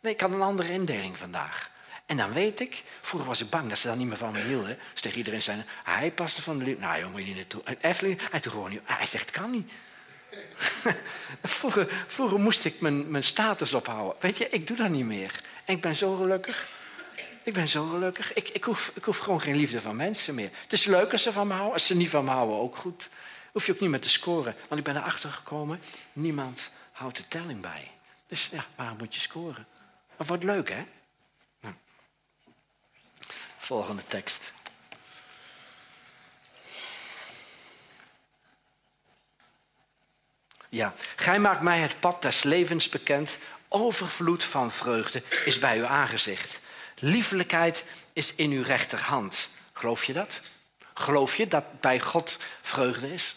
Nee, 0.00 0.12
ik 0.12 0.20
had 0.20 0.30
een 0.30 0.42
andere 0.42 0.72
indeling 0.72 1.16
vandaag. 1.16 1.70
En 2.06 2.16
dan 2.16 2.32
weet 2.32 2.60
ik, 2.60 2.82
vroeger 3.00 3.28
was 3.28 3.40
ik 3.40 3.50
bang 3.50 3.68
dat 3.68 3.78
ze 3.78 3.86
dan 3.86 3.98
niet 3.98 4.06
meer 4.06 4.16
van 4.16 4.32
me 4.32 4.40
hielden. 4.40 4.78
Dus 4.92 5.00
tegen 5.00 5.18
iedereen 5.18 5.42
zei, 5.42 5.64
hij 5.84 6.10
paste 6.10 6.42
van 6.42 6.58
de 6.58 6.64
liefde. 6.64 6.80
Nou 6.80 7.00
jongen, 7.00 7.24
niet 7.24 7.36
naartoe. 7.36 7.62
En 7.64 7.76
Efteling, 7.80 8.20
hij 8.30 8.40
gewoon 8.40 8.70
niet. 8.70 8.80
Hij 8.84 9.06
zegt, 9.06 9.30
kan 9.30 9.50
niet. 9.50 9.72
vroeger, 11.42 12.04
vroeger 12.06 12.40
moest 12.40 12.64
ik 12.64 12.80
mijn, 12.80 13.10
mijn 13.10 13.24
status 13.24 13.74
ophouden. 13.74 14.16
Weet 14.20 14.38
je, 14.38 14.48
ik 14.48 14.66
doe 14.66 14.76
dat 14.76 14.88
niet 14.88 15.04
meer. 15.04 15.40
En 15.64 15.74
ik 15.74 15.80
ben 15.80 15.96
zo 15.96 16.16
gelukkig. 16.16 16.68
Ik 17.42 17.52
ben 17.52 17.68
zo 17.68 17.86
gelukkig. 17.86 18.32
Ik, 18.34 18.48
ik, 18.48 18.64
hoef, 18.64 18.92
ik 18.94 19.04
hoef 19.04 19.18
gewoon 19.18 19.40
geen 19.40 19.56
liefde 19.56 19.80
van 19.80 19.96
mensen 19.96 20.34
meer. 20.34 20.50
Het 20.62 20.72
is 20.72 20.84
leuk 20.84 21.12
als 21.12 21.22
ze 21.22 21.32
van 21.32 21.46
me 21.46 21.52
houden. 21.52 21.72
Als 21.72 21.86
ze 21.86 21.96
niet 21.96 22.10
van 22.10 22.24
me 22.24 22.30
houden, 22.30 22.56
ook 22.56 22.76
goed. 22.76 23.08
Hoef 23.52 23.66
je 23.66 23.72
ook 23.72 23.80
niet 23.80 23.90
meer 23.90 24.00
te 24.00 24.08
scoren. 24.08 24.56
Want 24.68 24.80
ik 24.80 24.86
ben 24.86 24.96
erachter 24.96 25.30
gekomen, 25.30 25.80
niemand 26.12 26.70
houdt 26.92 27.16
de 27.16 27.28
telling 27.28 27.60
bij. 27.60 27.90
Dus 28.26 28.48
ja, 28.52 28.66
waarom 28.74 28.98
moet 28.98 29.14
je 29.14 29.20
scoren? 29.20 29.66
Dat 30.16 30.26
wordt 30.26 30.44
leuk, 30.44 30.68
hè? 30.68 30.86
Nou. 31.60 31.74
Volgende 33.58 34.06
tekst. 34.06 34.52
Ja, 40.68 40.94
gij 41.16 41.38
maakt 41.38 41.60
mij 41.60 41.78
het 41.78 42.00
pad 42.00 42.22
des 42.22 42.42
levens 42.42 42.88
bekend. 42.88 43.38
Overvloed 43.68 44.44
van 44.44 44.72
vreugde 44.72 45.22
is 45.44 45.58
bij 45.58 45.78
uw 45.78 45.86
aangezicht. 45.86 46.58
Liefelijkheid 46.98 47.84
is 48.12 48.34
in 48.34 48.50
uw 48.50 48.62
rechterhand. 48.62 49.48
Geloof 49.72 50.04
je 50.04 50.12
dat? 50.12 50.40
Geloof 50.94 51.36
je 51.36 51.46
dat 51.46 51.80
bij 51.80 52.00
God 52.00 52.36
vreugde 52.60 53.12
is? 53.12 53.36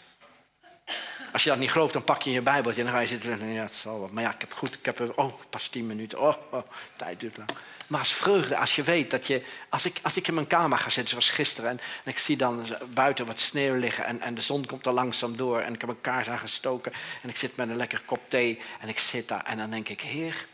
Als 1.34 1.42
je 1.42 1.48
dat 1.48 1.58
niet 1.58 1.70
gelooft, 1.70 1.92
dan 1.92 2.04
pak 2.04 2.22
je 2.22 2.30
je 2.30 2.40
Bijbeltje 2.40 2.80
en 2.80 2.86
dan 2.86 2.94
ga 2.96 3.00
je 3.00 3.06
zitten. 3.06 3.52
Ja, 3.52 3.62
het 3.62 3.72
zal 3.72 4.00
wel. 4.00 4.08
Maar 4.12 4.22
ja, 4.22 4.34
ik 4.34 4.40
heb 4.40 4.52
goed. 4.52 4.74
Ik 4.74 4.84
heb. 4.84 5.12
Oh, 5.14 5.34
pas 5.50 5.68
tien 5.68 5.86
minuten. 5.86 6.20
Oh, 6.20 6.34
oh, 6.50 6.62
tijd 6.96 7.20
duurt 7.20 7.36
lang. 7.36 7.50
Maar 7.86 8.00
als 8.00 8.12
vreugde, 8.12 8.56
als 8.56 8.76
je 8.76 8.82
weet 8.82 9.10
dat 9.10 9.26
je. 9.26 9.42
Als 9.68 9.84
ik, 9.84 9.98
als 10.02 10.16
ik 10.16 10.28
in 10.28 10.34
mijn 10.34 10.46
kamer 10.46 10.78
ga 10.78 10.90
zitten, 10.90 11.10
zoals 11.10 11.30
gisteren. 11.30 11.70
En, 11.70 11.80
en 12.04 12.10
ik 12.10 12.18
zie 12.18 12.36
dan 12.36 12.66
buiten 12.92 13.26
wat 13.26 13.40
sneeuw 13.40 13.74
liggen. 13.74 14.04
En, 14.04 14.20
en 14.20 14.34
de 14.34 14.40
zon 14.40 14.66
komt 14.66 14.86
er 14.86 14.92
langzaam 14.92 15.36
door. 15.36 15.60
En 15.60 15.74
ik 15.74 15.80
heb 15.80 15.90
een 15.90 16.00
kaars 16.00 16.28
aangestoken. 16.28 16.92
En 17.22 17.28
ik 17.28 17.36
zit 17.36 17.56
met 17.56 17.68
een 17.68 17.76
lekker 17.76 18.02
kop 18.04 18.20
thee. 18.28 18.60
En 18.80 18.88
ik 18.88 18.98
zit 18.98 19.28
daar. 19.28 19.44
En 19.44 19.58
dan 19.58 19.70
denk 19.70 19.88
ik: 19.88 20.00
Heer, 20.00 20.46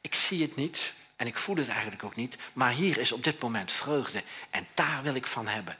ik 0.00 0.14
zie 0.14 0.42
het 0.42 0.56
niet. 0.56 0.92
En 1.16 1.26
ik 1.26 1.38
voel 1.38 1.56
het 1.56 1.68
eigenlijk 1.68 2.04
ook 2.04 2.16
niet. 2.16 2.36
Maar 2.52 2.70
hier 2.70 2.98
is 2.98 3.12
op 3.12 3.24
dit 3.24 3.40
moment 3.40 3.72
vreugde. 3.72 4.22
En 4.50 4.66
daar 4.74 5.00
wil 5.02 5.14
ik 5.14 5.26
van 5.26 5.46
hebben. 5.46 5.76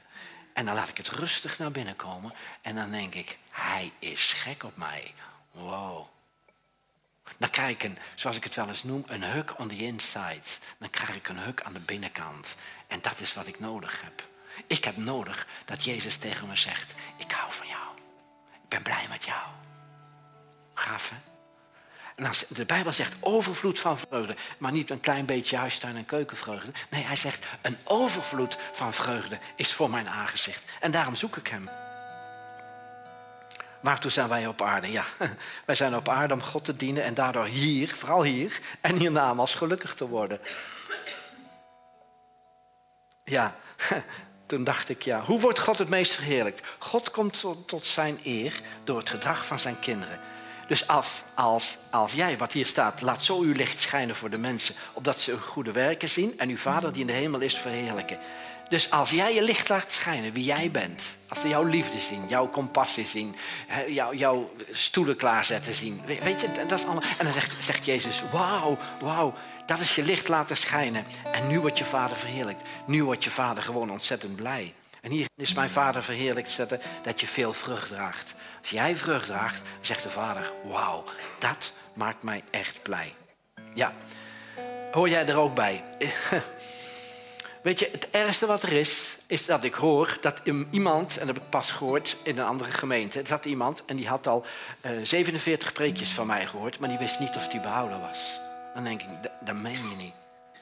En 0.59 0.65
dan 0.65 0.75
laat 0.75 0.89
ik 0.89 0.97
het 0.97 1.09
rustig 1.09 1.59
naar 1.59 1.71
binnen 1.71 1.95
komen. 1.95 2.33
En 2.61 2.75
dan 2.75 2.91
denk 2.91 3.15
ik, 3.15 3.37
hij 3.49 3.91
is 3.99 4.33
gek 4.33 4.63
op 4.63 4.77
mij. 4.77 5.13
Wow. 5.51 6.07
Dan 7.37 7.49
krijg 7.49 7.69
ik 7.69 7.83
een, 7.83 7.97
zoals 8.15 8.35
ik 8.35 8.43
het 8.43 8.55
wel 8.55 8.67
eens 8.67 8.83
noem, 8.83 9.03
een 9.07 9.23
huk 9.23 9.59
on 9.59 9.67
the 9.67 9.75
inside. 9.75 10.41
Dan 10.77 10.89
krijg 10.89 11.15
ik 11.15 11.27
een 11.27 11.37
huk 11.37 11.61
aan 11.61 11.73
de 11.73 11.79
binnenkant. 11.79 12.55
En 12.87 13.01
dat 13.01 13.19
is 13.19 13.33
wat 13.33 13.47
ik 13.47 13.59
nodig 13.59 14.01
heb. 14.01 14.27
Ik 14.67 14.83
heb 14.83 14.97
nodig 14.97 15.47
dat 15.65 15.83
Jezus 15.83 16.15
tegen 16.15 16.47
me 16.47 16.55
zegt, 16.55 16.93
ik 17.17 17.31
hou 17.31 17.53
van 17.53 17.67
jou. 17.67 17.97
Ik 18.63 18.69
ben 18.69 18.81
blij 18.81 19.05
met 19.09 19.23
jou. 19.23 19.47
Gaaf 20.73 21.09
hè? 21.09 21.28
En 22.19 22.31
de 22.47 22.65
Bijbel 22.65 22.93
zegt 22.93 23.15
overvloed 23.19 23.79
van 23.79 23.97
vreugde, 23.97 24.35
maar 24.57 24.71
niet 24.71 24.89
een 24.89 24.99
klein 24.99 25.25
beetje 25.25 25.57
huistuin- 25.57 25.97
en 25.97 26.05
keukenvreugde. 26.05 26.71
Nee, 26.89 27.03
hij 27.03 27.15
zegt 27.15 27.45
een 27.61 27.77
overvloed 27.83 28.57
van 28.73 28.93
vreugde 28.93 29.39
is 29.55 29.73
voor 29.73 29.89
mijn 29.89 30.09
aangezicht. 30.09 30.63
En 30.79 30.91
daarom 30.91 31.15
zoek 31.15 31.37
ik 31.37 31.47
hem. 31.47 31.69
Waartoe 33.79 34.11
zijn 34.11 34.27
wij 34.27 34.47
op 34.47 34.61
aarde? 34.61 34.91
Ja, 34.91 35.05
wij 35.65 35.75
zijn 35.75 35.95
op 35.95 36.09
aarde 36.09 36.33
om 36.33 36.41
God 36.41 36.65
te 36.65 36.75
dienen 36.75 37.03
en 37.03 37.13
daardoor 37.13 37.45
hier, 37.45 37.95
vooral 37.95 38.23
hier 38.23 38.59
en 38.81 38.95
hiernamaals 38.95 39.55
gelukkig 39.55 39.95
te 39.95 40.07
worden. 40.07 40.39
Ja, 43.23 43.55
toen 44.45 44.63
dacht 44.63 44.89
ik, 44.89 45.01
ja, 45.01 45.21
hoe 45.21 45.39
wordt 45.39 45.59
God 45.59 45.77
het 45.77 45.89
meest 45.89 46.11
verheerlijkt? 46.11 46.67
God 46.77 47.11
komt 47.11 47.45
tot 47.65 47.85
zijn 47.85 48.19
eer 48.23 48.59
door 48.83 48.97
het 48.97 49.09
gedrag 49.09 49.45
van 49.45 49.59
zijn 49.59 49.79
kinderen. 49.79 50.19
Dus 50.69 50.87
als, 50.87 51.11
als, 51.33 51.77
als 51.89 52.13
jij, 52.13 52.37
wat 52.37 52.51
hier 52.51 52.65
staat, 52.65 53.01
laat 53.01 53.23
zo 53.23 53.39
uw 53.39 53.53
licht 53.53 53.79
schijnen 53.79 54.15
voor 54.15 54.29
de 54.29 54.37
mensen, 54.37 54.75
opdat 54.93 55.19
ze 55.19 55.31
uw 55.31 55.39
goede 55.39 55.71
werken 55.71 56.09
zien 56.09 56.33
en 56.37 56.49
uw 56.49 56.57
Vader 56.57 56.91
die 56.93 57.01
in 57.01 57.07
de 57.07 57.13
hemel 57.13 57.39
is 57.39 57.57
verheerlijken. 57.57 58.17
Dus 58.69 58.91
als 58.91 59.09
jij 59.09 59.33
je 59.33 59.41
licht 59.41 59.69
laat 59.69 59.91
schijnen, 59.91 60.33
wie 60.33 60.43
jij 60.43 60.71
bent, 60.71 61.03
als 61.27 61.39
ze 61.39 61.47
jouw 61.47 61.63
liefde 61.63 61.99
zien, 61.99 62.27
jouw 62.27 62.49
compassie 62.49 63.05
zien, 63.05 63.35
jou, 63.87 64.15
jouw 64.15 64.51
stoelen 64.71 65.15
klaarzetten 65.15 65.73
zien, 65.73 66.01
weet 66.05 66.41
je, 66.41 66.47
dat 66.67 66.79
is 66.79 66.85
allemaal. 66.85 67.03
En 67.17 67.25
dan 67.25 67.33
zegt, 67.33 67.63
zegt 67.63 67.85
Jezus, 67.85 68.23
wauw, 68.31 68.77
wauw, 68.99 69.33
dat 69.65 69.79
is 69.79 69.95
je 69.95 70.03
licht 70.03 70.27
laten 70.27 70.57
schijnen. 70.57 71.05
En 71.31 71.47
nu 71.47 71.59
wordt 71.59 71.77
je 71.77 71.85
vader 71.85 72.17
verheerlijkt. 72.17 72.63
Nu 72.85 73.03
wordt 73.03 73.23
je 73.23 73.31
vader 73.31 73.63
gewoon 73.63 73.91
ontzettend 73.91 74.35
blij. 74.35 74.73
En 75.01 75.11
hier 75.11 75.27
is 75.35 75.53
mijn 75.53 75.69
vader 75.69 76.03
verheerlijkt 76.03 76.51
zetten 76.51 76.79
dat 77.03 77.19
je 77.19 77.27
veel 77.27 77.53
vrucht 77.53 77.87
draagt. 77.87 78.33
Als 78.59 78.69
jij 78.69 78.95
vrucht 78.95 79.25
draagt, 79.25 79.61
zegt 79.81 80.03
de 80.03 80.09
vader, 80.09 80.51
wauw, 80.63 81.03
dat 81.39 81.71
maakt 81.93 82.23
mij 82.23 82.43
echt 82.51 82.81
blij. 82.81 83.13
Ja, 83.73 83.93
hoor 84.91 85.09
jij 85.09 85.27
er 85.27 85.37
ook 85.37 85.55
bij? 85.55 85.83
Weet 87.63 87.79
je, 87.79 87.89
het 87.91 88.09
ergste 88.09 88.45
wat 88.45 88.61
er 88.63 88.71
is, 88.71 89.17
is 89.27 89.45
dat 89.45 89.63
ik 89.63 89.73
hoor 89.73 90.17
dat 90.21 90.41
iemand, 90.71 91.17
en 91.17 91.27
dat 91.27 91.35
heb 91.35 91.43
ik 91.43 91.49
pas 91.49 91.71
gehoord 91.71 92.15
in 92.23 92.37
een 92.37 92.45
andere 92.45 92.71
gemeente, 92.71 93.21
zat 93.25 93.45
iemand 93.45 93.83
en 93.85 93.95
die 93.95 94.07
had 94.07 94.27
al 94.27 94.45
uh, 94.81 94.91
47 95.03 95.73
preekjes 95.73 96.09
van 96.09 96.27
mij 96.27 96.47
gehoord, 96.47 96.79
maar 96.79 96.89
die 96.89 96.97
wist 96.97 97.19
niet 97.19 97.35
of 97.35 97.47
die 97.47 97.59
behouden 97.59 97.99
was. 97.99 98.39
Dan 98.73 98.83
denk 98.83 99.01
ik, 99.01 99.07
dat 99.45 99.55
meen 99.55 99.89
je 99.89 99.95
niet. 99.97 100.13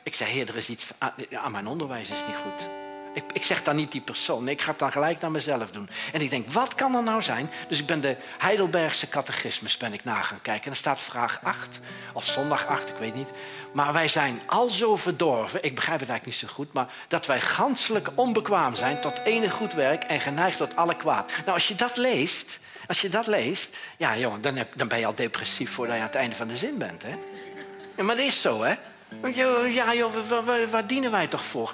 Ik 0.03 0.15
zei, 0.15 0.29
heer, 0.29 0.47
er 0.47 0.57
is 0.57 0.69
iets 0.69 0.85
aan 1.31 1.51
mijn 1.51 1.67
onderwijs 1.67 2.09
is 2.09 2.23
niet 2.27 2.35
goed. 2.35 2.86
Ik, 3.17 3.23
ik 3.33 3.43
zeg 3.43 3.63
dan 3.63 3.75
niet 3.75 3.91
die 3.91 4.01
persoon, 4.01 4.43
nee, 4.43 4.53
ik 4.53 4.61
ga 4.61 4.69
het 4.69 4.79
dan 4.79 4.91
gelijk 4.91 5.21
naar 5.21 5.31
mezelf 5.31 5.71
doen. 5.71 5.89
En 6.13 6.21
ik 6.21 6.29
denk, 6.29 6.49
wat 6.49 6.75
kan 6.75 6.95
er 6.95 7.03
nou 7.03 7.21
zijn? 7.21 7.51
Dus 7.67 7.79
ik 7.79 7.85
ben 7.85 8.01
de 8.01 8.15
Heidelbergse 8.37 9.07
catechismus 9.09 9.77
ben 9.77 9.93
ik 9.93 10.03
na 10.03 10.21
gaan 10.21 10.41
kijken. 10.41 10.65
En 10.65 10.71
er 10.71 10.77
staat 10.77 11.01
vraag 11.01 11.39
8, 11.43 11.79
of 12.13 12.25
zondag 12.25 12.67
8, 12.67 12.89
ik 12.89 12.95
weet 12.95 13.15
niet. 13.15 13.29
Maar 13.71 13.93
wij 13.93 14.07
zijn 14.07 14.39
al 14.45 14.69
zo 14.69 14.95
verdorven, 14.95 15.63
ik 15.63 15.75
begrijp 15.75 15.99
het 15.99 16.09
eigenlijk 16.09 16.41
niet 16.41 16.49
zo 16.49 16.55
goed... 16.55 16.73
maar 16.73 16.87
dat 17.07 17.25
wij 17.25 17.41
ganselijk 17.41 18.09
onbekwaam 18.15 18.75
zijn 18.75 19.01
tot 19.01 19.19
enig 19.23 19.53
goed 19.53 19.73
werk... 19.73 20.03
en 20.03 20.19
geneigd 20.19 20.57
tot 20.57 20.75
alle 20.75 20.95
kwaad. 20.95 21.31
Nou, 21.37 21.51
als 21.51 21.67
je 21.67 21.75
dat 21.75 21.97
leest, 21.97 22.59
als 22.87 23.01
je 23.01 23.09
dat 23.09 23.27
leest... 23.27 23.77
ja, 23.97 24.17
jongen, 24.17 24.41
dan, 24.41 24.55
heb, 24.55 24.71
dan 24.75 24.87
ben 24.87 24.99
je 24.99 25.05
al 25.05 25.15
depressief 25.15 25.71
voordat 25.71 25.95
je 25.95 26.01
aan 26.01 26.07
het 26.07 26.17
einde 26.17 26.35
van 26.35 26.47
de 26.47 26.57
zin 26.57 26.77
bent, 26.77 27.03
hè? 27.03 27.15
Maar 28.03 28.15
dat 28.15 28.25
is 28.25 28.41
zo, 28.41 28.63
hè? 28.63 28.75
Ja, 29.67 29.93
joh, 29.93 30.13
waar, 30.43 30.69
waar, 30.69 30.87
dienen 30.87 31.11
wij 31.11 31.27
toch 31.27 31.43
voor? 31.43 31.73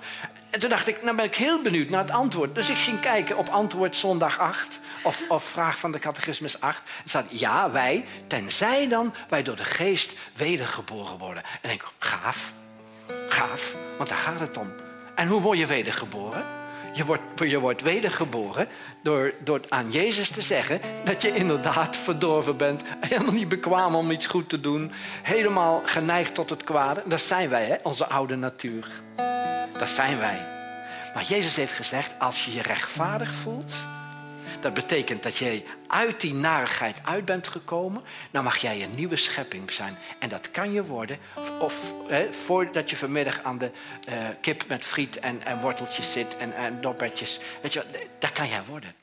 En 0.49 0.59
toen 0.59 0.69
dacht 0.69 0.87
ik, 0.87 1.03
nou 1.03 1.15
ben 1.15 1.25
ik 1.25 1.35
heel 1.35 1.61
benieuwd 1.61 1.89
naar 1.89 2.01
het 2.01 2.11
antwoord. 2.11 2.55
Dus 2.55 2.69
ik 2.69 2.77
ging 2.77 2.99
kijken 2.99 3.37
op 3.37 3.49
antwoord 3.49 3.95
zondag 3.95 4.39
8, 4.39 4.79
of, 5.03 5.21
of 5.29 5.43
vraag 5.43 5.77
van 5.77 5.91
de 5.91 5.99
catechismus 5.99 6.59
8. 6.61 6.81
Er 7.03 7.09
staat, 7.09 7.39
ja, 7.39 7.71
wij, 7.71 8.05
tenzij 8.27 8.87
dan 8.87 9.13
wij 9.29 9.43
door 9.43 9.55
de 9.55 9.63
geest 9.63 10.13
wedergeboren 10.35 11.17
worden. 11.17 11.43
En 11.43 11.69
ik 11.69 11.79
denk, 11.79 11.83
gaaf, 11.97 12.53
gaaf, 13.29 13.73
want 13.97 14.09
daar 14.09 14.17
gaat 14.17 14.39
het 14.39 14.57
om. 14.57 14.73
En 15.15 15.27
hoe 15.27 15.41
word 15.41 15.57
je 15.57 15.65
wedergeboren? 15.65 16.62
Je 16.93 17.05
wordt, 17.05 17.23
je 17.35 17.59
wordt 17.59 17.81
wedergeboren 17.81 18.67
door, 19.01 19.33
door 19.43 19.59
aan 19.69 19.91
Jezus 19.91 20.29
te 20.29 20.41
zeggen 20.41 20.79
dat 21.03 21.21
je 21.21 21.33
inderdaad 21.33 21.97
verdorven 21.97 22.57
bent. 22.57 22.81
Helemaal 22.99 23.33
niet 23.33 23.49
bekwaam 23.49 23.95
om 23.95 24.11
iets 24.11 24.25
goed 24.25 24.49
te 24.49 24.61
doen. 24.61 24.91
Helemaal 25.23 25.81
geneigd 25.85 26.33
tot 26.33 26.49
het 26.49 26.63
kwade. 26.63 27.03
Dat 27.05 27.21
zijn 27.21 27.49
wij, 27.49 27.65
hè? 27.65 27.75
onze 27.83 28.07
oude 28.07 28.35
natuur. 28.35 28.87
Dat 29.79 29.89
zijn 29.89 30.19
wij. 30.19 30.47
Maar 31.13 31.23
Jezus 31.23 31.55
heeft 31.55 31.73
gezegd, 31.73 32.19
als 32.19 32.45
je 32.45 32.53
je 32.53 32.61
rechtvaardig 32.61 33.33
voelt, 33.33 33.73
dat 34.63 34.73
betekent 34.73 35.23
dat 35.23 35.37
jij 35.37 35.63
uit 35.87 36.21
die 36.21 36.33
narigheid 36.33 37.01
uit 37.03 37.25
bent 37.25 37.47
gekomen. 37.47 38.03
Dan 38.31 38.43
mag 38.43 38.57
jij 38.57 38.83
een 38.83 38.95
nieuwe 38.95 39.15
schepping 39.15 39.71
zijn. 39.71 39.97
En 40.19 40.29
dat 40.29 40.51
kan 40.51 40.71
je 40.71 40.85
worden. 40.85 41.17
Of 41.59 41.93
hè, 42.07 42.33
voordat 42.33 42.89
je 42.89 42.95
vanmiddag 42.95 43.43
aan 43.43 43.57
de 43.57 43.71
uh, 44.09 44.13
kip 44.41 44.67
met 44.67 44.85
friet 44.85 45.19
en, 45.19 45.45
en 45.45 45.61
worteltjes 45.61 46.11
zit 46.11 46.35
en, 46.37 46.55
en. 46.55 46.81
Weet 47.61 47.73
je, 47.73 47.83
dat 48.19 48.31
kan 48.31 48.47
jij 48.47 48.61
worden. 48.67 48.95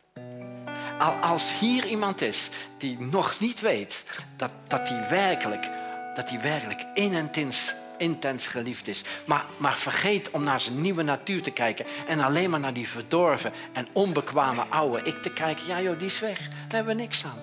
Als 1.22 1.58
hier 1.58 1.86
iemand 1.86 2.20
is 2.20 2.48
die 2.76 2.96
nog 3.00 3.40
niet 3.40 3.60
weet 3.60 4.02
dat, 4.36 4.50
dat 4.66 4.88
hij 4.88 5.08
werkelijk, 5.08 5.68
dat 6.14 6.30
hij 6.30 6.40
werkelijk 6.40 6.86
in 6.94 7.14
en 7.14 7.30
tins 7.30 7.74
intens 8.00 8.46
geliefd 8.46 8.88
is. 8.88 9.02
Maar, 9.26 9.44
maar 9.56 9.76
vergeet 9.76 10.30
om 10.30 10.44
naar 10.44 10.60
zijn 10.60 10.80
nieuwe 10.80 11.02
natuur 11.02 11.42
te 11.42 11.50
kijken. 11.50 11.86
En 12.06 12.20
alleen 12.20 12.50
maar 12.50 12.60
naar 12.60 12.74
die 12.74 12.88
verdorven 12.88 13.52
en 13.72 13.88
onbekwame 13.92 14.62
oude 14.62 15.02
ik 15.02 15.22
te 15.22 15.32
kijken. 15.32 15.66
Ja 15.66 15.80
joh, 15.80 15.98
die 15.98 16.08
is 16.08 16.20
weg. 16.20 16.38
Daar 16.38 16.74
hebben 16.76 16.96
we 16.96 17.02
niks 17.02 17.24
aan. 17.24 17.38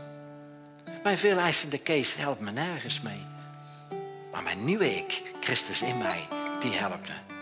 Mijn 1.03 1.17
veel 1.17 1.37
eisende 1.37 1.77
Kees 1.77 2.15
helpt 2.15 2.41
me 2.41 2.51
nergens 2.51 3.01
mee. 3.01 3.25
Maar 4.31 4.43
mijn 4.43 4.65
nieuwe 4.65 4.95
ik, 4.95 5.21
Christus 5.39 5.81
in 5.81 5.97
mij, 5.97 6.27
die 6.59 6.71
helpt 6.71 7.07
me. 7.07 7.35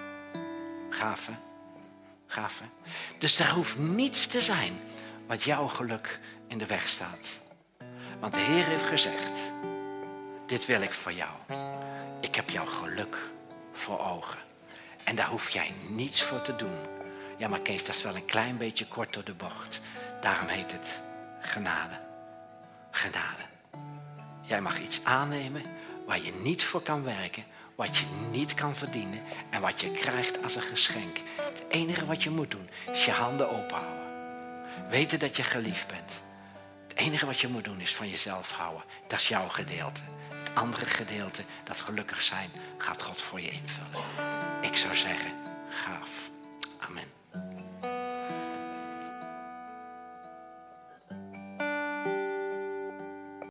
Gaaf 0.90 2.60
hè? 2.60 2.66
Dus 3.20 3.40
er 3.40 3.50
hoeft 3.50 3.78
niets 3.78 4.28
te 4.28 4.42
zijn 4.42 4.80
wat 5.28 5.44
jouw 5.44 5.68
geluk 5.68 6.20
in 6.48 6.58
de 6.58 6.66
weg 6.66 6.88
staat. 6.88 7.28
Want 8.20 8.34
de 8.34 8.40
Heer 8.40 8.66
heeft 8.66 8.86
gezegd, 8.86 9.52
dit 10.46 10.66
wil 10.66 10.82
ik 10.82 10.94
voor 10.94 11.14
jou 11.14 11.32
ik 12.36 12.42
heb 12.42 12.50
jouw 12.50 12.66
geluk 12.66 13.18
voor 13.74 14.00
ogen. 14.00 14.40
En 15.04 15.16
daar 15.16 15.28
hoef 15.28 15.50
jij 15.50 15.74
niets 15.88 16.24
voor 16.24 16.42
te 16.42 16.56
doen. 16.56 16.78
Ja, 17.38 17.48
maar 17.48 17.60
Kees, 17.60 17.86
dat 17.86 17.96
is 17.96 18.02
wel 18.02 18.16
een 18.16 18.26
klein 18.26 18.58
beetje 18.58 18.88
kort 18.88 19.14
door 19.14 19.24
de 19.24 19.34
bocht. 19.34 19.80
Daarom 20.22 20.48
heet 20.48 20.72
het 20.72 21.02
genade. 21.42 22.00
Genade. 22.92 23.42
Jij 24.42 24.62
mag 24.62 24.80
iets 24.80 25.00
aannemen 25.04 25.62
waar 26.06 26.20
je 26.20 26.34
niet 26.34 26.64
voor 26.64 26.82
kan 26.82 27.04
werken, 27.04 27.44
wat 27.76 27.98
je 27.98 28.06
niet 28.32 28.54
kan 28.54 28.76
verdienen 28.76 29.22
en 29.50 29.62
wat 29.62 29.82
je 29.82 29.92
krijgt 29.92 30.44
als 30.44 30.56
een 30.56 30.62
geschenk. 30.62 31.18
Het 31.38 31.64
enige 31.70 32.06
wat 32.06 32.24
je 32.24 32.30
moet 32.30 32.52
doen 32.52 32.70
is 32.92 33.06
je 33.06 33.12
handen 33.12 33.50
openhouden. 33.50 34.04
Weten 34.90 35.20
dat 35.20 35.36
je 35.36 35.44
geliefd 35.44 35.88
bent. 35.88 36.12
Het 36.88 36.98
enige 36.98 37.26
wat 37.26 37.40
je 37.40 37.48
moet 37.48 37.64
doen 37.64 37.80
is 37.80 37.96
van 37.96 38.10
jezelf 38.10 38.52
houden. 38.52 38.84
Dat 39.08 39.20
is 39.20 39.28
jouw 39.28 39.48
gedeelte 39.48 40.02
andere 40.56 40.86
gedeelte, 40.86 41.44
dat 41.64 41.80
gelukkig 41.80 42.22
zijn, 42.22 42.50
gaat 42.78 43.02
God 43.04 43.22
voor 43.22 43.42
je 43.42 43.52
invullen. 43.52 44.06
Ik 44.62 44.76
zou 44.76 44.96
zeggen, 44.96 45.32
gaaf. 45.70 46.30
Amen. 46.80 47.15